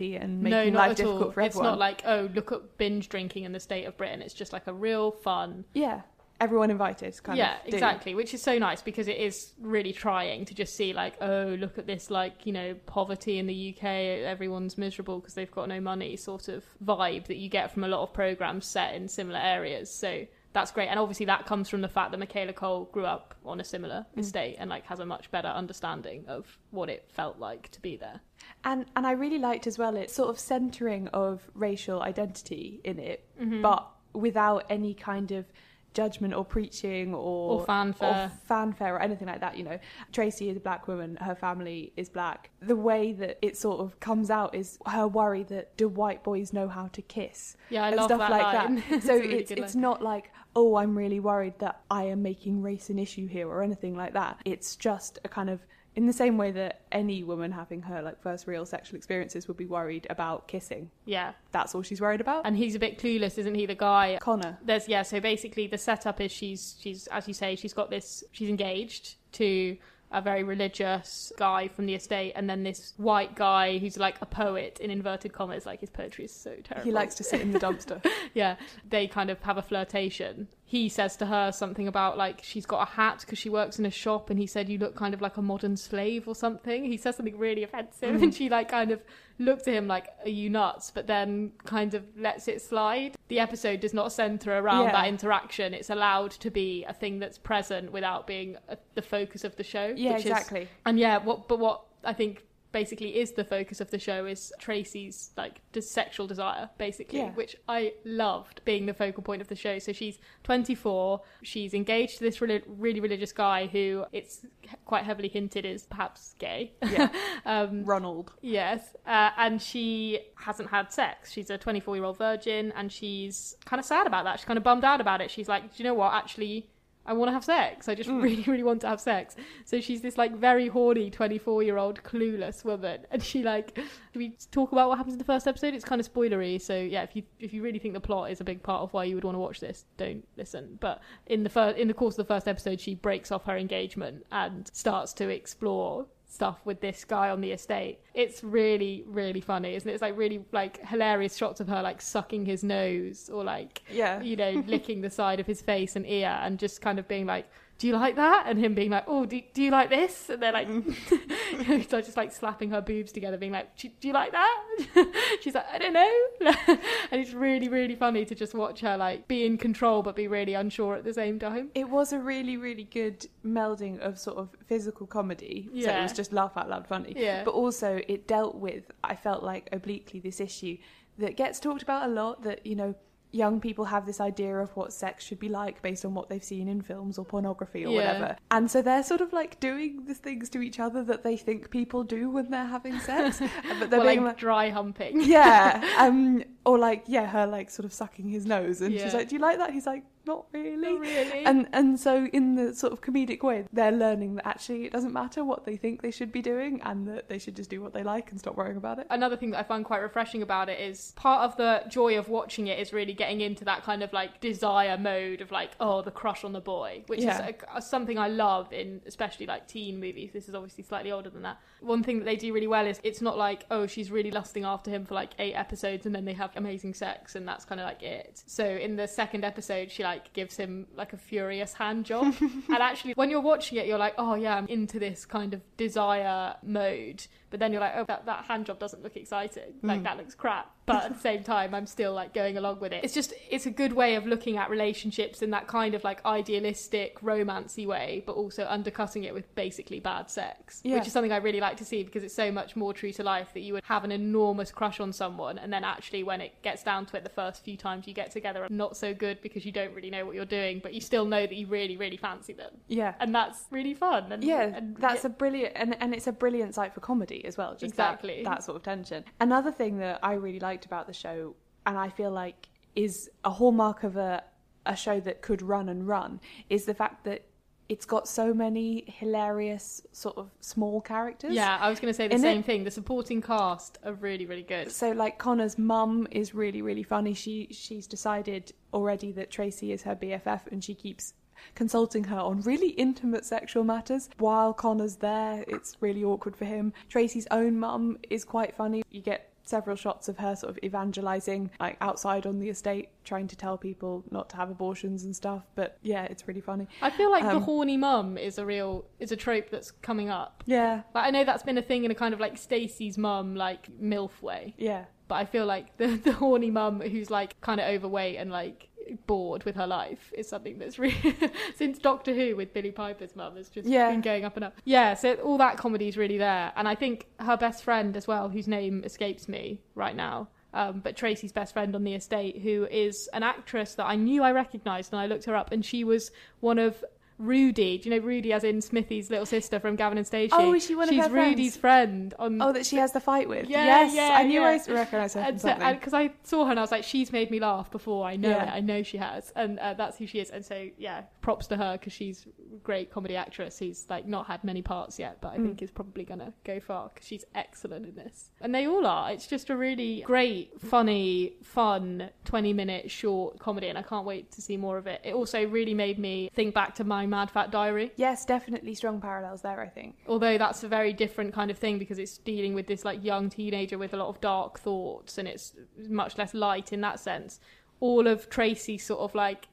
And 0.00 0.42
no, 0.42 0.50
making 0.50 0.74
not 0.74 0.78
life 0.78 0.90
at 0.92 0.96
difficult 0.98 1.22
all. 1.22 1.30
for 1.32 1.40
it's 1.42 1.56
everyone. 1.56 1.72
not 1.72 1.78
like 1.78 2.02
oh, 2.06 2.28
look 2.34 2.50
at 2.50 2.76
binge 2.78 3.08
drinking 3.08 3.44
in 3.44 3.52
the 3.52 3.60
state 3.60 3.84
of 3.84 3.96
Britain. 3.96 4.22
It's 4.22 4.34
just 4.34 4.52
like 4.52 4.66
a 4.68 4.72
real 4.72 5.10
fun. 5.10 5.64
Yeah. 5.74 6.02
Everyone 6.42 6.70
invited 6.70 7.22
kind 7.22 7.38
yeah, 7.38 7.56
exactly. 7.64 8.14
Which 8.14 8.34
is 8.34 8.42
so 8.42 8.58
nice 8.58 8.82
because 8.82 9.06
it 9.06 9.16
is 9.18 9.52
really 9.60 9.92
trying 9.92 10.44
to 10.46 10.54
just 10.54 10.74
see 10.74 10.92
like, 10.92 11.14
oh, 11.20 11.56
look 11.58 11.78
at 11.78 11.86
this 11.86 12.10
like 12.10 12.44
you 12.46 12.52
know 12.52 12.74
poverty 12.86 13.38
in 13.38 13.46
the 13.46 13.74
UK. 13.76 13.84
Everyone's 13.84 14.76
miserable 14.76 15.20
because 15.20 15.34
they've 15.34 15.50
got 15.50 15.68
no 15.68 15.80
money. 15.80 16.16
Sort 16.16 16.48
of 16.48 16.64
vibe 16.84 17.26
that 17.28 17.36
you 17.36 17.48
get 17.48 17.70
from 17.72 17.84
a 17.84 17.88
lot 17.88 18.02
of 18.02 18.12
programs 18.12 18.66
set 18.66 18.94
in 18.94 19.08
similar 19.08 19.38
areas. 19.38 19.88
So 19.94 20.26
that's 20.52 20.70
great, 20.72 20.88
and 20.88 20.98
obviously 20.98 21.26
that 21.26 21.46
comes 21.46 21.68
from 21.70 21.80
the 21.80 21.88
fact 21.88 22.10
that 22.10 22.18
Michaela 22.18 22.52
Coel 22.52 22.84
grew 22.92 23.06
up 23.06 23.34
on 23.44 23.58
a 23.60 23.64
similar 23.64 24.04
Mm. 24.16 24.20
estate 24.20 24.56
and 24.58 24.68
like 24.68 24.84
has 24.86 24.98
a 25.00 25.06
much 25.06 25.30
better 25.30 25.48
understanding 25.48 26.24
of 26.28 26.58
what 26.72 26.90
it 26.90 27.06
felt 27.10 27.38
like 27.38 27.70
to 27.70 27.80
be 27.80 27.96
there. 27.96 28.20
And 28.64 28.84
and 28.96 29.06
I 29.06 29.12
really 29.12 29.38
liked 29.38 29.66
as 29.66 29.78
well 29.78 29.96
its 29.96 30.12
sort 30.12 30.28
of 30.28 30.38
centering 30.38 31.08
of 31.08 31.48
racial 31.54 32.02
identity 32.02 32.80
in 32.84 32.98
it, 32.98 33.24
Mhm. 33.40 33.62
but 33.62 33.88
without 34.12 34.64
any 34.68 34.92
kind 34.92 35.32
of 35.32 35.46
judgment 35.94 36.34
or 36.34 36.44
preaching 36.44 37.14
or 37.14 37.60
Or 37.60 37.64
fanfare. 37.66 38.08
or 38.26 38.32
fanfare 38.46 38.96
or 38.96 39.02
anything 39.02 39.28
like 39.28 39.40
that. 39.40 39.56
You 39.56 39.64
know, 39.64 39.78
Tracy 40.12 40.48
is 40.48 40.56
a 40.56 40.60
black 40.60 40.88
woman. 40.88 41.16
Her 41.20 41.34
family 41.34 41.92
is 41.96 42.08
black. 42.08 42.50
The 42.60 42.76
way 42.76 43.12
that 43.14 43.38
it 43.42 43.56
sort 43.56 43.80
of 43.80 43.98
comes 44.00 44.30
out 44.30 44.54
is 44.54 44.78
her 44.86 45.06
worry 45.06 45.42
that 45.44 45.76
do 45.76 45.88
white 45.88 46.22
boys 46.22 46.52
know 46.52 46.68
how 46.68 46.88
to 46.88 47.02
kiss? 47.02 47.56
Yeah, 47.70 47.84
I 47.84 47.88
and 47.88 47.96
love 47.96 48.06
stuff 48.06 48.18
that 48.20 48.30
like 48.30 48.54
line. 48.54 48.82
that. 48.90 49.02
So 49.02 49.14
really 49.14 49.34
it's 49.38 49.50
it's 49.50 49.74
not 49.74 50.02
like 50.02 50.30
oh 50.54 50.76
I'm 50.76 50.96
really 50.96 51.20
worried 51.20 51.54
that 51.60 51.80
I 51.90 52.04
am 52.04 52.22
making 52.22 52.62
race 52.62 52.90
an 52.90 52.98
issue 52.98 53.26
here 53.26 53.48
or 53.48 53.62
anything 53.62 53.94
like 53.96 54.12
that. 54.14 54.38
It's 54.44 54.76
just 54.76 55.18
a 55.24 55.28
kind 55.28 55.48
of 55.50 55.60
in 55.94 56.06
the 56.06 56.12
same 56.12 56.38
way 56.38 56.50
that 56.50 56.80
any 56.90 57.22
woman 57.22 57.52
having 57.52 57.82
her 57.82 58.00
like 58.00 58.20
first 58.22 58.46
real 58.46 58.64
sexual 58.64 58.96
experiences 58.96 59.46
would 59.46 59.56
be 59.56 59.66
worried 59.66 60.06
about 60.08 60.48
kissing. 60.48 60.90
Yeah. 61.04 61.32
That's 61.52 61.74
all 61.74 61.82
she's 61.82 62.00
worried 62.00 62.20
about. 62.20 62.46
And 62.46 62.56
he's 62.56 62.74
a 62.74 62.78
bit 62.78 62.98
clueless, 62.98 63.36
isn't 63.38 63.54
he? 63.54 63.66
The 63.66 63.74
guy 63.74 64.18
Connor. 64.20 64.58
There's 64.64 64.88
yeah. 64.88 65.02
So 65.02 65.20
basically, 65.20 65.66
the 65.66 65.78
setup 65.78 66.20
is 66.20 66.32
she's 66.32 66.76
she's 66.80 67.06
as 67.08 67.28
you 67.28 67.34
say 67.34 67.56
she's 67.56 67.74
got 67.74 67.90
this. 67.90 68.24
She's 68.32 68.48
engaged 68.48 69.16
to 69.32 69.76
a 70.12 70.20
very 70.20 70.42
religious 70.42 71.32
guy 71.38 71.68
from 71.68 71.86
the 71.86 71.94
estate, 71.94 72.32
and 72.36 72.48
then 72.48 72.62
this 72.62 72.92
white 72.96 73.34
guy 73.34 73.78
who's 73.78 73.96
like 73.96 74.16
a 74.20 74.26
poet 74.26 74.78
in 74.80 74.90
inverted 74.90 75.32
commas. 75.32 75.66
Like 75.66 75.80
his 75.80 75.90
poetry 75.90 76.26
is 76.26 76.32
so 76.34 76.54
terrible. 76.62 76.84
He 76.84 76.92
likes 76.92 77.14
to 77.16 77.24
sit 77.24 77.40
in 77.40 77.52
the 77.52 77.58
dumpster. 77.58 78.04
yeah, 78.34 78.56
they 78.88 79.06
kind 79.06 79.30
of 79.30 79.40
have 79.42 79.58
a 79.58 79.62
flirtation. 79.62 80.48
He 80.64 80.88
says 80.88 81.16
to 81.16 81.26
her 81.26 81.52
something 81.52 81.86
about 81.88 82.16
like 82.16 82.40
she's 82.42 82.64
got 82.66 82.88
a 82.88 82.90
hat 82.92 83.20
because 83.20 83.38
she 83.38 83.50
works 83.50 83.78
in 83.78 83.86
a 83.86 83.90
shop, 83.90 84.30
and 84.30 84.38
he 84.38 84.46
said 84.46 84.68
you 84.68 84.78
look 84.78 84.94
kind 84.96 85.14
of 85.14 85.20
like 85.20 85.36
a 85.36 85.42
modern 85.42 85.76
slave 85.76 86.28
or 86.28 86.34
something. 86.34 86.84
He 86.84 86.96
says 86.96 87.16
something 87.16 87.38
really 87.38 87.62
offensive, 87.62 88.16
Mm. 88.16 88.22
and 88.22 88.34
she 88.34 88.48
like 88.48 88.68
kind 88.70 88.90
of 88.90 89.02
looks 89.44 89.66
at 89.68 89.74
him 89.74 89.86
like, 89.86 90.08
"Are 90.24 90.28
you 90.28 90.48
nuts?" 90.50 90.90
But 90.90 91.06
then 91.06 91.52
kind 91.64 91.94
of 91.94 92.04
lets 92.16 92.48
it 92.48 92.62
slide. 92.62 93.16
The 93.28 93.38
episode 93.40 93.80
does 93.80 93.92
not 93.94 94.12
center 94.12 94.56
around 94.58 94.84
Yeah. 94.86 94.92
that 94.92 95.08
interaction. 95.08 95.74
It's 95.74 95.90
allowed 95.90 96.30
to 96.32 96.50
be 96.50 96.84
a 96.84 96.92
thing 96.92 97.18
that's 97.18 97.38
present 97.38 97.92
without 97.92 98.26
being 98.26 98.56
a, 98.68 98.76
the 98.94 99.02
focus 99.02 99.44
of 99.44 99.56
the 99.56 99.64
show. 99.64 99.92
Yeah, 99.96 100.12
which 100.14 100.20
is- 100.26 100.30
exactly. 100.32 100.68
and 100.86 100.98
yeah, 100.98 101.18
what 101.18 101.48
but 101.48 101.58
what 101.58 101.82
I 102.04 102.12
think 102.12 102.44
basically 102.72 103.18
is 103.18 103.32
the 103.32 103.44
focus 103.44 103.80
of 103.80 103.90
the 103.90 103.98
show 103.98 104.24
is 104.26 104.52
Tracy's 104.58 105.30
like 105.36 105.60
sexual 105.80 106.26
desire, 106.26 106.70
basically, 106.78 107.18
Yeah. 107.20 107.30
which 107.30 107.56
I 107.68 107.92
loved 108.04 108.62
being 108.64 108.86
the 108.86 108.94
focal 108.94 109.22
point 109.22 109.42
of 109.42 109.48
the 109.48 109.56
show. 109.56 109.78
So 109.78 109.92
she's 109.92 110.18
24, 110.44 111.20
she's 111.42 111.74
engaged 111.74 112.18
to 112.18 112.24
this 112.24 112.40
really, 112.40 112.62
really 112.66 113.00
religious 113.00 113.32
guy 113.32 113.66
who 113.66 114.04
it's 114.12 114.44
quite 114.84 115.04
heavily 115.04 115.28
hinted 115.28 115.64
is 115.64 115.84
perhaps 115.84 116.34
gay. 116.38 116.72
Yeah. 116.82 117.08
um, 117.46 117.84
Ronald. 117.84 118.32
Yes, 118.40 118.96
uh, 119.06 119.30
and 119.36 119.60
she 119.60 120.20
hasn't 120.36 120.70
had 120.70 120.92
sex. 120.92 121.30
She's 121.30 121.50
a 121.50 121.58
24 121.58 121.96
year 121.96 122.04
old 122.04 122.18
virgin, 122.18 122.72
and 122.76 122.90
she's 122.90 123.56
kind 123.64 123.78
of 123.80 123.84
sad 123.86 124.06
about 124.06 124.24
that. 124.24 124.38
She's 124.38 124.46
kind 124.46 124.56
of 124.56 124.64
bummed 124.64 124.84
out 124.84 125.00
about 125.00 125.20
it. 125.20 125.30
She's 125.30 125.48
like, 125.48 125.62
do 125.62 125.82
you 125.82 125.84
know 125.84 125.94
what? 125.94 126.14
Actually, 126.14 126.70
I 127.04 127.12
want 127.14 127.28
to 127.28 127.32
have 127.32 127.44
sex. 127.44 127.88
I 127.88 127.94
just 127.94 128.08
mm. 128.08 128.22
really, 128.22 128.44
really 128.46 128.62
want 128.62 128.80
to 128.82 128.88
have 128.88 129.00
sex. 129.00 129.34
So 129.64 129.80
she's 129.80 130.02
this 130.02 130.16
like 130.16 130.36
very 130.36 130.68
horny 130.68 131.10
24 131.10 131.62
year 131.62 131.76
old 131.76 132.02
clueless 132.02 132.64
woman, 132.64 133.06
and 133.10 133.22
she 133.22 133.42
like. 133.42 133.74
Do 133.74 134.18
we 134.18 134.36
talk 134.50 134.72
about 134.72 134.90
what 134.90 134.98
happens 134.98 135.14
in 135.14 135.18
the 135.18 135.24
first 135.24 135.48
episode? 135.48 135.72
It's 135.72 135.86
kind 135.86 135.98
of 135.98 136.12
spoilery. 136.12 136.60
So 136.60 136.76
yeah, 136.76 137.02
if 137.02 137.16
you 137.16 137.22
if 137.40 137.54
you 137.54 137.62
really 137.62 137.78
think 137.78 137.94
the 137.94 138.00
plot 138.00 138.30
is 138.30 138.40
a 138.40 138.44
big 138.44 138.62
part 138.62 138.82
of 138.82 138.92
why 138.92 139.04
you 139.04 139.14
would 139.14 139.24
want 139.24 139.36
to 139.36 139.40
watch 139.40 139.60
this, 139.60 139.86
don't 139.96 140.26
listen. 140.36 140.76
But 140.80 141.00
in 141.26 141.42
the 141.44 141.48
first 141.48 141.78
in 141.78 141.88
the 141.88 141.94
course 141.94 142.18
of 142.18 142.26
the 142.26 142.34
first 142.34 142.46
episode, 142.46 142.80
she 142.80 142.94
breaks 142.94 143.32
off 143.32 143.44
her 143.46 143.56
engagement 143.56 144.26
and 144.30 144.70
starts 144.72 145.12
to 145.14 145.28
explore 145.28 146.06
stuff 146.32 146.58
with 146.64 146.80
this 146.80 147.04
guy 147.04 147.28
on 147.28 147.40
the 147.42 147.52
estate. 147.52 147.98
It's 148.14 148.42
really, 148.42 149.04
really 149.06 149.40
funny, 149.42 149.74
isn't 149.74 149.88
it? 149.88 149.92
It's 149.92 150.00
like 150.02 150.16
really 150.16 150.44
like 150.50 150.84
hilarious 150.88 151.36
shots 151.36 151.60
of 151.60 151.68
her 151.68 151.82
like 151.82 152.00
sucking 152.00 152.46
his 152.46 152.64
nose 152.64 153.28
or 153.28 153.44
like 153.44 153.82
Yeah. 153.90 154.20
you 154.22 154.36
know, 154.36 154.50
licking 154.66 155.02
the 155.02 155.10
side 155.10 155.40
of 155.40 155.46
his 155.46 155.60
face 155.60 155.94
and 155.94 156.06
ear 156.06 156.38
and 156.42 156.58
just 156.58 156.80
kind 156.80 156.98
of 156.98 157.06
being 157.06 157.26
like, 157.26 157.46
Do 157.78 157.88
you 157.88 157.94
like 157.94 158.16
that? 158.16 158.44
And 158.46 158.58
him 158.58 158.74
being 158.74 158.90
like, 158.90 159.04
Oh, 159.06 159.26
do, 159.26 159.40
do 159.54 159.62
you 159.62 159.70
like 159.70 159.90
this? 159.90 160.28
And 160.30 160.40
they're 160.40 160.52
like 160.52 160.68
so 161.88 162.00
just 162.00 162.16
like 162.16 162.32
slapping 162.32 162.70
her 162.70 162.80
boobs 162.80 163.12
together, 163.12 163.36
being 163.36 163.52
like, 163.52 163.76
Do, 163.76 163.88
do 164.00 164.08
you 164.08 164.14
like 164.14 164.32
that? 164.32 164.64
She's 165.42 165.54
like, 165.54 165.66
I 165.72 165.78
don't 165.78 165.92
know 165.92 166.12
And 167.10 167.20
it's 167.20 167.32
really, 167.32 167.68
really 167.68 167.96
funny 167.96 168.24
to 168.24 168.34
just 168.34 168.54
watch 168.54 168.80
her 168.80 168.96
like 168.96 169.26
be 169.28 169.44
in 169.44 169.58
control 169.58 170.02
but 170.02 170.16
be 170.16 170.28
really 170.28 170.54
unsure 170.54 170.94
at 170.94 171.04
the 171.04 171.14
same 171.14 171.38
time. 171.38 171.70
It 171.74 171.88
was 171.88 172.12
a 172.12 172.18
really, 172.18 172.56
really 172.56 172.84
good 172.84 173.26
melding 173.44 173.98
of 174.00 174.18
sort 174.18 174.38
of 174.38 174.50
physical 174.66 175.06
comedy. 175.06 175.68
Yeah. 175.72 175.86
So 175.86 175.98
it 175.98 176.02
was 176.02 176.12
just 176.12 176.32
laugh 176.32 176.56
out 176.56 176.68
loud 176.68 176.86
funny. 176.86 177.14
Yeah. 177.16 177.44
But 177.44 177.54
also 177.54 178.00
it 178.06 178.28
dealt 178.28 178.54
with, 178.54 178.84
I 179.02 179.16
felt 179.16 179.42
like 179.42 179.68
obliquely, 179.72 180.20
this 180.20 180.40
issue 180.40 180.78
that 181.18 181.36
gets 181.36 181.60
talked 181.60 181.82
about 181.82 182.08
a 182.08 182.12
lot 182.12 182.42
that, 182.42 182.64
you 182.64 182.74
know, 182.74 182.94
young 183.34 183.60
people 183.60 183.86
have 183.86 184.04
this 184.04 184.20
idea 184.20 184.54
of 184.58 184.70
what 184.76 184.92
sex 184.92 185.24
should 185.24 185.38
be 185.38 185.48
like 185.48 185.80
based 185.80 186.04
on 186.04 186.12
what 186.12 186.28
they've 186.28 186.44
seen 186.44 186.68
in 186.68 186.82
films 186.82 187.16
or 187.18 187.24
pornography 187.24 187.84
or 187.86 187.88
Yeah. 187.92 187.96
whatever. 188.18 188.36
And 188.50 188.70
so 188.70 188.82
they're 188.82 189.02
sort 189.02 189.22
of 189.22 189.32
like 189.32 189.58
doing 189.58 190.04
the 190.04 190.12
things 190.14 190.50
to 190.50 190.60
each 190.60 190.78
other 190.78 191.02
that 191.04 191.22
they 191.22 191.36
think 191.38 191.70
people 191.70 192.04
do 192.04 192.28
when 192.30 192.50
they're 192.50 192.66
having 192.66 192.98
sex. 193.00 193.40
but 193.80 193.88
they're 193.90 194.00
Well, 194.00 194.08
being 194.08 194.24
like 194.24 194.36
dry 194.36 194.68
humping. 194.68 195.22
yeah. 195.22 195.80
Um, 195.98 196.44
or 196.66 196.78
like, 196.78 197.04
yeah, 197.06 197.26
her 197.26 197.46
like 197.46 197.70
sort 197.70 197.84
of 197.86 197.92
sucking 197.92 198.28
his 198.28 198.44
nose. 198.46 198.80
And 198.82 198.92
Yeah. 198.94 199.04
she's 199.04 199.14
like, 199.14 199.28
Do 199.30 199.36
you 199.36 199.40
like 199.40 199.58
that? 199.58 199.70
He's 199.72 199.86
like, 199.86 200.04
Not 200.24 200.46
really. 200.52 200.76
Not 200.92 201.00
really. 201.00 201.44
And 201.44 201.68
and 201.72 201.98
so 201.98 202.26
in 202.32 202.54
the 202.54 202.74
sort 202.74 202.92
of 202.92 203.00
comedic 203.00 203.42
way, 203.42 203.64
they're 203.72 203.90
learning 203.90 204.36
that 204.36 204.46
actually 204.46 204.84
it 204.84 204.92
doesn't 204.92 205.12
matter 205.12 205.44
what 205.44 205.64
they 205.64 205.76
think 205.76 206.00
they 206.02 206.10
should 206.12 206.30
be 206.30 206.40
doing 206.40 206.80
and 206.82 207.08
that 207.08 207.28
they 207.28 207.38
should 207.38 207.56
just 207.56 207.70
do 207.70 207.80
what 207.82 207.92
they 207.92 208.02
like 208.04 208.30
and 208.30 208.38
stop 208.38 208.56
worrying 208.56 208.76
about 208.76 208.98
it. 209.00 209.06
Another 209.10 209.36
thing 209.36 209.50
that 209.50 209.58
I 209.58 209.62
find 209.64 209.84
quite 209.84 209.98
refreshing 210.00 210.42
about 210.42 210.68
it 210.68 210.78
is 210.78 211.12
part 211.16 211.42
of 211.42 211.56
the 211.56 211.82
joy 211.88 212.18
of 212.18 212.28
watching 212.28 212.68
it 212.68 212.78
is 212.78 212.92
really 212.92 213.14
getting 213.14 213.40
into 213.40 213.64
that 213.64 213.82
kind 213.82 214.02
of 214.02 214.12
like 214.12 214.40
desire 214.40 214.96
mode 214.96 215.40
of 215.40 215.50
like, 215.50 215.72
oh, 215.80 216.02
the 216.02 216.10
crush 216.12 216.44
on 216.44 216.52
the 216.52 216.60
boy, 216.60 217.02
which 217.08 217.20
Yeah. 217.20 217.48
is 217.48 217.54
a, 217.74 217.78
a- 217.78 217.82
something 217.82 218.16
I 218.18 218.28
love 218.28 218.72
in 218.72 219.00
especially 219.06 219.46
like 219.46 219.66
teen 219.66 219.98
movies. 219.98 220.30
This 220.32 220.48
is 220.48 220.54
obviously 220.54 220.84
slightly 220.84 221.10
older 221.10 221.30
than 221.30 221.42
that. 221.42 221.58
One 221.80 222.04
thing 222.04 222.18
that 222.20 222.26
they 222.26 222.36
do 222.36 222.52
really 222.52 222.68
well 222.68 222.86
is 222.86 223.00
it's 223.02 223.20
not 223.22 223.36
like, 223.36 223.64
oh, 223.72 223.86
she's 223.88 224.10
really 224.12 224.30
lusting 224.30 224.64
after 224.64 224.90
him 224.90 225.04
for 225.04 225.14
like 225.14 225.30
eight 225.40 225.54
episodes 225.54 226.06
and 226.06 226.14
then 226.14 226.24
they 226.24 226.34
have 226.34 226.52
amazing 226.56 226.94
sex 226.94 227.34
and 227.34 227.46
that's 227.48 227.64
kind 227.64 227.80
of 227.80 227.86
like 227.86 228.02
it. 228.04 228.42
So 228.46 228.64
in 228.64 228.94
the 228.94 229.08
second 229.08 229.44
episode, 229.44 229.90
she 229.90 230.04
like 230.04 230.11
gives 230.32 230.56
him 230.56 230.86
like 230.96 231.12
a 231.12 231.16
furious 231.16 231.72
hand 231.72 232.04
job. 232.04 232.34
and 232.40 232.70
actually, 232.70 233.12
when 233.14 233.30
you're 233.30 233.40
watching 233.40 233.78
it, 233.78 233.86
you're 233.86 233.98
like, 233.98 234.14
oh 234.18 234.34
yeah, 234.34 234.56
I'm 234.56 234.66
into 234.68 234.98
this 234.98 235.24
kind 235.24 235.54
of 235.54 235.60
desire 235.76 236.56
mode. 236.62 237.26
But 237.52 237.60
then 237.60 237.70
you're 237.70 237.80
like, 237.82 237.92
oh, 237.96 238.04
that, 238.08 238.24
that 238.26 238.46
hand 238.46 238.66
job 238.66 238.78
doesn't 238.80 239.02
look 239.04 239.16
exciting. 239.16 239.74
Like, 239.82 240.00
Mm. 240.00 240.04
that 240.04 240.16
looks 240.16 240.34
crap. 240.34 240.74
But 240.86 241.04
at 241.04 241.14
the 241.14 241.20
same 241.20 241.44
time, 241.44 241.74
I'm 241.76 241.86
still 241.86 242.12
like 242.12 242.34
going 242.34 242.56
along 242.56 242.80
with 242.80 242.92
it. 242.92 243.04
It's 243.04 243.14
just, 243.14 243.32
it's 243.48 243.66
a 243.66 243.70
good 243.70 243.92
way 243.92 244.16
of 244.16 244.26
looking 244.26 244.56
at 244.56 244.68
relationships 244.68 245.40
in 245.40 245.50
that 245.50 245.68
kind 245.68 245.94
of 245.94 246.02
like 246.02 246.24
idealistic, 246.26 247.20
romancy 247.20 247.86
way, 247.86 248.22
but 248.26 248.32
also 248.32 248.66
undercutting 248.68 249.24
it 249.24 249.32
with 249.34 249.52
basically 249.54 250.00
bad 250.00 250.28
sex. 250.30 250.80
Yeah. 250.82 250.96
Which 250.96 251.06
is 251.06 251.12
something 251.12 251.30
I 251.30 251.36
really 251.36 251.60
like 251.60 251.76
to 251.76 251.84
see 251.84 252.02
because 252.02 252.24
it's 252.24 252.34
so 252.34 252.50
much 252.50 252.74
more 252.74 252.92
true 252.92 253.12
to 253.12 253.22
life 253.22 253.52
that 253.54 253.60
you 253.60 253.74
would 253.74 253.84
have 253.84 254.02
an 254.04 254.10
enormous 254.12 254.72
crush 254.72 254.98
on 254.98 255.12
someone 255.12 255.58
and 255.58 255.72
then 255.72 255.84
actually 255.84 256.22
when 256.22 256.40
it 256.40 256.60
gets 256.62 256.82
down 256.82 257.06
to 257.06 257.16
it 257.16 257.22
the 257.24 257.30
first 257.30 257.62
few 257.64 257.76
times 257.76 258.06
you 258.08 258.14
get 258.14 258.30
together 258.30 258.66
not 258.70 258.96
so 258.96 259.12
good 259.14 259.40
because 259.42 259.64
you 259.66 259.72
don't 259.72 259.94
really 259.94 260.10
know 260.10 260.24
what 260.26 260.34
you're 260.34 260.44
doing 260.44 260.80
but 260.82 260.94
you 260.94 261.00
still 261.00 261.24
know 261.24 261.42
that 261.46 261.54
you 261.54 261.66
really 261.66 261.96
really 261.96 262.16
fancy 262.16 262.52
them 262.52 262.72
Yeah. 262.88 263.14
and 263.20 263.34
that's 263.34 263.64
really 263.70 263.94
fun 263.94 264.32
and 264.32 264.42
Yeah, 264.42 264.62
and 264.74 264.96
that's 264.96 265.24
a 265.24 265.28
brilliant 265.28 265.72
and, 265.76 265.96
and 266.00 266.14
it's 266.14 266.26
a 266.26 266.32
brilliant 266.32 266.74
site 266.74 266.94
for 266.94 267.00
comedy 267.00 267.41
as 267.44 267.56
well. 267.56 267.72
Just 267.72 267.84
Exactly. 267.84 268.42
that, 268.44 268.62
sort 268.64 268.76
of 268.76 268.82
tension. 268.82 269.24
Another 269.40 269.72
thing 269.72 269.98
that 269.98 270.18
I 270.22 270.34
really 270.34 270.60
liked 270.60 270.84
about 270.86 271.06
the 271.06 271.12
show, 271.12 271.54
and 271.86 271.96
I 271.98 272.08
feel 272.08 272.30
like 272.30 272.68
is 272.94 273.30
a 273.44 273.50
hallmark 273.50 274.04
of 274.04 274.16
a 274.16 274.42
a 274.84 274.96
show 274.96 275.20
that 275.20 275.42
could 275.42 275.62
run 275.62 275.88
and 275.88 276.08
run, 276.08 276.40
is 276.68 276.84
the 276.86 276.94
fact 276.94 277.24
that 277.24 277.44
it's 277.88 278.04
got 278.04 278.26
so 278.26 278.54
many 278.54 279.04
hilarious 279.06 280.02
sort 280.12 280.36
of 280.38 280.50
small 280.60 281.00
characters. 281.00 281.52
yeah 281.52 281.76
i 281.80 281.90
was 281.90 282.00
going 282.00 282.10
to 282.10 282.16
say 282.16 282.26
the 282.26 282.38
same 282.38 282.60
it. 282.60 282.64
thing 282.64 282.84
the 282.84 282.90
supporting 282.90 283.42
cast 283.42 283.98
are 284.04 284.14
really 284.14 284.46
really 284.46 284.62
good 284.62 284.90
So 284.90 285.10
like 285.12 285.36
Connor's 285.38 285.76
mum 285.78 286.26
is 286.30 286.54
really 286.54 286.80
really 286.80 287.02
funny. 287.02 287.34
She 287.34 287.68
she's 287.70 288.06
decided 288.06 288.72
already 288.94 289.30
that 289.32 289.50
Tracy 289.50 289.92
is 289.92 290.02
her 290.02 290.16
BFF 290.16 290.68
and 290.70 290.82
she 290.82 290.94
keeps 290.94 291.34
consulting 291.74 292.24
her 292.24 292.38
on 292.38 292.60
really 292.62 292.90
intimate 292.90 293.44
sexual 293.44 293.84
matters 293.84 294.28
while 294.38 294.72
Connor's 294.72 295.16
there. 295.16 295.64
It's 295.68 295.96
really 296.00 296.24
awkward 296.24 296.56
for 296.56 296.64
him. 296.64 296.92
Tracy's 297.08 297.46
own 297.50 297.78
mum 297.78 298.18
is 298.30 298.44
quite 298.44 298.74
funny. 298.76 299.02
You 299.10 299.20
get 299.20 299.48
several 299.64 299.94
shots 299.94 300.28
of 300.28 300.38
her 300.38 300.56
sort 300.56 300.70
of 300.70 300.78
evangelizing, 300.82 301.70
like 301.78 301.96
outside 302.00 302.46
on 302.46 302.58
the 302.58 302.68
estate, 302.68 303.08
trying 303.24 303.46
to 303.46 303.56
tell 303.56 303.78
people 303.78 304.24
not 304.30 304.48
to 304.50 304.56
have 304.56 304.70
abortions 304.70 305.24
and 305.24 305.34
stuff. 305.34 305.62
But 305.74 305.98
yeah, 306.02 306.24
it's 306.24 306.48
really 306.48 306.60
funny. 306.60 306.88
I 307.00 307.10
feel 307.10 307.30
like 307.30 307.44
the 307.44 307.56
Um, 307.56 307.62
horny 307.62 307.96
mum 307.96 308.36
is 308.38 308.58
a 308.58 308.66
real 308.66 309.04
is 309.20 309.30
a 309.32 309.36
trope 309.36 309.70
that's 309.70 309.90
coming 309.90 310.28
up. 310.30 310.64
Yeah, 310.66 311.02
Like 311.14 311.26
I 311.26 311.30
know 311.30 311.44
that's 311.44 311.62
been 311.62 311.78
a 311.78 311.82
thing 311.82 312.04
in 312.04 312.10
a 312.10 312.14
kind 312.14 312.34
of 312.34 312.40
like 312.40 312.58
stacy's 312.58 313.16
mum 313.16 313.54
like 313.54 313.88
milf 314.00 314.42
way. 314.42 314.74
yeah. 314.78 315.04
But 315.28 315.36
I 315.36 315.44
feel 315.46 315.64
like 315.64 315.96
the 315.96 316.06
the 316.24 316.32
horny 316.32 316.70
mum 316.70 317.00
who's 317.00 317.30
like 317.30 317.58
kind 317.60 317.80
of 317.80 317.86
overweight 317.88 318.36
and 318.36 318.50
like 318.50 318.88
bored 319.26 319.64
with 319.64 319.76
her 319.76 319.86
life 319.86 320.32
is 320.36 320.48
something 320.48 320.78
that's 320.78 320.98
really 320.98 321.36
since 321.76 321.98
Doctor 321.98 322.34
Who 322.34 322.56
with 322.56 322.72
Billie 322.72 322.90
Piper's 322.92 323.34
mum 323.36 323.56
has 323.56 323.68
just 323.68 323.88
Yeah. 323.88 324.10
been 324.10 324.20
going 324.20 324.44
up 324.44 324.56
and 324.56 324.64
up. 324.64 324.74
Yeah, 324.84 325.14
so 325.14 325.34
all 325.34 325.58
that 325.58 325.76
comedy 325.76 326.08
is 326.08 326.16
really 326.16 326.38
there, 326.38 326.72
and 326.76 326.88
I 326.88 326.94
think 326.94 327.26
her 327.40 327.56
best 327.56 327.84
friend 327.84 328.16
as 328.16 328.26
well, 328.26 328.48
whose 328.48 328.68
name 328.68 329.02
escapes 329.04 329.48
me 329.48 329.80
right 329.94 330.16
now. 330.16 330.48
Um, 330.74 331.00
but 331.00 331.16
Tracy's 331.16 331.52
best 331.52 331.74
friend 331.74 331.94
on 331.94 332.02
the 332.02 332.14
estate, 332.14 332.62
who 332.62 332.86
is 332.90 333.28
an 333.34 333.42
actress 333.42 333.94
that 333.96 334.06
I 334.06 334.16
knew 334.16 334.42
I 334.42 334.52
recognised, 334.52 335.12
and 335.12 335.20
I 335.20 335.26
looked 335.26 335.44
her 335.44 335.54
up, 335.54 335.70
and 335.70 335.84
she 335.84 336.02
was 336.02 336.30
one 336.60 336.78
of 336.78 337.04
Rudi. 337.42 337.98
Do 337.98 338.08
you 338.08 338.14
know 338.18 338.24
Rudi, 338.24 338.52
as 338.52 338.64
in 338.64 338.80
Smithy's 338.80 339.30
little 339.30 339.46
sister 339.46 339.80
from 339.80 339.96
Gavin 339.96 340.16
and 340.18 340.26
Stacey? 340.26 340.52
Oh, 340.52 340.72
is 340.74 340.84
she 340.86 340.94
one 340.94 341.08
of 341.08 341.14
She's 341.14 341.24
her 341.24 341.30
friends? 341.30 341.50
Rudi's 341.56 341.76
friend 341.76 342.34
on 342.38 342.62
Oh, 342.62 342.72
that 342.72 342.86
she 342.86 342.96
has 342.96 343.12
the 343.12 343.20
fight 343.20 343.48
with. 343.48 343.68
yeah, 343.68 343.84
yes, 343.84 344.14
yeah, 344.14 344.30
I 344.38 344.44
knew 344.44 344.60
yeah. 344.60 344.78
I 344.88 344.92
recognized 344.92 345.34
her 345.34 345.40
And 345.40 345.60
so, 345.60 345.74
because 345.92 346.14
I 346.14 346.32
saw 346.44 346.64
her 346.64 346.70
and 346.70 346.78
I 346.78 346.82
was 346.82 346.92
like, 346.92 347.04
she's 347.04 347.32
made 347.32 347.50
me 347.50 347.60
laugh 347.60 347.90
before. 347.90 348.24
I 348.26 348.36
know 348.36 348.50
Yeah. 348.50 348.64
it. 348.72 348.76
I 348.76 348.80
know 348.80 349.02
she 349.02 349.16
has, 349.18 349.52
and 349.56 349.78
uh, 349.78 349.94
that's 349.94 350.18
who 350.18 350.26
she 350.26 350.38
is. 350.38 350.50
And 350.50 350.64
so, 350.64 350.88
yeah, 350.98 351.22
props 351.40 351.66
to 351.68 351.76
her 351.76 351.98
because 351.98 352.12
she's 352.12 352.46
a 352.72 352.76
great 352.78 353.10
comedy 353.10 353.36
actress 353.36 353.78
who's 353.78 354.06
like 354.08 354.26
not 354.26 354.46
had 354.46 354.62
many 354.64 354.82
parts 354.82 355.18
yet, 355.18 355.38
but 355.40 355.52
I 355.52 355.58
Mm. 355.58 355.64
think 355.66 355.82
is 355.82 355.90
probably 355.90 356.24
gonna 356.24 356.52
go 356.64 356.80
far 356.80 357.10
because 357.12 357.26
she's 357.26 357.44
excellent 357.54 358.06
in 358.06 358.14
this. 358.14 358.50
And 358.60 358.74
they 358.74 358.86
all 358.86 359.06
are. 359.06 359.30
It's 359.32 359.46
just 359.46 359.68
a 359.70 359.76
really 359.76 360.22
great, 360.22 360.80
funny, 360.80 361.54
fun, 361.62 362.30
twenty-minute 362.44 363.10
short 363.10 363.58
comedy, 363.58 363.88
and 363.88 363.98
I 363.98 364.02
can't 364.02 364.24
wait 364.26 364.52
to 364.52 364.62
see 364.62 364.76
more 364.76 364.98
of 364.98 365.06
it. 365.06 365.20
It 365.24 365.34
also 365.34 365.66
really 365.66 365.94
made 365.94 366.18
me 366.18 366.50
think 366.54 366.74
back 366.74 366.94
to 366.96 367.04
my 367.04 367.26
Mad 367.32 367.50
Fat 367.50 367.70
Diary 367.70 368.12
yes, 368.16 368.44
definitely 368.44 368.94
strong 368.94 369.20
parallels 369.20 369.62
there. 369.62 369.80
I 369.80 369.88
think. 369.88 370.16
although 370.28 370.56
that's 370.58 370.84
a 370.84 370.88
very 370.88 371.12
different 371.24 371.52
kind 371.52 371.70
of 371.70 371.78
thing 371.78 371.98
because 371.98 372.18
it's 372.18 372.36
dealing 372.38 372.74
with 372.74 372.86
this 372.86 373.04
like 373.04 373.24
young 373.24 373.48
teenager 373.50 373.98
with 373.98 374.12
a 374.14 374.18
lot 374.22 374.28
of 374.28 374.40
dark 374.40 374.78
thoughts 374.78 375.38
and 375.38 375.48
it's 375.48 375.74
much 376.08 376.38
less 376.38 376.52
light 376.54 376.92
in 376.92 377.00
that 377.00 377.18
sense 377.18 377.58
all 378.00 378.26
of 378.26 378.50
tracey's 378.50 379.04
sort 379.04 379.20
of 379.20 379.34
like 379.34 379.68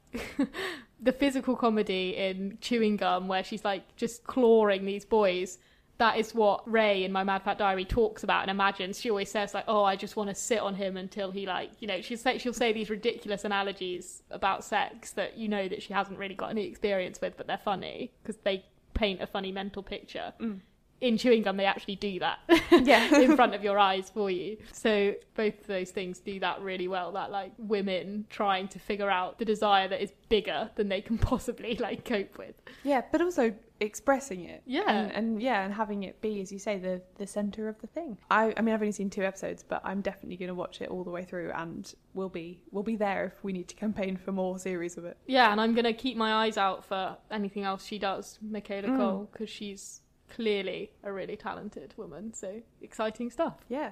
the 1.02 1.12
physical 1.12 1.56
comedy 1.56 2.16
in 2.16 2.58
chewing 2.62 2.96
gum 2.98 3.28
where 3.28 3.44
she's 3.44 3.66
like 3.66 3.84
just 3.96 4.24
clawing 4.24 4.86
these 4.86 5.06
boys 5.06 5.58
that 6.00 6.18
is 6.18 6.34
what 6.34 6.70
rae 6.70 7.04
in 7.04 7.12
my 7.12 7.24
mad 7.24 7.44
fat 7.44 7.58
diary 7.58 7.86
talks 7.86 8.24
about 8.24 8.42
and 8.42 8.50
imagines. 8.50 9.00
She 9.00 9.10
always 9.10 9.30
says 9.30 9.54
like 9.54 9.66
oh 9.68 9.84
i 9.84 9.96
just 9.96 10.16
want 10.16 10.30
to 10.30 10.36
sit 10.36 10.60
on 10.60 10.76
him 10.76 10.98
until 10.98 11.32
he 11.32 11.46
like 11.46 11.72
you 11.80 11.88
know 11.88 12.02
she'll 12.02 12.18
say 12.18 12.38
she'll 12.38 12.54
say 12.54 12.74
these 12.74 12.90
ridiculous 12.90 13.46
analogies 13.46 14.24
about 14.32 14.64
sex 14.64 15.12
that 15.12 15.38
you 15.38 15.48
know 15.48 15.68
that 15.68 15.84
she 15.84 15.94
hasn't 15.94 16.18
really 16.18 16.36
got 16.36 16.50
any 16.50 16.66
experience 16.66 17.20
with 17.22 17.38
but 17.38 17.48
they're 17.48 17.58
funny 17.58 18.12
because 18.22 18.38
they 18.44 18.66
paint 18.94 19.22
a 19.22 19.28
funny 19.28 19.52
mental 19.52 19.84
picture 19.84 20.34
mm. 20.40 20.60
In 21.02 21.18
chewing 21.18 21.44
gum 21.44 21.58
they 21.58 21.66
actually 21.66 21.96
do 21.96 22.20
that 22.20 22.40
Yeah. 22.72 23.16
in 23.20 23.36
front 23.36 23.56
of 23.56 23.64
your 23.64 23.78
eyes 23.78 24.10
for 24.10 24.30
you 24.30 24.58
so 24.72 25.14
both 25.36 25.60
of 25.62 25.68
those 25.68 25.92
things 25.92 26.20
do 26.20 26.40
that 26.40 26.62
really 26.62 26.88
well 26.88 27.12
that 27.14 27.32
like 27.32 27.52
women 27.58 28.26
trying 28.30 28.68
to 28.70 28.80
figure 28.80 29.10
out 29.10 29.40
the 29.40 29.46
desire 29.46 29.88
that 29.88 30.02
is 30.02 30.12
bigger 30.30 30.70
than 30.76 30.90
they 30.90 31.02
can 31.02 31.18
possibly 31.32 31.76
like 31.76 32.06
cope 32.06 32.38
with 32.38 32.56
Yeah, 32.84 33.02
but 33.12 33.22
also 33.22 33.54
expressing 33.82 34.44
it. 34.44 34.62
Yeah. 34.66 34.90
and, 34.90 35.12
and 35.12 35.42
yeah, 35.42 35.64
and 35.64 35.74
having 35.74 36.04
it 36.04 36.20
be, 36.22 36.42
as 36.42 36.52
you 36.52 36.60
say, 36.60 36.78
the 36.78 37.02
the 37.18 37.26
center 37.26 37.70
of 37.70 37.80
the 37.80 37.88
thing. 37.88 38.18
I, 38.30 38.54
I 38.58 38.62
mean, 38.62 38.76
I've 38.76 38.82
only 38.82 38.92
seen 38.92 39.10
two 39.10 39.24
episodes, 39.24 39.64
but 39.64 39.82
I'm 39.86 40.02
definitely 40.02 40.36
going 40.36 40.50
to 40.50 40.56
watch 40.56 40.82
it 40.82 40.90
all 40.90 41.04
the 41.06 41.10
way 41.10 41.24
through, 41.24 41.52
and 41.56 41.92
we'll 42.14 42.30
be 42.30 42.62
we'll 42.72 42.84
be 42.84 42.96
there 42.96 43.34
if 43.38 43.44
we 43.44 43.54
need 43.54 43.68
to 43.70 43.76
campaign 43.76 44.18
for 44.18 44.32
more 44.32 44.60
series 44.60 44.98
of 44.98 45.06
it. 45.06 45.18
yeah 45.28 45.52
and 45.52 45.62
i'm 45.62 45.74
gonna 45.76 45.94
keep 45.94 46.18
my 46.18 46.34
eyes 46.46 46.58
out 46.58 46.84
for 46.84 47.16
anything 47.32 47.64
else 47.64 47.86
she 47.86 47.98
does 48.00 48.38
michaela 48.42 48.88
mm. 48.88 48.98
coel 48.98 49.30
because 49.32 49.50
she's 49.50 50.02
clearly 50.30 50.92
a 51.04 51.12
really 51.12 51.36
talented 51.36 51.94
woman 51.98 52.34
so 52.34 52.62
exciting 52.82 53.30
stuff 53.30 53.58
Yeah. 53.68 53.92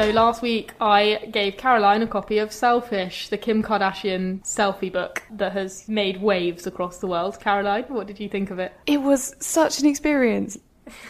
So 0.00 0.10
last 0.12 0.40
week 0.40 0.72
I 0.80 1.28
gave 1.30 1.58
Caroline 1.58 2.00
a 2.00 2.06
copy 2.06 2.38
of 2.38 2.52
Selfish, 2.52 3.28
the 3.28 3.36
Kim 3.36 3.62
Kardashian 3.62 4.42
selfie 4.42 4.90
book 4.90 5.22
that 5.30 5.52
has 5.52 5.86
made 5.90 6.22
waves 6.22 6.66
across 6.66 7.00
the 7.00 7.06
world. 7.06 7.38
Caroline, 7.38 7.84
what 7.88 8.06
did 8.06 8.18
you 8.18 8.26
think 8.26 8.50
of 8.50 8.58
it? 8.58 8.72
It 8.86 9.02
was 9.02 9.36
such 9.40 9.78
an 9.78 9.84
experience 9.84 10.56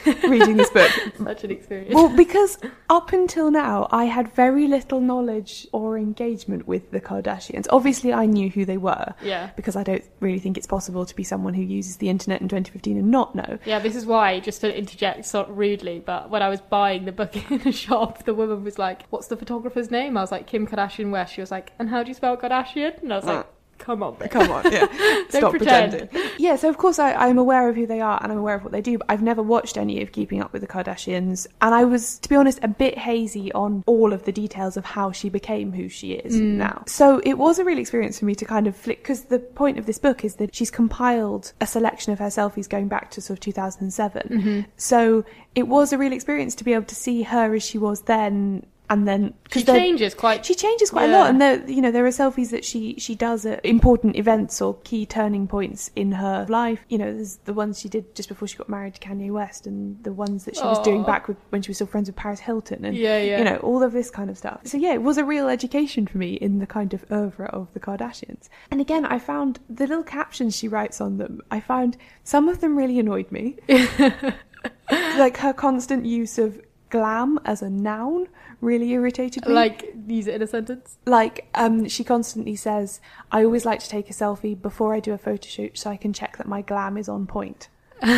reading 0.07 0.57
this 0.57 0.71
book. 0.71 0.91
Such 1.25 1.45
an 1.45 1.51
experience. 1.51 1.95
Well, 1.95 2.15
because 2.15 2.59
up 2.89 3.13
until 3.13 3.51
now, 3.51 3.89
I 3.91 4.05
had 4.05 4.33
very 4.33 4.67
little 4.67 5.01
knowledge 5.01 5.67
or 5.73 5.99
engagement 5.99 6.67
with 6.67 6.91
the 6.91 7.01
Kardashians. 7.01 7.67
Obviously, 7.71 8.13
I 8.13 8.27
knew 8.27 8.51
who 8.51 8.65
they 8.65 8.77
were. 8.77 9.15
Yeah. 9.23 9.51
Because 9.57 9.77
I 9.77 9.83
don't 9.83 10.05
really 10.21 10.39
think 10.39 10.57
it's 10.57 10.67
possible 10.67 11.07
to 11.07 11.15
be 11.15 11.25
someone 11.25 11.55
who 11.55 11.63
uses 11.63 11.99
the 11.99 12.09
internet 12.09 12.41
in 12.41 12.49
2015 12.49 12.99
and 12.99 13.11
not 13.11 13.35
know. 13.35 13.59
Yeah, 13.65 13.79
this 13.79 13.97
is 13.97 14.07
why, 14.07 14.41
just 14.41 14.61
to 14.63 14.77
interject 14.77 15.25
sort 15.25 15.49
of 15.49 15.59
rudely, 15.59 16.01
but 16.01 16.31
when 16.31 16.43
I 16.43 16.49
was 16.49 16.61
buying 16.61 17.05
the 17.05 17.13
book 17.13 17.37
in 17.51 17.59
the 17.59 17.73
shop, 17.73 18.25
the 18.25 18.35
woman 18.35 18.65
was 18.65 18.79
like, 18.79 19.03
What's 19.11 19.29
the 19.29 19.37
photographer's 19.37 19.91
name? 19.91 20.17
I 20.17 20.21
was 20.21 20.33
like, 20.33 20.47
Kim 20.47 20.67
Kardashian 20.67 21.11
West. 21.11 21.35
She 21.35 21.41
was 21.41 21.51
like, 21.51 21.73
And 21.79 21.89
how 21.89 22.03
do 22.03 22.09
you 22.09 22.15
spell 22.15 22.37
Kardashian? 22.37 23.03
And 23.03 23.13
I 23.13 23.17
was 23.17 23.25
like, 23.25 23.39
uh, 23.39 23.49
Come 23.81 24.03
on. 24.03 24.17
Come 24.17 24.51
on, 24.51 24.71
yeah. 24.71 24.87
Stop 25.31 25.53
pretend. 25.53 25.93
pretending. 25.93 26.31
Yeah, 26.39 26.57
so 26.57 26.69
of 26.69 26.79
course 26.79 26.99
I, 26.99 27.15
I'm 27.15 27.39
aware 27.39 27.69
of 27.69 27.77
who 27.77 27.87
they 27.87 28.01
are 28.01 28.23
and 28.23 28.31
I'm 28.31 28.39
aware 28.39 28.55
of 28.55 28.63
what 28.63 28.73
they 28.73 28.83
do, 28.83 28.99
but 28.99 29.07
I've 29.09 29.23
never 29.23 29.43
watched 29.43 29.77
any 29.77 30.03
of 30.03 30.13
Keeping 30.13 30.41
Up 30.41 30.53
with 30.53 30.63
the 30.63 30.69
Kardashians. 30.69 31.47
And 31.61 31.75
I 31.75 31.85
was, 31.85 32.19
to 32.21 32.29
be 32.29 32.37
honest, 32.37 32.61
a 32.63 32.69
bit 32.69 32.99
hazy 32.99 33.51
on 33.53 33.83
all 33.87 34.13
of 34.13 34.25
the 34.25 34.33
details 34.33 34.77
of 34.77 34.85
how 34.85 35.13
she 35.13 35.29
became 35.29 35.73
who 35.73 35.89
she 35.89 36.13
is 36.13 36.35
mm. 36.35 36.57
now. 36.57 36.85
So 36.87 37.21
it 37.25 37.39
was 37.39 37.59
a 37.59 37.65
real 37.65 37.79
experience 37.79 38.19
for 38.19 38.27
me 38.27 38.35
to 38.35 38.45
kind 38.45 38.67
of 38.67 38.77
flick, 38.77 39.03
because 39.03 39.25
the 39.25 39.39
point 39.39 39.79
of 39.79 39.87
this 39.87 39.99
book 39.99 40.25
is 40.25 40.37
that 40.37 40.55
she's 40.55 40.71
compiled 40.71 41.53
a 41.61 41.67
selection 41.67 42.13
of 42.13 42.19
her 42.19 42.27
selfies 42.27 42.69
going 42.69 42.89
back 42.89 43.11
to 43.13 43.21
sort 43.21 43.39
of 43.39 43.41
2007. 43.41 44.23
Mm-hmm. 44.23 44.61
So 44.77 45.25
it 45.55 45.69
was 45.69 45.93
a 45.93 45.99
real 45.99 46.13
experience 46.13 46.55
to 46.57 46.65
be 46.65 46.75
able 46.75 46.85
to 46.85 46.95
see 46.95 47.23
her 47.23 47.55
as 47.55 47.63
she 47.63 47.79
was 47.79 48.03
then. 48.03 48.67
And 48.91 49.07
then 49.07 49.35
She 49.53 49.63
changes 49.63 50.15
quite. 50.15 50.45
she 50.45 50.57
changes 50.57 50.91
quite 50.91 51.09
a 51.09 51.13
lot, 51.13 51.31
and 51.31 51.41
there, 51.41 51.65
you 51.71 51.81
know, 51.81 51.93
there 51.93 52.05
are 52.05 52.11
selfies 52.11 52.51
that 52.51 52.65
she 52.65 52.97
she 52.99 53.15
does 53.15 53.47
at 53.47 53.65
important 53.65 54.17
events 54.17 54.61
or 54.61 54.75
key 54.83 55.07
turning 55.07 55.47
points 55.47 55.93
in 55.95 56.11
her 56.11 56.45
life. 56.49 56.85
You 56.89 56.99
know, 56.99 57.15
there's 57.15 57.37
the 57.45 57.55
ones 57.55 57.79
she 57.79 57.89
did 57.89 58.17
just 58.17 58.29
before 58.29 58.49
she 58.49 58.57
got 58.59 58.69
married 58.69 58.95
to 58.95 59.01
Kanye 59.01 59.31
West, 59.31 59.69
and 59.69 60.03
the 60.03 60.13
ones 60.13 60.45
that 60.45 60.57
she 60.57 60.63
was 60.63 60.81
doing 60.81 61.03
oh. 61.03 61.05
back 61.05 61.29
with, 61.29 61.37
when 61.51 61.63
she 61.63 61.71
was 61.71 61.77
still 61.77 61.87
friends 61.87 62.09
with 62.09 62.17
Paris 62.17 62.41
Hilton, 62.41 62.85
and 62.85 62.97
Yeah, 62.97 63.19
yeah. 63.19 63.39
you 63.39 63.45
know, 63.45 63.57
all 63.59 63.85
of 63.85 63.93
this 63.93 64.11
kind 64.11 64.29
of 64.29 64.37
stuff. 64.37 64.61
So 64.65 64.77
yeah, 64.77 64.93
it 64.93 65.03
was 65.03 65.19
a 65.19 65.25
real 65.25 65.49
education 65.49 66.09
for 66.09 66.19
me 66.19 66.35
in 66.35 66.59
the 66.59 66.67
kind 66.67 66.93
of 66.93 67.05
oeuvre 67.13 67.47
of 67.47 67.73
the 67.75 67.81
Kardashians. 67.81 68.49
And 68.73 68.81
again, 68.81 69.05
I 69.05 69.21
found 69.21 69.61
the 69.69 69.87
little 69.87 70.03
captions 70.03 70.57
she 70.57 70.67
writes 70.67 71.01
on 71.01 71.19
them. 71.19 71.43
I 71.49 71.61
found 71.61 71.97
some 72.25 72.49
of 72.49 72.61
them 72.61 72.77
really 72.77 72.99
annoyed 72.99 73.31
me, 73.31 73.57
like 74.91 75.37
her 75.37 75.53
constant 75.53 76.07
use 76.07 76.39
of 76.39 76.61
glam 76.91 77.39
as 77.45 77.63
a 77.63 77.71
noun 77.71 78.27
really 78.61 78.91
irritated 78.91 79.47
me 79.47 79.53
Like, 79.55 79.95
use 80.07 80.27
it 80.27 80.35
in 80.35 80.43
a 80.43 80.47
sentence. 80.47 80.99
like 81.07 81.47
um 81.55 81.89
she 81.89 82.05
constantly 82.05 82.57
says 82.57 83.01
i 83.33 83.43
always 83.45 83.65
like 83.65 83.81
to 83.81 83.89
take 83.89 84.11
a 84.11 84.13
selfie 84.13 84.61
before 84.61 84.95
i 84.95 85.01
do 85.01 85.13
a 85.13 85.19
photo 85.19 85.49
shoot 85.49 85.79
so 85.79 85.89
i 85.91 85.97
can 85.97 86.13
check 86.13 86.37
that 86.37 86.47
my 86.47 86.61
glam 86.63 86.97
is 86.97 87.09
on 87.09 87.27
point 87.27 87.69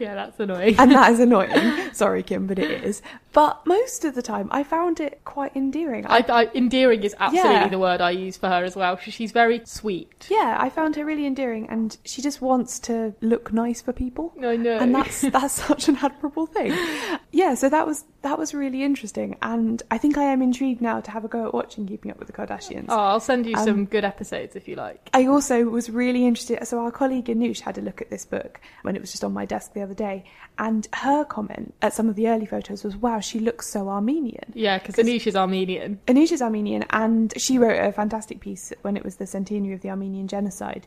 Yeah, 0.00 0.14
that's 0.14 0.38
annoying. 0.38 0.76
and 0.78 0.92
that 0.92 1.10
is 1.12 1.18
annoying 1.26 1.92
sorry 1.92 2.22
kim 2.22 2.46
but 2.46 2.58
it 2.58 2.70
is 2.84 3.02
but 3.32 3.64
most 3.66 4.04
of 4.04 4.14
the 4.14 4.22
time 4.22 4.48
i 4.52 4.62
found 4.62 5.00
it 5.00 5.20
quite 5.24 5.54
endearing 5.56 6.06
I, 6.06 6.24
I, 6.28 6.50
endearing 6.54 7.02
is 7.02 7.14
absolutely 7.18 7.52
Yeah. 7.52 7.68
the 7.68 7.78
word 7.80 8.00
I 8.00 8.10
use 8.12 8.36
for 8.36 8.48
her 8.48 8.62
as 8.64 8.76
well. 8.76 8.96
She's 8.96 9.32
very 9.32 9.60
sweet. 9.64 10.26
yeah 10.30 10.56
i 10.60 10.68
found 10.70 10.94
her 10.96 11.04
really 11.04 11.26
endearing 11.26 11.68
and 11.68 11.96
she 12.04 12.22
just 12.22 12.40
wants 12.40 12.78
to 12.80 13.14
look 13.20 13.52
nice 13.52 13.80
for 13.82 13.92
people 13.92 14.32
I 14.42 14.56
know. 14.56 14.78
and 14.78 14.94
that's 14.94 15.20
that's 15.22 15.54
such 15.66 15.88
an 15.88 15.96
admirable 16.00 16.46
thing 16.46 16.72
yeah 17.32 17.54
so 17.54 17.68
that 17.68 17.86
was 17.86 18.04
that 18.22 18.38
was 18.38 18.52
really 18.52 18.82
interesting 18.82 19.36
and 19.42 19.82
i 19.90 19.98
think 19.98 20.18
i 20.18 20.24
am 20.24 20.42
intrigued 20.42 20.80
now 20.80 21.00
to 21.00 21.10
have 21.10 21.24
a 21.24 21.28
go 21.28 21.46
at 21.46 21.54
watching 21.54 21.86
keeping 21.86 22.10
up 22.10 22.18
with 22.18 22.26
the 22.26 22.32
kardashians 22.32 22.86
Oh, 22.88 22.98
I'll 22.98 23.20
send 23.20 23.46
you 23.46 23.54
Um, 23.56 23.64
some 23.64 23.84
good 23.84 24.04
episodes 24.04 24.56
if 24.56 24.66
you 24.68 24.76
like. 24.76 25.08
I 25.14 25.26
also 25.26 25.64
was 25.64 25.88
really 25.90 26.26
interested. 26.26 26.66
So 26.66 26.80
our 26.80 26.90
colleague 26.90 27.26
Anoush 27.26 27.60
had 27.60 27.78
a 27.78 27.80
look 27.80 28.00
at 28.00 28.10
this 28.10 28.24
book 28.24 28.60
when 28.82 28.96
it 28.96 29.00
was 29.00 29.10
just 29.10 29.22
on 29.24 29.32
my 29.32 29.44
desk 29.44 29.72
the 29.74 29.82
other 29.82 29.94
day, 29.94 30.24
and 30.58 30.86
her 30.94 31.24
comment 31.24 31.74
at 31.82 31.92
some 31.92 32.08
of 32.08 32.16
the 32.16 32.28
early 32.28 32.46
photos 32.46 32.82
was, 32.84 32.96
"Wow, 32.96 33.20
she 33.20 33.38
looks 33.40 33.68
so 33.68 33.88
Armenian." 33.88 34.52
Yeah, 34.54 34.78
because 34.78 34.96
Anoush 34.96 35.26
is 35.26 35.36
Armenian. 35.36 36.00
Anoush 36.06 36.32
is 36.32 36.42
Armenian, 36.42 36.84
and 36.90 37.32
she 37.36 37.58
wrote 37.58 37.78
a 37.82 37.92
fantastic 37.92 38.40
piece 38.40 38.72
when 38.82 38.96
it 38.96 39.04
was 39.04 39.16
the 39.16 39.26
centenary 39.26 39.74
of 39.74 39.80
the 39.82 39.90
Armenian 39.90 40.28
genocide. 40.28 40.86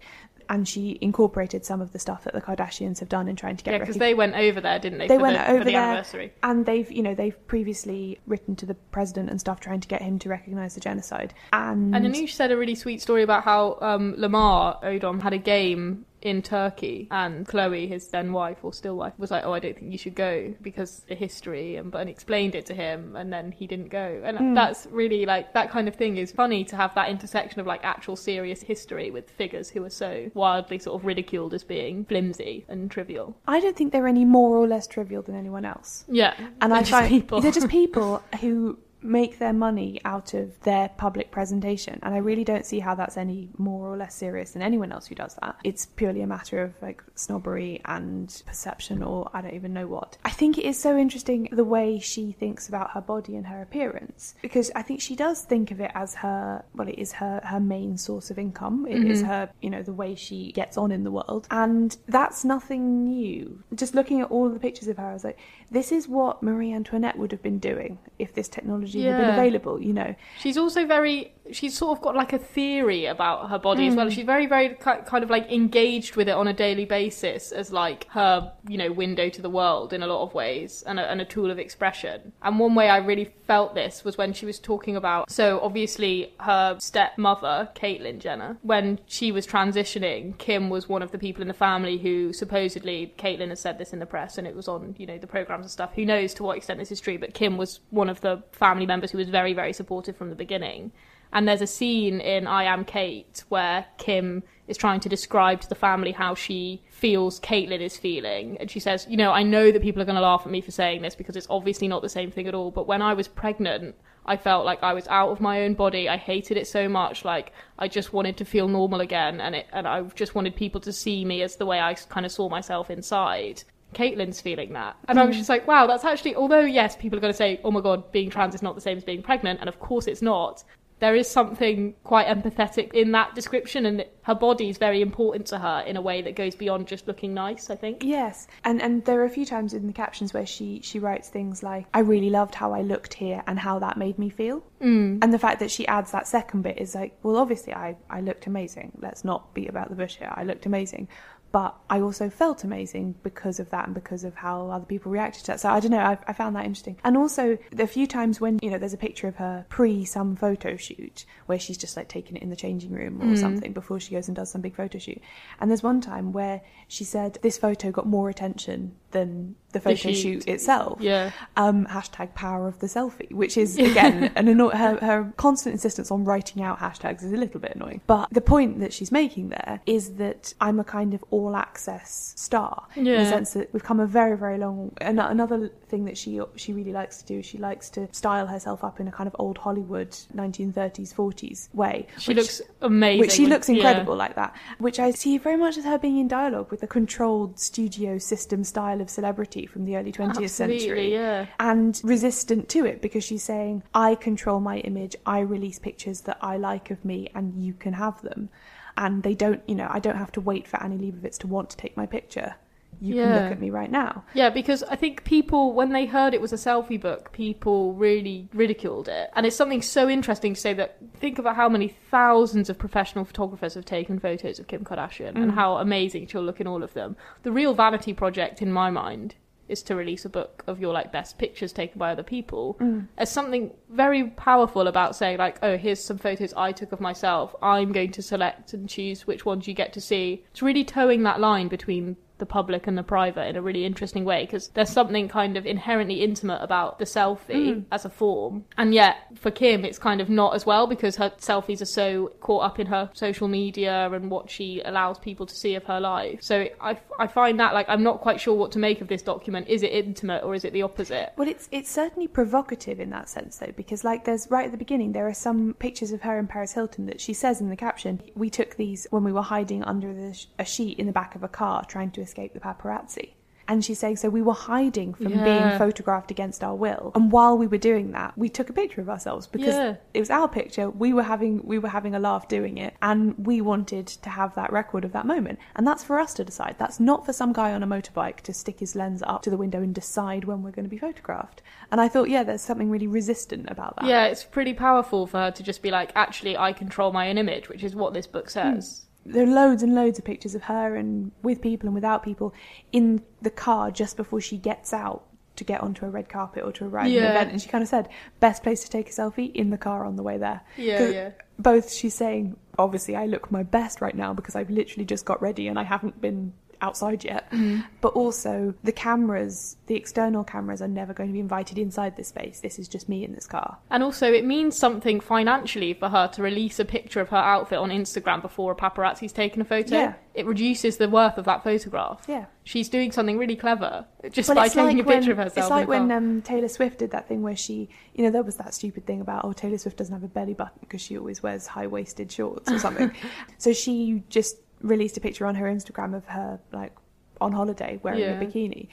And 0.51 0.67
she 0.67 0.97
incorporated 0.99 1.63
some 1.65 1.79
of 1.79 1.93
the 1.93 1.97
stuff 1.97 2.25
that 2.25 2.33
the 2.33 2.41
Kardashians 2.41 2.99
have 2.99 3.07
done 3.07 3.29
in 3.29 3.37
trying 3.37 3.55
to 3.55 3.63
get 3.63 3.71
Yeah, 3.71 3.77
because 3.77 3.95
they 3.95 4.13
went 4.13 4.35
over 4.35 4.59
there, 4.59 4.79
didn't 4.79 4.99
they? 4.99 5.07
they 5.07 5.15
for 5.15 5.21
went 5.21 5.37
the, 5.37 5.49
over 5.49 5.59
for 5.59 5.63
the 5.65 5.71
there, 5.71 5.81
anniversary. 5.81 6.33
and 6.43 6.65
they've 6.65 6.91
you 6.91 7.01
know 7.01 7.15
they've 7.15 7.47
previously 7.47 8.19
written 8.27 8.57
to 8.57 8.65
the 8.65 8.73
president 8.91 9.29
and 9.29 9.39
stuff 9.39 9.61
trying 9.61 9.79
to 9.79 9.87
get 9.87 10.01
him 10.01 10.19
to 10.19 10.27
recognise 10.27 10.75
the 10.75 10.81
genocide. 10.81 11.33
And, 11.53 11.95
And 11.95 12.05
Anoush 12.05 12.33
said 12.33 12.51
a 12.51 12.57
really 12.57 12.75
sweet 12.75 13.01
story 13.01 13.23
about 13.23 13.45
how 13.45 13.77
um, 13.81 14.13
Lamar 14.17 14.77
Odom 14.83 15.21
had 15.21 15.31
a 15.31 15.37
game 15.37 16.05
in 16.21 16.41
Turkey, 16.41 17.07
and 17.11 17.47
Khloé, 17.47 17.87
his 17.87 18.07
then 18.09 18.31
wife 18.31 18.57
or 18.63 18.73
still 18.73 18.95
wife, 18.97 19.13
was 19.17 19.31
like, 19.31 19.43
"Oh, 19.45 19.53
I 19.53 19.59
don't 19.59 19.77
think 19.77 19.91
you 19.91 19.97
should 19.97 20.15
go 20.15 20.53
because 20.61 21.01
the 21.07 21.15
history," 21.15 21.75
and 21.77 21.91
but 21.91 22.01
and 22.01 22.09
explained 22.09 22.55
it 22.55 22.65
to 22.67 22.73
him, 22.73 23.15
and 23.15 23.31
then 23.33 23.51
he 23.51 23.67
didn't 23.67 23.89
go. 23.89 24.21
And 24.23 24.37
Mm. 24.37 24.55
that's 24.55 24.87
really 24.91 25.25
like 25.25 25.53
that 25.53 25.69
kind 25.69 25.87
of 25.87 25.95
thing 25.95 26.17
is 26.17 26.31
funny 26.31 26.63
to 26.65 26.75
have 26.75 26.93
that 26.95 27.09
intersection 27.09 27.59
of 27.59 27.67
like 27.67 27.81
actual 27.83 28.15
serious 28.15 28.61
history 28.61 29.11
with 29.11 29.29
figures 29.29 29.69
who 29.69 29.83
are 29.83 29.89
so 29.89 30.29
wildly 30.33 30.79
sort 30.79 30.99
of 31.01 31.05
ridiculed 31.05 31.53
as 31.53 31.63
being 31.63 32.05
flimsy 32.05 32.65
and 32.67 32.89
trivial. 32.91 33.35
I 33.47 33.59
don't 33.59 33.75
think 33.75 33.91
they're 33.91 34.07
any 34.07 34.25
more 34.25 34.57
or 34.57 34.67
less 34.67 34.87
trivial 34.87 35.21
than 35.21 35.35
anyone 35.35 35.65
else. 35.65 36.05
Yeah, 36.07 36.33
and 36.61 36.73
I 36.73 36.79
just 36.79 36.91
find 36.91 37.09
people. 37.09 37.41
they're 37.41 37.51
just 37.51 37.69
people 37.69 38.21
who 38.41 38.77
make 39.01 39.39
their 39.39 39.53
money 39.53 39.99
out 40.05 40.33
of 40.33 40.59
their 40.61 40.89
public 40.97 41.31
presentation. 41.31 41.99
And 42.03 42.13
i 42.13 42.17
really 42.17 42.43
don't 42.43 42.65
see 42.65 42.79
how 42.79 42.95
that's 42.95 43.17
any 43.17 43.49
more 43.57 43.87
or 43.91 43.97
less 43.97 44.13
serious 44.15 44.51
than 44.51 44.61
anyone 44.61 44.91
else 44.91 45.07
who 45.07 45.15
does 45.15 45.35
that. 45.41 45.55
It's 45.63 45.85
purely 45.85 46.21
a 46.21 46.27
matter 46.27 46.61
of 46.61 46.73
like 46.81 47.03
snobbery 47.15 47.81
and 47.85 48.41
perception 48.45 49.01
or 49.03 49.29
i 49.33 49.41
don't 49.41 49.53
even 49.53 49.73
know 49.73 49.87
what. 49.87 50.17
I 50.25 50.29
think 50.31 50.57
it 50.57 50.65
is 50.65 50.79
so 50.79 50.97
interesting 50.97 51.49
the 51.51 51.63
way 51.63 51.99
she 51.99 52.31
thinks 52.31 52.67
about 52.69 52.91
her 52.91 53.01
body 53.01 53.35
and 53.35 53.47
her 53.47 53.61
appearance 53.61 54.35
because 54.41 54.71
i 54.75 54.81
think 54.81 55.01
she 55.01 55.15
does 55.15 55.41
think 55.41 55.71
of 55.71 55.79
it 55.79 55.91
as 55.95 56.15
her 56.15 56.63
well 56.75 56.87
it 56.87 56.99
is 56.99 57.13
her 57.13 57.41
her 57.43 57.59
main 57.59 57.97
source 57.97 58.29
of 58.31 58.37
income. 58.37 58.85
It 58.89 59.03
is 59.03 59.21
Mhm. 59.23 59.27
her 59.27 59.49
you 59.61 59.69
know 59.69 59.83
the 59.83 59.93
way 59.93 60.15
she 60.15 60.51
gets 60.51 60.77
on 60.77 60.91
in 60.91 61.03
the 61.03 61.11
world. 61.11 61.47
And 61.51 61.95
that's 62.07 62.43
nothing 62.45 63.05
new. 63.05 63.63
Just 63.73 63.95
looking 63.95 64.21
at 64.21 64.29
all 64.31 64.49
the 64.49 64.59
pictures 64.59 64.87
of 64.87 64.97
her 64.97 65.07
i 65.07 65.13
was 65.13 65.23
like 65.23 65.39
this 65.71 65.91
is 65.91 66.07
what 66.07 66.43
marie 66.43 66.73
antoinette 66.73 67.17
would 67.17 67.31
have 67.31 67.41
been 67.41 67.59
doing 67.59 67.97
if 68.19 68.33
this 68.33 68.47
technology 68.49 68.90
had 68.99 69.17
been 69.17 69.27
Yeah. 69.27 69.33
available 69.37 69.81
you 69.81 69.93
know 69.93 70.13
She's 70.39 70.57
also 70.57 70.85
very. 70.85 71.33
She's 71.53 71.77
sort 71.77 71.97
of 71.97 72.03
got 72.03 72.15
like 72.15 72.33
a 72.33 72.37
theory 72.37 73.05
about 73.05 73.49
her 73.49 73.59
body 73.59 73.87
as 73.87 73.95
well. 73.95 74.07
Mm. 74.07 74.11
She's 74.11 74.25
very, 74.25 74.45
very 74.45 74.69
kind 74.75 75.23
of 75.23 75.29
like 75.29 75.51
engaged 75.51 76.15
with 76.15 76.27
it 76.27 76.33
on 76.33 76.47
a 76.47 76.53
daily 76.53 76.85
basis 76.85 77.51
as 77.51 77.71
like 77.71 78.07
her, 78.09 78.51
you 78.67 78.77
know, 78.77 78.91
window 78.91 79.29
to 79.29 79.41
the 79.41 79.49
world 79.49 79.93
in 79.93 80.03
a 80.03 80.07
lot 80.07 80.23
of 80.23 80.33
ways 80.33 80.83
and 80.85 80.99
a, 80.99 81.09
and 81.09 81.21
a 81.21 81.25
tool 81.25 81.51
of 81.51 81.59
expression. 81.59 82.33
And 82.41 82.59
one 82.59 82.75
way 82.75 82.89
I 82.89 82.97
really 82.97 83.33
felt 83.47 83.75
this 83.75 84.03
was 84.03 84.17
when 84.17 84.33
she 84.33 84.45
was 84.45 84.59
talking 84.59 84.95
about. 84.95 85.31
So 85.31 85.59
obviously 85.61 86.33
her 86.39 86.77
stepmother, 86.79 87.69
Caitlyn 87.75 88.19
Jenner, 88.19 88.57
when 88.61 88.99
she 89.05 89.31
was 89.31 89.45
transitioning, 89.45 90.37
Kim 90.37 90.69
was 90.69 90.87
one 90.87 91.01
of 91.01 91.11
the 91.11 91.17
people 91.17 91.41
in 91.41 91.47
the 91.47 91.53
family 91.53 91.97
who 91.97 92.33
supposedly 92.33 93.13
Caitlyn 93.17 93.49
has 93.49 93.59
said 93.59 93.77
this 93.77 93.93
in 93.93 93.99
the 93.99 94.05
press 94.05 94.37
and 94.37 94.47
it 94.47 94.55
was 94.55 94.67
on, 94.67 94.95
you 94.97 95.05
know, 95.05 95.17
the 95.17 95.27
programs 95.27 95.65
and 95.65 95.71
stuff. 95.71 95.91
Who 95.95 96.05
knows 96.05 96.33
to 96.35 96.43
what 96.43 96.57
extent 96.57 96.79
this 96.79 96.91
is 96.91 96.99
true? 96.99 97.17
But 97.17 97.33
Kim 97.33 97.57
was 97.57 97.79
one 97.89 98.09
of 98.09 98.21
the 98.21 98.43
family 98.51 98.85
members 98.85 99.11
who 99.11 99.17
was 99.17 99.29
very, 99.29 99.53
very 99.53 99.73
supportive 99.73 100.15
from 100.15 100.29
the 100.29 100.35
beginning. 100.35 100.91
And 101.33 101.47
there's 101.47 101.61
a 101.61 101.67
scene 101.67 102.19
in 102.19 102.47
I 102.47 102.63
Am 102.65 102.83
Cait 102.85 103.43
where 103.49 103.85
Kim 103.97 104.43
is 104.67 104.77
trying 104.77 104.99
to 105.01 105.09
describe 105.09 105.61
to 105.61 105.69
the 105.69 105.75
family 105.75 106.11
how 106.11 106.35
she 106.35 106.81
feels 106.89 107.39
Caitlyn 107.39 107.81
is 107.81 107.97
feeling. 107.97 108.57
And 108.59 108.69
she 108.69 108.79
says, 108.79 109.05
You 109.09 109.17
know, 109.17 109.31
I 109.31 109.43
know 109.43 109.71
that 109.71 109.81
people 109.81 110.01
are 110.01 110.05
going 110.05 110.15
to 110.15 110.21
laugh 110.21 110.43
at 110.45 110.51
me 110.51 110.61
for 110.61 110.71
saying 110.71 111.01
this 111.01 111.15
because 111.15 111.35
it's 111.35 111.47
obviously 111.49 111.87
not 111.87 112.01
the 112.01 112.09
same 112.09 112.31
thing 112.31 112.47
at 112.47 112.53
all. 112.55 112.71
But 112.71 112.87
when 112.87 113.01
I 113.01 113.13
was 113.13 113.27
pregnant, 113.27 113.95
I 114.25 114.37
felt 114.37 114.65
like 114.65 114.83
I 114.83 114.93
was 114.93 115.07
out 115.07 115.29
of 115.31 115.41
my 115.41 115.63
own 115.63 115.73
body. 115.73 116.07
I 116.07 116.17
hated 116.17 116.57
it 116.57 116.67
so 116.67 116.87
much. 116.87 117.25
Like, 117.25 117.53
I 117.79 117.87
just 117.87 118.13
wanted 118.13 118.37
to 118.37 118.45
feel 118.45 118.67
normal 118.67 119.01
again. 119.01 119.41
And, 119.41 119.55
it, 119.55 119.67
and 119.73 119.87
I 119.87 120.01
just 120.15 120.35
wanted 120.35 120.55
people 120.55 120.79
to 120.81 120.93
see 120.93 121.25
me 121.25 121.41
as 121.41 121.55
the 121.55 121.65
way 121.65 121.79
I 121.79 121.93
kind 121.95 122.25
of 122.25 122.31
saw 122.31 122.47
myself 122.49 122.89
inside. 122.91 123.63
Caitlyn's 123.93 124.39
feeling 124.39 124.71
that. 124.73 124.95
And 125.09 125.19
I 125.19 125.25
was 125.25 125.35
Mm. 125.35 125.39
just 125.39 125.49
like, 125.49 125.67
wow, 125.67 125.85
that's 125.87 126.05
actually, 126.05 126.35
although 126.35 126.61
yes, 126.61 126.95
people 126.95 127.17
are 127.17 127.21
going 127.21 127.33
to 127.33 127.37
say, 127.37 127.59
oh 127.63 127.71
my 127.71 127.81
god, 127.81 128.09
being 128.11 128.29
trans 128.29 128.55
is 128.55 128.61
not 128.61 128.75
the 128.75 128.79
same 128.81 128.95
as 128.97 129.03
being 129.03 129.21
pregnant, 129.21 129.59
and 129.59 129.67
of 129.67 129.79
course 129.79 130.07
it's 130.07 130.21
not. 130.21 130.63
There 131.01 131.15
is 131.15 131.27
something 131.27 131.95
quite 132.03 132.27
empathetic 132.27 132.93
in 132.93 133.11
that 133.11 133.33
description, 133.33 133.85
and 133.87 134.05
her 134.23 134.35
body 134.35 134.69
is 134.69 134.77
very 134.77 135.01
important 135.01 135.47
to 135.47 135.57
her 135.57 135.83
in 135.85 135.97
a 135.97 136.01
way 136.01 136.21
that 136.21 136.35
goes 136.35 136.55
beyond 136.55 136.87
just 136.87 137.07
looking 137.07 137.33
nice, 137.33 137.71
I 137.71 137.75
think. 137.75 138.03
Yes, 138.03 138.47
and 138.63 138.81
and 138.81 139.03
there 139.05 139.19
are 139.19 139.25
a 139.25 139.29
few 139.29 139.45
times 139.45 139.73
in 139.73 139.87
the 139.87 139.93
captions 139.93 140.31
where 140.31 140.45
she 140.45 140.79
she 140.83 140.99
writes 140.99 141.27
things 141.27 141.63
like, 141.63 141.87
"I 141.93 141.99
really 141.99 142.29
loved 142.29 142.53
how 142.55 142.71
I 142.71 142.81
looked 142.81 143.15
here 143.15 143.43
and 143.47 143.57
how 143.59 143.79
that 143.79 143.97
made 143.97 144.19
me 144.19 144.29
feel." 144.29 144.63
Mm. 144.79 145.19
And 145.23 145.33
the 145.33 145.39
fact 145.39 145.59
that 145.59 145.71
she 145.71 145.87
adds 145.87 146.11
that 146.11 146.27
second 146.27 146.61
bit 146.61 146.79
is 146.79 146.95
like, 146.95 147.17
well, 147.23 147.37
obviously 147.37 147.73
I 147.73 147.95
I 148.09 148.21
looked 148.21 148.47
amazing. 148.47 148.91
Let's 149.01 149.23
not 149.23 149.53
beat 149.53 149.69
about 149.69 149.89
the 149.89 149.95
bush 149.95 150.17
here. 150.17 150.31
I 150.35 150.43
looked 150.43 150.65
amazing. 150.65 151.07
But 151.51 151.75
I 151.89 151.99
also 151.99 152.29
felt 152.29 152.63
amazing 152.63 153.15
because 153.23 153.59
of 153.59 153.69
that 153.71 153.85
and 153.85 153.93
because 153.93 154.23
of 154.23 154.35
how 154.35 154.69
other 154.69 154.85
people 154.85 155.11
reacted 155.11 155.43
to 155.45 155.47
that. 155.51 155.59
So 155.59 155.69
I 155.69 155.79
don't 155.81 155.91
know, 155.91 155.99
I, 155.99 156.17
I 156.25 156.33
found 156.33 156.55
that 156.55 156.65
interesting. 156.65 156.97
And 157.03 157.17
also, 157.17 157.57
the 157.71 157.87
few 157.87 158.07
times 158.07 158.39
when, 158.39 158.59
you 158.61 158.69
know, 158.69 158.77
there's 158.77 158.93
a 158.93 158.97
picture 158.97 159.27
of 159.27 159.35
her 159.35 159.65
pre 159.69 160.05
some 160.05 160.35
photo 160.35 160.77
shoot 160.77 161.25
where 161.47 161.59
she's 161.59 161.77
just 161.77 161.97
like 161.97 162.07
taking 162.07 162.37
it 162.37 162.43
in 162.43 162.49
the 162.49 162.55
changing 162.55 162.91
room 162.93 163.21
or 163.21 163.25
Mm. 163.25 163.37
something 163.37 163.73
before 163.73 163.99
she 163.99 164.15
goes 164.15 164.27
and 164.29 164.35
does 164.35 164.49
some 164.51 164.61
big 164.61 164.75
photo 164.75 164.97
shoot. 164.97 165.21
And 165.59 165.69
there's 165.69 165.83
one 165.83 165.99
time 165.99 166.31
where 166.31 166.61
she 166.87 167.03
said 167.03 167.37
this 167.41 167.57
photo 167.57 167.91
got 167.91 168.07
more 168.07 168.29
attention 168.29 168.95
than 169.11 169.55
the 169.71 169.79
The 169.79 169.83
photo 169.83 169.95
shoot. 170.11 170.15
shoot 170.15 170.47
itself. 170.47 170.99
Yeah. 171.01 171.31
Um, 171.55 171.85
hashtag 171.85 172.33
power 172.35 172.67
of 172.67 172.79
the 172.79 172.87
selfie, 172.87 173.31
which 173.31 173.55
is 173.57 173.77
again 173.77 174.31
an 174.35 174.47
anno- 174.49 174.69
her, 174.69 174.97
her 174.97 175.33
constant 175.37 175.73
insistence 175.73 176.11
on 176.11 176.25
writing 176.25 176.61
out 176.61 176.79
hashtags 176.79 177.23
is 177.23 177.31
a 177.31 177.37
little 177.37 177.59
bit 177.61 177.73
annoying. 177.75 178.01
But 178.07 178.29
the 178.31 178.41
point 178.41 178.79
that 178.81 178.91
she's 178.91 179.11
making 179.11 179.49
there 179.49 179.79
is 179.85 180.15
that 180.15 180.53
I'm 180.59 180.79
a 180.79 180.83
kind 180.83 181.13
of 181.13 181.23
all 181.31 181.55
access 181.55 182.33
star 182.35 182.87
in 182.95 183.05
the 183.05 183.25
sense 183.25 183.53
that 183.53 183.71
we've 183.73 183.83
come 183.83 183.99
a 183.99 184.05
very 184.07 184.35
very 184.37 184.57
long. 184.57 184.91
an- 184.99 185.19
Another 185.19 185.69
thing 185.87 186.05
that 186.05 186.17
she 186.17 186.41
she 186.55 186.73
really 186.73 186.91
likes 186.91 187.19
to 187.21 187.25
do 187.25 187.39
is 187.39 187.45
she 187.45 187.57
likes 187.57 187.89
to 187.91 188.07
style 188.13 188.47
herself 188.47 188.83
up 188.83 188.99
in 188.99 189.07
a 189.07 189.11
kind 189.11 189.27
of 189.27 189.35
old 189.39 189.57
Hollywood 189.57 190.11
1930s 190.35 191.13
40s 191.13 191.73
way. 191.73 192.07
She 192.19 192.29
which- 192.31 192.37
looks 192.37 192.61
amazing 192.81 193.19
Which 193.19 193.31
she 193.31 193.45
looks 193.47 193.69
yeah. 193.69 193.75
incredible 193.75 194.15
like 194.15 194.35
that. 194.35 194.55
Which 194.79 194.99
I 194.99 195.11
see 195.11 195.37
very 195.37 195.57
much 195.57 195.77
as 195.77 195.85
her 195.85 195.97
being 195.97 196.17
in 196.17 196.27
dialogue 196.27 196.71
with 196.71 196.83
a 196.83 196.87
controlled 196.87 197.59
studio 197.59 198.17
system 198.17 198.63
style 198.63 199.00
of 199.01 199.09
celebrity 199.09 199.65
from 199.65 199.85
the 199.85 199.97
early 199.97 200.11
20th 200.11 200.43
Absolutely, 200.43 200.79
century. 200.79 201.13
yeah. 201.13 201.47
And 201.59 201.99
resistant 202.03 202.69
to 202.69 202.85
it 202.85 203.01
because 203.01 203.23
she's 203.23 203.43
saying, 203.43 203.83
I 203.93 204.15
control 204.15 204.59
my 204.59 204.77
image, 204.79 205.15
I 205.25 205.39
release 205.39 205.79
pictures 205.79 206.21
that 206.21 206.37
I 206.41 206.57
like 206.57 206.91
of 206.91 207.03
me, 207.03 207.29
and 207.35 207.61
you 207.63 207.73
can 207.73 207.93
have 207.93 208.21
them. 208.21 208.49
And 208.97 209.23
they 209.23 209.35
don't, 209.35 209.61
you 209.67 209.75
know, 209.75 209.87
I 209.89 209.99
don't 209.99 210.17
have 210.17 210.31
to 210.33 210.41
wait 210.41 210.67
for 210.67 210.81
Annie 210.81 210.97
Leibovitz 210.97 211.37
to 211.39 211.47
want 211.47 211.69
to 211.71 211.77
take 211.77 211.97
my 211.97 212.05
picture. 212.05 212.55
You 213.03 213.15
can 213.15 213.29
Yeah. 213.29 213.35
look 213.43 213.51
at 213.51 213.59
me 213.59 213.71
right 213.71 213.89
now. 213.89 214.23
Yeah, 214.35 214.51
because 214.51 214.83
I 214.83 214.95
think 214.95 215.23
people, 215.23 215.73
when 215.73 215.89
they 215.91 216.05
heard 216.05 216.35
it 216.35 216.39
was 216.41 216.53
a 216.53 216.55
selfie 216.55 217.01
book, 217.01 217.31
people 217.31 217.93
really 217.93 218.47
ridiculed 218.53 219.07
it. 219.07 219.31
And 219.35 219.45
it's 219.45 219.55
something 219.55 219.81
so 219.81 220.07
interesting 220.07 220.53
to 220.53 220.59
say 220.61 220.73
that 220.75 220.97
think 221.15 221.39
about 221.39 221.55
how 221.55 221.67
many 221.67 221.87
thousands 222.11 222.69
of 222.69 222.77
professional 222.77 223.25
photographers 223.25 223.73
have 223.73 223.85
taken 223.85 224.19
photos 224.19 224.59
of 224.59 224.67
Kim 224.67 224.83
Kardashian 224.83 225.35
and 225.35 225.51
Mm. 225.51 225.55
how 225.55 225.77
amazing 225.77 226.27
she'll 226.27 226.43
look 226.43 226.61
in 226.61 226.67
all 226.67 226.83
of 226.83 226.93
them. 226.93 227.17
The 227.41 227.51
real 227.51 227.73
vanity 227.73 228.13
project, 228.13 228.61
in 228.61 228.71
my 228.71 228.91
mind, 228.91 229.33
is 229.67 229.81
to 229.83 229.95
release 229.95 230.25
a 230.25 230.29
book 230.29 230.63
of 230.67 230.81
your 230.81 230.91
like 230.93 231.13
best 231.13 231.37
pictures 231.37 231.71
taken 231.71 231.97
by 231.97 232.11
other 232.11 232.23
people 232.23 232.75
Mm. 232.81 233.07
as 233.17 233.31
something 233.31 233.71
very 233.89 234.25
powerful 234.25 234.85
about 234.85 235.15
saying 235.15 235.37
like 235.37 235.57
oh 235.63 235.77
here's 235.77 236.03
some 236.03 236.17
photos 236.17 236.53
i 236.57 236.73
took 236.73 236.91
of 236.91 236.99
myself 236.99 237.55
i'm 237.61 237.93
going 237.93 238.11
to 238.11 238.21
select 238.21 238.73
and 238.73 238.89
choose 238.89 239.25
which 239.25 239.45
ones 239.45 239.69
you 239.69 239.73
get 239.73 239.93
to 239.93 240.01
see 240.01 240.43
it's 240.51 240.61
really 240.61 240.83
towing 240.83 241.23
that 241.23 241.39
line 241.39 241.69
between 241.69 242.17
the 242.41 242.45
public 242.45 242.87
and 242.87 242.97
the 242.97 243.03
private 243.03 243.47
in 243.47 243.55
a 243.55 243.61
really 243.61 243.85
interesting 243.85 244.25
way 244.25 244.43
because 244.45 244.67
there's 244.73 244.89
something 244.89 245.29
kind 245.29 245.55
of 245.55 245.65
inherently 245.65 246.21
intimate 246.21 246.59
about 246.61 246.99
the 246.99 247.05
selfie 247.05 247.51
Mm. 247.51 247.85
as 247.91 248.03
a 248.03 248.09
form. 248.09 248.65
And 248.77 248.93
yet 248.93 249.15
for 249.35 249.51
kim 249.51 249.85
it's 249.85 249.99
kind 249.99 250.19
of 250.19 250.29
not 250.29 250.53
as 250.55 250.65
well 250.65 250.85
because 250.87 251.15
her 251.15 251.29
selfies 251.37 251.81
are 251.81 251.85
so 252.01 252.33
caught 252.41 252.63
up 252.63 252.79
in 252.79 252.87
her 252.87 253.09
social 253.13 253.47
media 253.47 254.09
and 254.11 254.29
what 254.29 254.49
she 254.49 254.81
allows 254.83 255.17
people 255.19 255.45
to 255.45 255.55
see 255.55 255.75
of 255.75 255.83
her 255.85 255.99
life. 255.99 256.39
So 256.41 256.67
i, 256.81 256.97
I 257.19 257.27
find 257.27 257.59
that 257.61 257.73
like 257.73 257.87
i'm 257.87 258.03
not 258.03 258.19
quite 258.21 258.41
sure 258.41 258.55
what 258.55 258.71
to 258.73 258.79
make 258.79 258.99
of 259.01 259.07
this 259.07 259.21
document. 259.21 259.67
Is 259.69 259.83
it 259.83 259.91
intimate 259.91 260.43
or 260.43 260.55
is 260.55 260.65
it 260.65 260.73
the 260.73 260.81
opposite? 260.81 261.31
Well, 261.37 261.47
it's 261.47 261.69
it's 261.71 261.91
certainly 261.91 262.27
provocative 262.27 262.99
in 262.99 263.11
that 263.11 263.29
sense, 263.29 263.57
though, 263.59 263.73
because 263.75 264.03
like 264.03 264.25
there's 264.25 264.47
right 264.49 264.65
at 264.65 264.71
the 264.71 264.77
beginning 264.85 265.11
there 265.11 265.27
are 265.27 265.33
some 265.33 265.75
pictures 265.75 266.11
of 266.11 266.21
her 266.21 266.39
in 266.39 266.47
Paris 266.47 266.73
Hilton 266.73 267.05
that 267.05 267.21
she 267.21 267.33
says 267.33 267.61
in 267.61 267.69
the 267.69 267.75
caption, 267.75 268.21
"We 268.35 268.49
took 268.49 268.75
these 268.75 269.05
when 269.11 269.23
we 269.23 269.31
were 269.31 269.41
hiding 269.41 269.83
under 269.83 270.13
the 270.13 270.33
sh- 270.33 270.47
a 270.57 270.65
sheet 270.65 270.97
in 270.99 271.05
the 271.05 271.11
back 271.11 271.35
of 271.35 271.43
a 271.43 271.47
car 271.47 271.85
trying 271.85 272.11
to 272.11 272.21
escape 272.31 272.53
the 272.53 272.59
paparazzi." 272.59 273.33
And 273.67 273.85
she's 273.85 273.99
saying, 273.99 274.17
so 274.17 274.27
we 274.29 274.41
were 274.41 274.59
hiding 274.73 275.13
from 275.13 275.29
Yeah. 275.33 275.43
being 275.43 275.77
photographed 275.77 276.29
against 276.29 276.61
our 276.61 276.75
will, 276.75 277.11
and 277.15 277.31
while 277.31 277.57
we 277.57 277.67
were 277.67 277.77
doing 277.77 278.11
that, 278.11 278.37
we 278.37 278.49
took 278.49 278.69
a 278.69 278.73
picture 278.73 278.99
of 278.99 279.09
ourselves 279.09 279.47
because 279.47 279.75
Yeah. 279.75 279.95
it 280.13 280.19
was 280.19 280.29
our 280.29 280.49
picture. 280.49 280.89
We 280.89 281.13
were 281.13 281.23
having 281.33 281.53
we 281.63 281.77
were 281.79 281.87
having 281.97 282.13
a 282.13 282.19
laugh 282.19 282.49
doing 282.49 282.77
it, 282.77 282.95
and 283.01 283.21
we 283.37 283.61
wanted 283.61 284.07
to 284.07 284.29
have 284.29 284.55
that 284.55 284.73
record 284.73 285.05
of 285.05 285.13
that 285.13 285.25
moment. 285.25 285.57
And 285.75 285.87
that's 285.87 286.03
for 286.03 286.19
us 286.19 286.33
to 286.33 286.43
decide. 286.43 286.75
That's 286.79 286.99
not 286.99 287.25
for 287.25 287.31
some 287.33 287.53
guy 287.53 287.71
on 287.71 287.81
a 287.83 287.87
motorbike 287.87 288.41
to 288.41 288.53
stick 288.53 288.79
his 288.81 288.93
lens 288.95 289.23
up 289.25 289.41
to 289.43 289.49
the 289.49 289.57
window 289.63 289.81
and 289.81 289.93
decide 289.95 290.43
when 290.45 290.63
we're 290.63 290.71
going 290.71 290.89
to 290.89 290.95
be 290.97 290.97
photographed. 290.97 291.61
And 291.91 292.01
I 292.01 292.07
thought, 292.09 292.29
yeah, 292.29 292.43
there's 292.43 292.61
something 292.63 292.89
really 292.89 293.07
resistant 293.07 293.69
about 293.69 293.95
that. 293.97 294.05
Yeah, 294.05 294.25
it's 294.25 294.43
pretty 294.43 294.73
powerful 294.73 295.27
for 295.27 295.37
her 295.37 295.51
to 295.51 295.63
just 295.63 295.81
be 295.81 295.91
like, 295.91 296.11
actually, 296.15 296.57
I 296.57 296.73
control 296.73 297.13
my 297.13 297.29
own 297.29 297.37
image, 297.37 297.69
which 297.69 297.83
is 297.83 297.95
what 297.95 298.13
this 298.13 298.27
book 298.27 298.49
says. 298.49 299.05
Hmm. 299.05 299.07
There 299.25 299.43
are 299.43 299.47
loads 299.47 299.83
and 299.83 299.93
loads 299.93 300.17
of 300.19 300.25
pictures 300.25 300.55
of 300.55 300.63
her 300.63 300.95
and 300.95 301.31
with 301.43 301.61
people 301.61 301.87
and 301.87 301.93
without 301.93 302.23
people 302.23 302.53
in 302.91 303.21
the 303.41 303.49
car 303.51 303.91
just 303.91 304.17
before 304.17 304.41
she 304.41 304.57
gets 304.57 304.93
out 304.93 305.23
to 305.57 305.63
get 305.63 305.81
onto 305.81 306.05
a 306.05 306.09
red 306.09 306.27
carpet 306.29 306.63
or 306.63 306.71
to 306.71 306.85
arrive 306.85 307.05
at 307.05 307.11
Yeah. 307.11 307.23
an 307.25 307.31
event. 307.31 307.51
And 307.51 307.61
she 307.61 307.69
kind 307.69 307.81
of 307.83 307.87
said, 307.87 308.09
best 308.39 308.63
place 308.63 308.83
to 308.83 308.89
take 308.89 309.09
a 309.09 309.11
selfie 309.11 309.53
in 309.53 309.69
the 309.69 309.77
car 309.77 310.05
on 310.05 310.15
the 310.15 310.23
way 310.23 310.37
there. 310.37 310.61
Yeah, 310.77 311.09
yeah. 311.09 311.29
Both 311.59 311.91
she's 311.93 312.15
saying, 312.15 312.55
obviously, 312.79 313.15
I 313.15 313.25
look 313.27 313.51
my 313.51 313.61
best 313.61 314.01
right 314.01 314.15
now 314.15 314.33
because 314.33 314.55
I've 314.55 314.69
literally 314.71 315.05
just 315.05 315.25
got 315.25 315.41
ready 315.41 315.67
and 315.67 315.77
I 315.77 315.83
haven't 315.83 316.19
been 316.21 316.53
outside 316.81 317.23
yet. 317.23 317.49
Mm. 317.51 317.85
But 318.01 318.13
also, 318.13 318.73
the 318.83 318.91
cameras, 318.91 319.77
the 319.87 319.95
external 319.95 320.43
cameras, 320.43 320.81
are 320.81 320.87
never 320.87 321.13
going 321.13 321.29
to 321.29 321.33
be 321.33 321.39
invited 321.39 321.77
inside 321.77 322.17
this 322.17 322.29
space. 322.29 322.59
This 322.59 322.79
is 322.79 322.87
just 322.87 323.07
me 323.07 323.23
in 323.23 323.33
this 323.33 323.47
car. 323.47 323.77
And 323.89 324.03
also, 324.03 324.31
it 324.31 324.45
means 324.45 324.77
something 324.77 325.19
financially 325.19 325.93
for 325.93 326.09
her 326.09 326.27
to 326.29 326.41
release 326.41 326.79
a 326.79 326.85
picture 326.85 327.21
of 327.21 327.29
her 327.29 327.37
outfit 327.37 327.77
on 327.77 327.89
Instagram 327.89 328.41
before 328.41 328.71
a 328.71 328.75
paparazzi's 328.75 329.31
taken 329.31 329.61
a 329.61 329.65
photo. 329.65 329.95
Yeah. 329.95 330.13
It 330.33 330.45
reduces 330.45 330.97
the 330.97 331.09
worth 331.09 331.37
of 331.37 331.45
that 331.45 331.63
photograph. 331.63 332.23
Yeah. 332.27 332.45
She's 332.63 332.89
doing 332.89 333.11
something 333.11 333.37
really 333.37 333.55
clever 333.55 334.05
just 334.29 334.49
Well, 334.49 334.55
by 334.55 334.67
taking 334.69 334.97
like 334.97 335.05
a 335.05 335.09
picture 335.09 335.31
when, 335.31 335.31
of 335.31 335.37
herself. 335.37 335.57
It's 335.57 335.69
like 335.69 335.87
when 335.87 336.11
um, 336.11 336.41
Taylor 336.41 336.67
Swift 336.67 336.99
did 336.99 337.11
that 337.11 337.27
thing 337.27 337.41
where 337.41 337.55
she, 337.55 337.89
you 338.13 338.23
know, 338.23 338.31
there 338.31 338.43
was 338.43 338.55
that 338.57 338.73
stupid 338.73 339.05
thing 339.05 339.19
about, 339.19 339.43
oh, 339.43 339.51
Taylor 339.51 339.77
Swift 339.77 339.97
doesn't 339.97 340.13
have 340.13 340.23
a 340.23 340.27
belly 340.27 340.53
button 340.53 340.77
because 340.79 341.01
she 341.01 341.17
always 341.17 341.43
wears 341.43 341.67
high 341.67 341.87
waisted 341.87 342.31
shorts 342.31 342.71
or 342.71 342.79
something. 342.79 343.11
so 343.57 343.73
she 343.73 344.23
just 344.29 344.57
released 344.81 345.17
a 345.17 345.21
picture 345.21 345.45
on 345.45 345.55
her 345.55 345.65
Instagram 345.67 346.15
of 346.15 346.25
her, 346.25 346.59
like, 346.71 346.93
on 347.39 347.51
holiday 347.51 347.99
wearing 348.03 348.19
Yeah. 348.19 348.39
a 348.39 348.45
bikini 348.45 348.87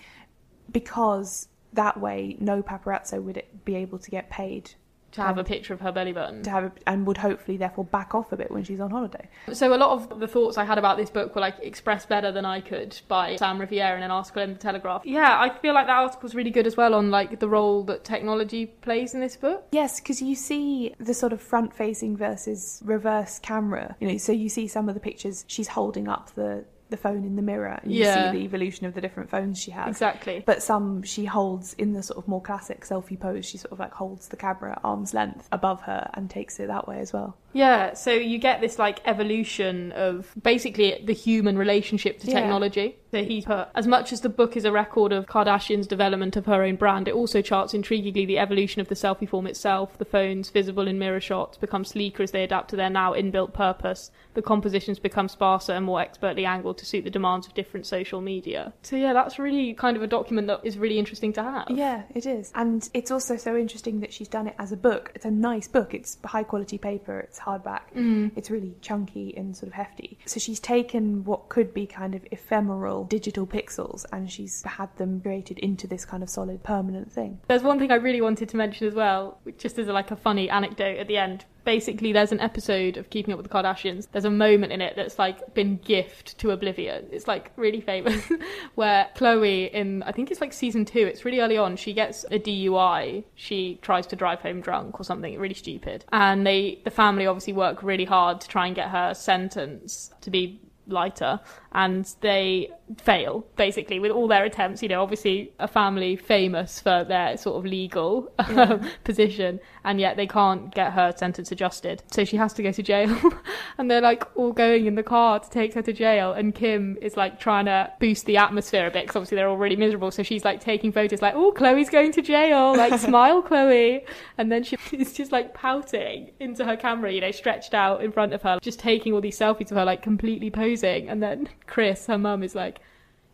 because 0.73 1.49
that 1.73 2.01
way 2.01 2.37
no 2.41 2.63
paparazzo 2.63 3.23
would 3.23 3.43
be 3.65 3.75
able 3.75 3.99
to 3.99 4.11
get 4.11 4.31
paid 4.31 4.71
to 5.13 5.23
have 5.23 5.39
a 5.39 5.45
picture 5.45 5.73
of 5.73 5.81
her 5.81 5.93
belly 5.93 6.13
button. 6.13 6.43
to 6.43 6.51
have 6.51 6.65
a, 6.65 6.73
and 6.87 7.07
would 7.07 7.19
hopefully 7.19 7.57
therefore 7.57 7.85
back 7.85 8.15
off 8.15 8.33
a 8.33 8.37
bit 8.37 8.51
when 8.51 8.65
she's 8.65 8.81
on 8.81 8.91
holiday. 8.91 9.29
So 9.53 9.75
a 9.75 9.77
lot 9.77 9.91
of 9.91 10.21
the 10.21 10.29
thoughts 10.29 10.59
I 10.59 10.65
had 10.65 10.79
about 10.79 10.97
this 10.97 11.11
book 11.11 11.35
were 11.35 11.41
like 11.41 11.57
expressed 11.61 12.09
better 12.09 12.31
than 12.33 12.45
I 12.45 12.61
could 12.61 12.99
by 13.09 13.37
Sam 13.37 13.59
Riviere 13.59 13.97
in 13.97 14.03
an 14.03 14.11
article 14.11 14.43
in 14.43 14.53
the 14.53 14.59
Telegraph. 14.59 15.03
Yeah, 15.05 15.41
I 15.41 15.57
feel 15.59 15.75
like 15.75 15.87
that 15.87 15.97
article's 15.97 16.35
really 16.35 16.51
good 16.51 16.67
as 16.67 16.77
well 16.77 16.95
on 16.95 17.11
like 17.11 17.41
the 17.41 17.49
role 17.49 17.83
that 17.85 18.05
technology 18.05 18.67
plays 18.67 19.15
in 19.15 19.21
this 19.21 19.37
book. 19.37 19.67
Yes, 19.73 20.01
because 20.01 20.21
you 20.21 20.35
see 20.35 20.95
the 20.99 21.15
sort 21.15 21.33
of 21.33 21.41
front 21.41 21.75
facing 21.75 22.17
versus 22.17 22.83
reverse 22.85 23.39
camera. 23.39 23.97
You 24.01 24.09
know, 24.09 24.19
so 24.19 24.33
you 24.33 24.49
see 24.49 24.69
some 24.69 24.89
of 24.89 24.95
the 24.95 25.01
pictures 25.01 25.45
she's 25.49 25.69
holding 25.69 26.09
up 26.09 26.35
the 26.35 26.65
the 26.91 26.97
phone 26.97 27.25
in 27.25 27.37
the 27.37 27.43
mirror 27.43 27.79
and 27.83 27.93
you 27.93 28.05
see 28.05 28.11
the 28.11 28.39
evolution 28.39 28.87
of 28.87 28.95
the 28.95 29.01
different 29.01 29.31
phones 29.31 29.59
she 29.59 29.71
has. 29.71 29.89
Exactly. 29.89 30.43
But 30.45 30.63
some 30.63 31.03
she 31.03 31.25
holds 31.25 31.75
in 31.75 31.93
the 31.93 32.03
sort 32.03 32.19
of 32.19 32.29
more 32.29 32.43
classic 32.43 32.85
selfie 32.85 33.19
pose, 33.19 33.47
she 33.47 33.59
sort 33.59 33.73
of 33.73 33.79
like 33.79 33.93
holds 33.93 34.29
the 34.29 34.37
camera 34.37 34.73
at 34.73 34.81
arm's 34.85 35.15
length 35.15 35.49
above 35.53 35.83
her 35.83 36.11
and 36.15 36.31
takes 36.31 36.59
it 36.59 36.69
that 36.69 36.89
way 36.89 36.99
as 36.99 37.13
well. 37.13 37.37
Yeah, 37.53 37.95
so 37.95 38.13
you 38.13 38.39
get 38.39 38.61
this 38.61 38.79
like 38.79 39.01
evolution 39.07 39.93
of 39.93 40.33
basically 40.43 41.03
the 41.05 41.15
human 41.15 41.57
relationship 41.57 42.19
to 42.21 42.27
Yeah. 42.27 42.41
technology. 42.41 42.97
So 43.11 43.25
he 43.25 43.41
put, 43.41 43.69
as 43.75 43.87
much 43.87 44.13
as 44.13 44.21
the 44.21 44.29
book 44.29 44.55
is 44.55 44.67
a 44.67 44.73
record 44.73 45.13
of 45.13 45.25
Kardashian's 45.27 45.87
development 45.87 46.37
of 46.37 46.45
her 46.45 46.63
own 46.63 46.77
brand, 46.77 47.09
it 47.09 47.15
also 47.15 47.41
charts 47.41 47.73
intriguingly 47.73 48.27
the 48.27 48.39
evolution 48.39 48.83
of 48.83 48.89
the 48.89 48.95
selfie 48.95 49.27
form 49.27 49.47
itself. 49.47 49.97
The 49.97 50.05
phones, 50.05 50.51
visible 50.51 50.87
in 50.87 50.99
mirror 50.99 51.21
shots, 51.21 51.57
become 51.57 51.87
sleeker 51.87 52.23
as 52.23 52.33
they 52.33 52.45
adapt 52.45 52.69
to 52.71 52.77
their 52.77 52.91
now 52.91 53.15
inbuilt 53.15 53.55
purpose. 53.55 54.11
The 54.35 54.43
compositions 54.43 54.99
become 54.99 55.29
sparser 55.29 55.73
and 55.73 55.87
more 55.87 56.03
expertly 56.03 56.45
angled 56.45 56.77
to 56.79 56.87
suit 56.87 57.05
the 57.05 57.11
demands 57.11 57.47
of 57.47 57.55
different 57.55 57.87
social 57.87 58.21
media. 58.21 58.75
So 58.83 58.95
yeah, 58.97 59.15
that's 59.15 59.39
really 59.39 59.73
kind 59.73 59.97
of 59.97 60.03
a 60.03 60.07
document 60.07 60.47
that 60.49 60.61
is 60.63 60.77
really 60.77 60.99
interesting 60.99 61.33
to 61.33 61.43
have. 61.43 61.71
Yeah, 61.71 62.03
it 62.15 62.27
is. 62.27 62.53
And 62.55 62.87
it's 62.93 63.11
also 63.11 63.39
so 63.39 63.57
interesting 63.57 64.01
that 64.01 64.13
she's 64.13 64.29
done 64.29 64.47
it 64.47 64.55
as 64.59 64.71
a 64.71 64.77
book. 64.77 65.13
It's 65.15 65.25
a 65.25 65.31
nice 65.31 65.67
book. 65.67 65.95
It's 65.95 66.19
high 66.27 66.43
quality 66.43 66.77
paper, 66.77 67.21
it's 67.21 67.38
hardback. 67.39 67.81
Mm. 67.97 68.33
It's 68.37 68.51
really 68.51 68.75
chunky 68.81 69.35
and 69.37 69.57
sort 69.57 69.69
of 69.69 69.75
hefty. 69.75 70.19
So 70.27 70.41
she's 70.41 70.61
taken 70.61 71.25
what 71.25 71.49
could 71.49 71.73
be 71.73 71.87
kind 71.87 72.15
of 72.15 72.27
ephemeral 72.31 73.05
digital 73.05 73.47
pixels 73.47 74.05
and 74.13 74.31
she's 74.31 74.63
had 74.65 74.95
them 74.97 75.21
created 75.21 75.59
into 75.59 75.87
this 75.87 76.05
kind 76.05 76.23
of 76.23 76.31
solid 76.31 76.63
permanent 76.63 77.13
thing. 77.13 77.41
There's 77.49 77.63
one 77.63 77.79
thing 77.79 77.91
I 77.91 77.97
really 77.97 78.21
wanted 78.21 78.49
to 78.51 78.57
mention 78.57 78.87
as 78.87 78.95
well, 78.95 79.39
which 79.43 79.59
just 79.59 79.79
as 79.79 79.89
a, 79.89 79.93
like 79.93 80.11
a 80.11 80.17
funny 80.17 80.49
anecdote 80.51 80.99
at 80.99 81.09
the 81.09 81.17
end. 81.17 81.45
Basically, 81.69 82.15
there's 82.15 82.33
an 82.33 82.41
episode 82.41 82.97
of 82.97 83.11
Keeping 83.11 83.35
Up 83.35 83.37
with 83.37 83.47
the 83.47 83.55
Kardashians. 83.55 84.09
There's 84.11 84.25
a 84.25 84.31
moment 84.31 84.73
in 84.73 84.81
it 84.81 84.97
that's 84.97 85.19
like 85.19 85.53
been 85.53 85.77
gift 85.77 86.39
to 86.39 86.51
oblivion. 86.53 87.05
It's 87.13 87.29
like 87.29 87.53
really 87.57 87.83
famous, 87.83 88.27
where 88.75 89.07
Khloé 89.15 89.71
in 89.71 90.03
I 90.05 90.13
think 90.13 90.31
it's 90.31 90.41
like 90.41 90.55
season 90.55 90.87
two. 90.87 91.01
It's 91.01 91.27
really 91.27 91.41
early 91.41 91.59
on. 91.59 91.77
She 91.77 91.93
gets 91.93 92.25
a 92.31 92.39
DUI. 92.39 93.25
She 93.35 93.79
tries 93.83 94.07
to 94.07 94.17
drive 94.17 94.41
home 94.41 94.63
drunk 94.63 94.99
or 94.99 95.05
something 95.05 95.39
really 95.39 95.53
stupid, 95.53 96.07
and 96.11 96.47
they 96.47 96.81
the 96.85 96.91
family 96.91 97.27
obviously 97.27 97.53
work 97.53 97.83
really 97.83 98.07
hard 98.07 98.41
to 98.41 98.49
try 98.49 98.67
and 98.67 98.75
get 98.75 98.89
her 98.89 99.13
sentence 99.13 100.11
to 100.23 100.31
be 100.31 100.63
lighter 100.89 101.41
and 101.73 102.15
they 102.21 102.71
fail 102.97 103.45
basically 103.57 104.01
with 104.01 104.11
all 104.11 104.27
their 104.27 104.45
attempts. 104.45 104.83
You 104.83 104.89
know 104.89 105.03
obviously 105.03 105.53
a 105.59 105.69
family 105.69 106.17
famous 106.17 106.81
for 106.81 107.05
their 107.05 107.37
sort 107.37 107.59
of 107.59 107.71
legal 107.71 108.33
um, 108.39 108.89
position 109.05 109.61
and 109.85 110.01
yet 110.01 110.17
they 110.17 110.27
can't 110.27 110.75
get 110.75 110.93
her 110.93 111.13
sentence 111.17 111.53
adjusted. 111.53 112.03
So 112.11 112.25
she 112.25 112.37
has 112.37 112.53
to 112.55 112.63
go 112.63 112.73
to 112.73 112.83
jail. 112.83 113.17
And 113.77 113.89
they're 113.89 114.01
like 114.01 114.25
all 114.37 114.53
going 114.53 114.87
in 114.87 114.97
the 114.97 115.05
car 115.05 115.39
to 115.39 115.49
take 115.51 115.75
her 115.75 115.83
to 115.83 115.93
jail 115.93 116.33
and 116.33 116.53
kim 116.53 116.97
is 117.01 117.17
like 117.17 117.39
trying 117.39 117.67
to 117.67 117.93
boost 118.01 118.27
the 118.27 118.37
atmosphere 118.37 118.89
a 118.89 118.91
bit 118.91 119.05
because 119.05 119.15
obviously 119.15 119.37
they're 119.37 119.49
all 119.49 119.57
really 119.57 119.77
miserable. 119.77 120.11
So 120.11 120.25
she's 120.25 120.45
like 120.45 120.61
taking 120.61 120.91
photos 120.91 121.23
like 121.23 121.35
oh 121.37 121.53
khloé's 121.53 121.89
going 121.91 122.11
to 122.13 122.23
jail. 122.23 122.77
Like 122.77 122.99
smile 122.99 123.41
chloe. 123.43 124.05
And 124.37 124.51
then 124.51 124.65
she 124.65 124.77
is 124.93 125.13
just 125.13 125.31
like 125.31 125.55
pouting 125.55 126.33
into 126.41 126.65
her 126.65 126.77
camera 126.77 127.13
you 127.13 127.21
know 127.21 127.31
stretched 127.31 127.73
out 127.73 128.03
in 128.03 128.11
front 128.11 128.33
of 128.33 128.43
her 128.43 128.59
just 128.61 128.81
taking 128.81 129.13
all 129.13 129.21
these 129.21 129.39
selfies 129.39 129.71
of 129.71 129.77
her 129.77 129.85
like 129.85 130.03
completely 130.03 130.51
posing 130.51 130.78
and 130.85 131.23
then 131.23 131.49
kris 131.67 132.07
her 132.07 132.19
mum 132.19 132.43
is 132.43 132.55
like 132.55 132.81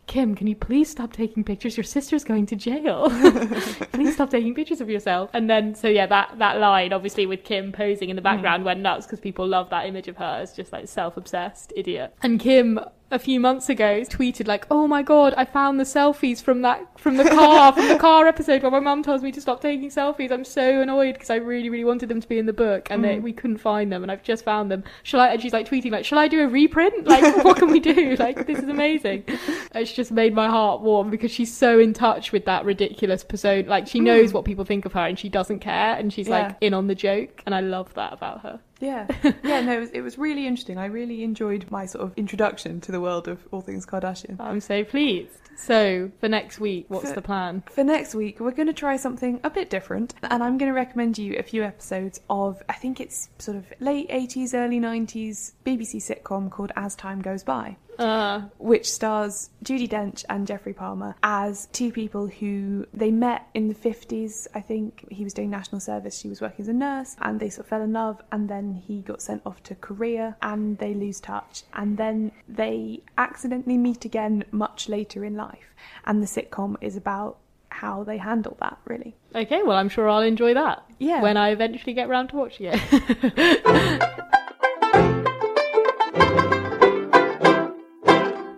Kim, 0.07 0.35
can 0.35 0.45
you 0.45 0.55
please 0.55 0.89
stop 0.89 1.11
taking 1.13 1.43
pictures? 1.43 1.75
Your 1.75 1.83
sister's 1.83 2.23
going 2.23 2.45
to 2.47 2.55
jail. 2.55 3.09
please 3.91 4.13
stop 4.13 4.29
taking 4.29 4.53
pictures 4.53 4.79
of 4.79 4.89
yourself. 4.89 5.31
And 5.33 5.49
then, 5.49 5.73
so 5.73 5.87
yeah, 5.87 6.05
that, 6.05 6.37
that 6.37 6.59
line, 6.59 6.93
obviously, 6.93 7.25
with 7.25 7.43
Kim 7.43 7.71
posing 7.71 8.09
in 8.09 8.15
the 8.15 8.21
mm. 8.21 8.25
background 8.25 8.65
went 8.65 8.81
nuts 8.81 9.05
because 9.05 9.19
people 9.19 9.47
love 9.47 9.69
that 9.71 9.87
image 9.87 10.07
of 10.07 10.17
her 10.17 10.39
as 10.41 10.53
just 10.55 10.71
like 10.71 10.87
self 10.87 11.17
obsessed 11.17 11.73
idiot. 11.75 12.13
And 12.21 12.39
Kim, 12.39 12.79
a 13.11 13.19
few 13.19 13.39
months 13.39 13.69
ago, 13.69 14.01
tweeted 14.01 14.47
like, 14.47 14.65
"Oh 14.71 14.87
my 14.87 15.03
god, 15.03 15.33
I 15.37 15.45
found 15.45 15.79
the 15.79 15.83
selfies 15.83 16.41
from 16.41 16.61
that 16.63 16.81
from 16.99 17.17
the 17.17 17.23
car 17.23 17.71
from 17.71 17.87
the 17.87 17.97
car 17.97 18.27
episode 18.27 18.63
where 18.63 18.71
my 18.71 18.79
mum 18.79 19.03
tells 19.03 19.21
me 19.21 19.31
to 19.31 19.39
stop 19.39 19.61
taking 19.61 19.89
selfies. 19.89 20.31
I'm 20.31 20.43
so 20.43 20.81
annoyed 20.81 21.13
because 21.13 21.29
I 21.29 21.35
really 21.35 21.69
really 21.69 21.83
wanted 21.85 22.09
them 22.09 22.19
to 22.19 22.27
be 22.27 22.39
in 22.39 22.45
the 22.47 22.53
book 22.53 22.87
and 22.89 23.03
they, 23.03 23.17
Mm. 23.17 23.21
we 23.21 23.31
couldn't 23.33 23.57
find 23.57 23.91
them, 23.91 24.01
and 24.01 24.11
I've 24.11 24.23
just 24.23 24.43
found 24.43 24.71
them. 24.71 24.83
Shall 25.03 25.19
I?" 25.19 25.29
And 25.29 25.41
she's 25.41 25.53
like 25.53 25.69
tweeting 25.69 25.91
like, 25.91 26.03
"Shall 26.05 26.17
I 26.17 26.27
do 26.27 26.41
a 26.41 26.47
reprint? 26.47 27.05
Like, 27.07 27.23
what 27.45 27.57
can 27.57 27.69
we 27.71 27.79
do? 27.79 28.15
Like, 28.17 28.47
this 28.47 28.59
is 28.59 28.67
amazing." 28.69 29.23
It's 29.75 29.91
just 29.91 30.09
made 30.11 30.33
my 30.33 30.47
heart 30.47 30.79
warm 30.81 31.09
because 31.09 31.31
she's 31.31 31.53
so 31.55 31.79
in 31.79 31.91
touch 31.91 32.31
with 32.31 32.45
that 32.45 32.63
ridiculous 32.63 33.25
persona. 33.25 33.67
Like, 33.67 33.87
she 33.87 33.99
knows 33.99 34.31
what 34.31 34.45
people 34.45 34.63
think 34.63 34.85
of 34.85 34.93
her 34.93 35.01
and 35.01 35.19
she 35.19 35.27
doesn't 35.27 35.59
care, 35.59 35.95
and 35.95 36.13
she's 36.13 36.29
Yeah. 36.29 36.43
like 36.47 36.55
in 36.61 36.73
on 36.73 36.87
the 36.87 36.95
joke, 36.95 37.43
and 37.45 37.53
I 37.53 37.59
love 37.59 37.93
that 37.95 38.13
about 38.13 38.39
her. 38.41 38.59
Yeah, 38.79 39.07
yeah, 39.43 39.61
no, 39.61 39.77
it 39.77 39.79
was, 39.79 39.89
it 39.91 40.01
was 40.01 40.17
really 40.17 40.47
interesting. 40.47 40.77
I 40.77 40.85
really 40.85 41.23
enjoyed 41.23 41.65
my 41.69 41.85
sort 41.85 42.03
of 42.03 42.13
introduction 42.17 42.81
to 42.81 42.91
the 42.91 42.99
world 42.99 43.27
of 43.27 43.39
all 43.51 43.61
things 43.61 43.85
Kardashian. 43.85 44.39
I'm 44.39 44.59
so 44.59 44.83
pleased. 44.83 45.31
So, 45.57 46.11
for 46.19 46.27
next 46.27 46.59
week, 46.59 46.85
what's 46.89 47.09
For- 47.09 47.15
the 47.15 47.21
plan? 47.21 47.63
For 47.71 47.83
next 47.83 48.13
week, 48.13 48.41
we're 48.41 48.51
going 48.51 48.67
to 48.67 48.73
try 48.73 48.97
something 48.97 49.39
a 49.45 49.49
bit 49.49 49.69
different, 49.69 50.13
and 50.23 50.43
I'm 50.43 50.57
going 50.57 50.69
to 50.69 50.75
recommend 50.75 51.17
you 51.17 51.35
a 51.37 51.43
few 51.43 51.63
episodes 51.63 52.19
of, 52.29 52.61
I 52.67 52.73
think 52.73 52.99
it's 52.99 53.29
sort 53.39 53.55
of 53.55 53.65
late 53.79 54.09
80s, 54.09 54.53
early 54.53 54.81
90s 54.81 55.53
BBC 55.65 55.95
sitcom 56.03 56.51
called 56.51 56.73
As 56.75 56.95
Time 56.95 57.21
Goes 57.21 57.43
By. 57.43 57.77
Uh, 57.97 58.41
which 58.57 58.91
stars 58.91 59.49
Judi 59.63 59.87
Dench 59.87 60.25
and 60.29 60.45
Geoffrey 60.47 60.73
Palmer 60.73 61.15
as 61.23 61.67
two 61.67 61.91
people 61.91 62.27
who 62.27 62.85
they 62.93 63.11
met 63.11 63.47
in 63.53 63.67
the 63.67 63.75
50s. 63.75 64.47
I 64.53 64.61
think 64.61 65.05
he 65.09 65.23
was 65.23 65.33
doing 65.33 65.49
national 65.49 65.79
service, 65.81 66.19
she 66.19 66.29
was 66.29 66.41
working 66.41 66.63
as 66.63 66.67
a 66.67 66.73
nurse, 66.73 67.15
and 67.21 67.39
they 67.39 67.49
sort 67.49 67.65
of 67.65 67.69
fell 67.69 67.81
in 67.81 67.93
love. 67.93 68.21
And 68.31 68.49
then 68.49 68.81
he 68.85 69.01
got 69.01 69.21
sent 69.21 69.41
off 69.45 69.63
to 69.63 69.75
Korea 69.75 70.37
and 70.41 70.77
they 70.77 70.93
lose 70.93 71.19
touch. 71.19 71.63
And 71.73 71.97
then 71.97 72.31
they 72.47 73.03
accidentally 73.17 73.77
meet 73.77 74.05
again 74.05 74.43
much 74.51 74.89
later 74.89 75.23
in 75.23 75.35
life. 75.35 75.75
And 76.05 76.21
the 76.21 76.27
sitcom 76.27 76.75
is 76.81 76.95
about 76.95 77.37
how 77.69 78.03
they 78.03 78.17
handle 78.17 78.57
that, 78.61 78.77
really. 78.85 79.15
Okay, 79.33 79.61
well, 79.63 79.77
I'm 79.77 79.89
sure 79.89 80.09
I'll 80.09 80.21
enjoy 80.21 80.53
that. 80.53 80.83
Yeah. 80.97 81.21
When 81.21 81.37
I 81.37 81.49
eventually 81.49 81.93
get 81.93 82.07
round 82.07 82.29
to 82.29 82.37
watching 82.37 82.71
it. 82.71 84.31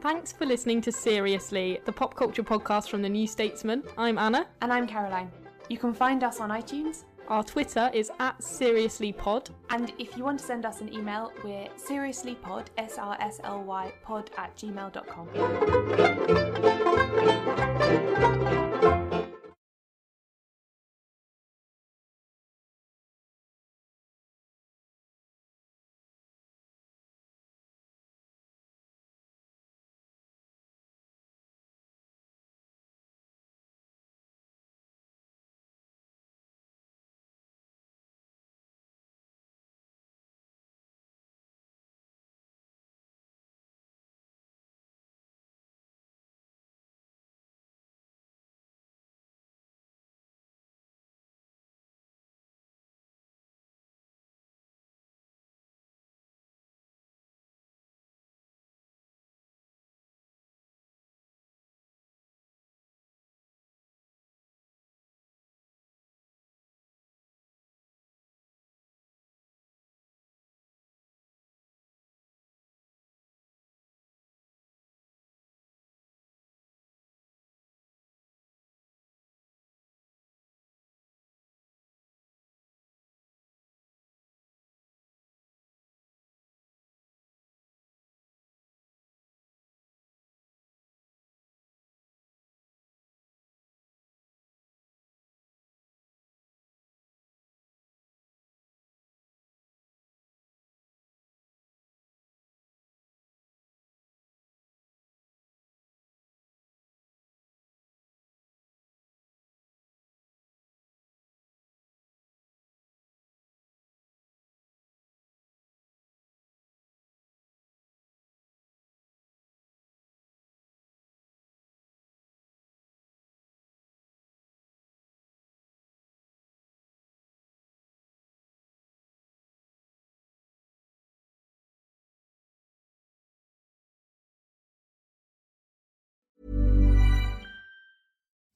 Thanks 0.07 0.31
for 0.31 0.45
listening 0.45 0.79
to 0.83 0.91
Seriously, 0.93 1.81
the 1.83 1.91
pop 1.91 2.15
culture 2.15 2.41
podcast 2.41 2.87
from 2.87 3.01
the 3.01 3.09
New 3.09 3.27
Statesman. 3.27 3.83
I'm 3.97 4.17
Anna. 4.17 4.47
And 4.61 4.71
I'm 4.71 4.87
Caroline. 4.87 5.29
You 5.67 5.77
can 5.77 5.93
find 5.93 6.23
us 6.23 6.39
on 6.39 6.49
iTunes. 6.49 7.03
Our 7.27 7.43
Twitter 7.43 7.91
is 7.93 8.09
at 8.21 8.39
SeriouslyPod. 8.39 9.49
And 9.69 9.91
if 9.99 10.15
you 10.15 10.23
want 10.23 10.39
to 10.39 10.45
send 10.45 10.65
us 10.65 10.79
an 10.79 10.93
email, 10.93 11.33
we're 11.43 11.67
seriouslypod, 11.75 12.67
S 12.77 12.97
R 12.97 13.17
S 13.19 13.41
L 13.43 13.63
Y 13.63 13.91
pod 14.01 14.31
at 14.37 14.55
gmail.com. 14.55 15.27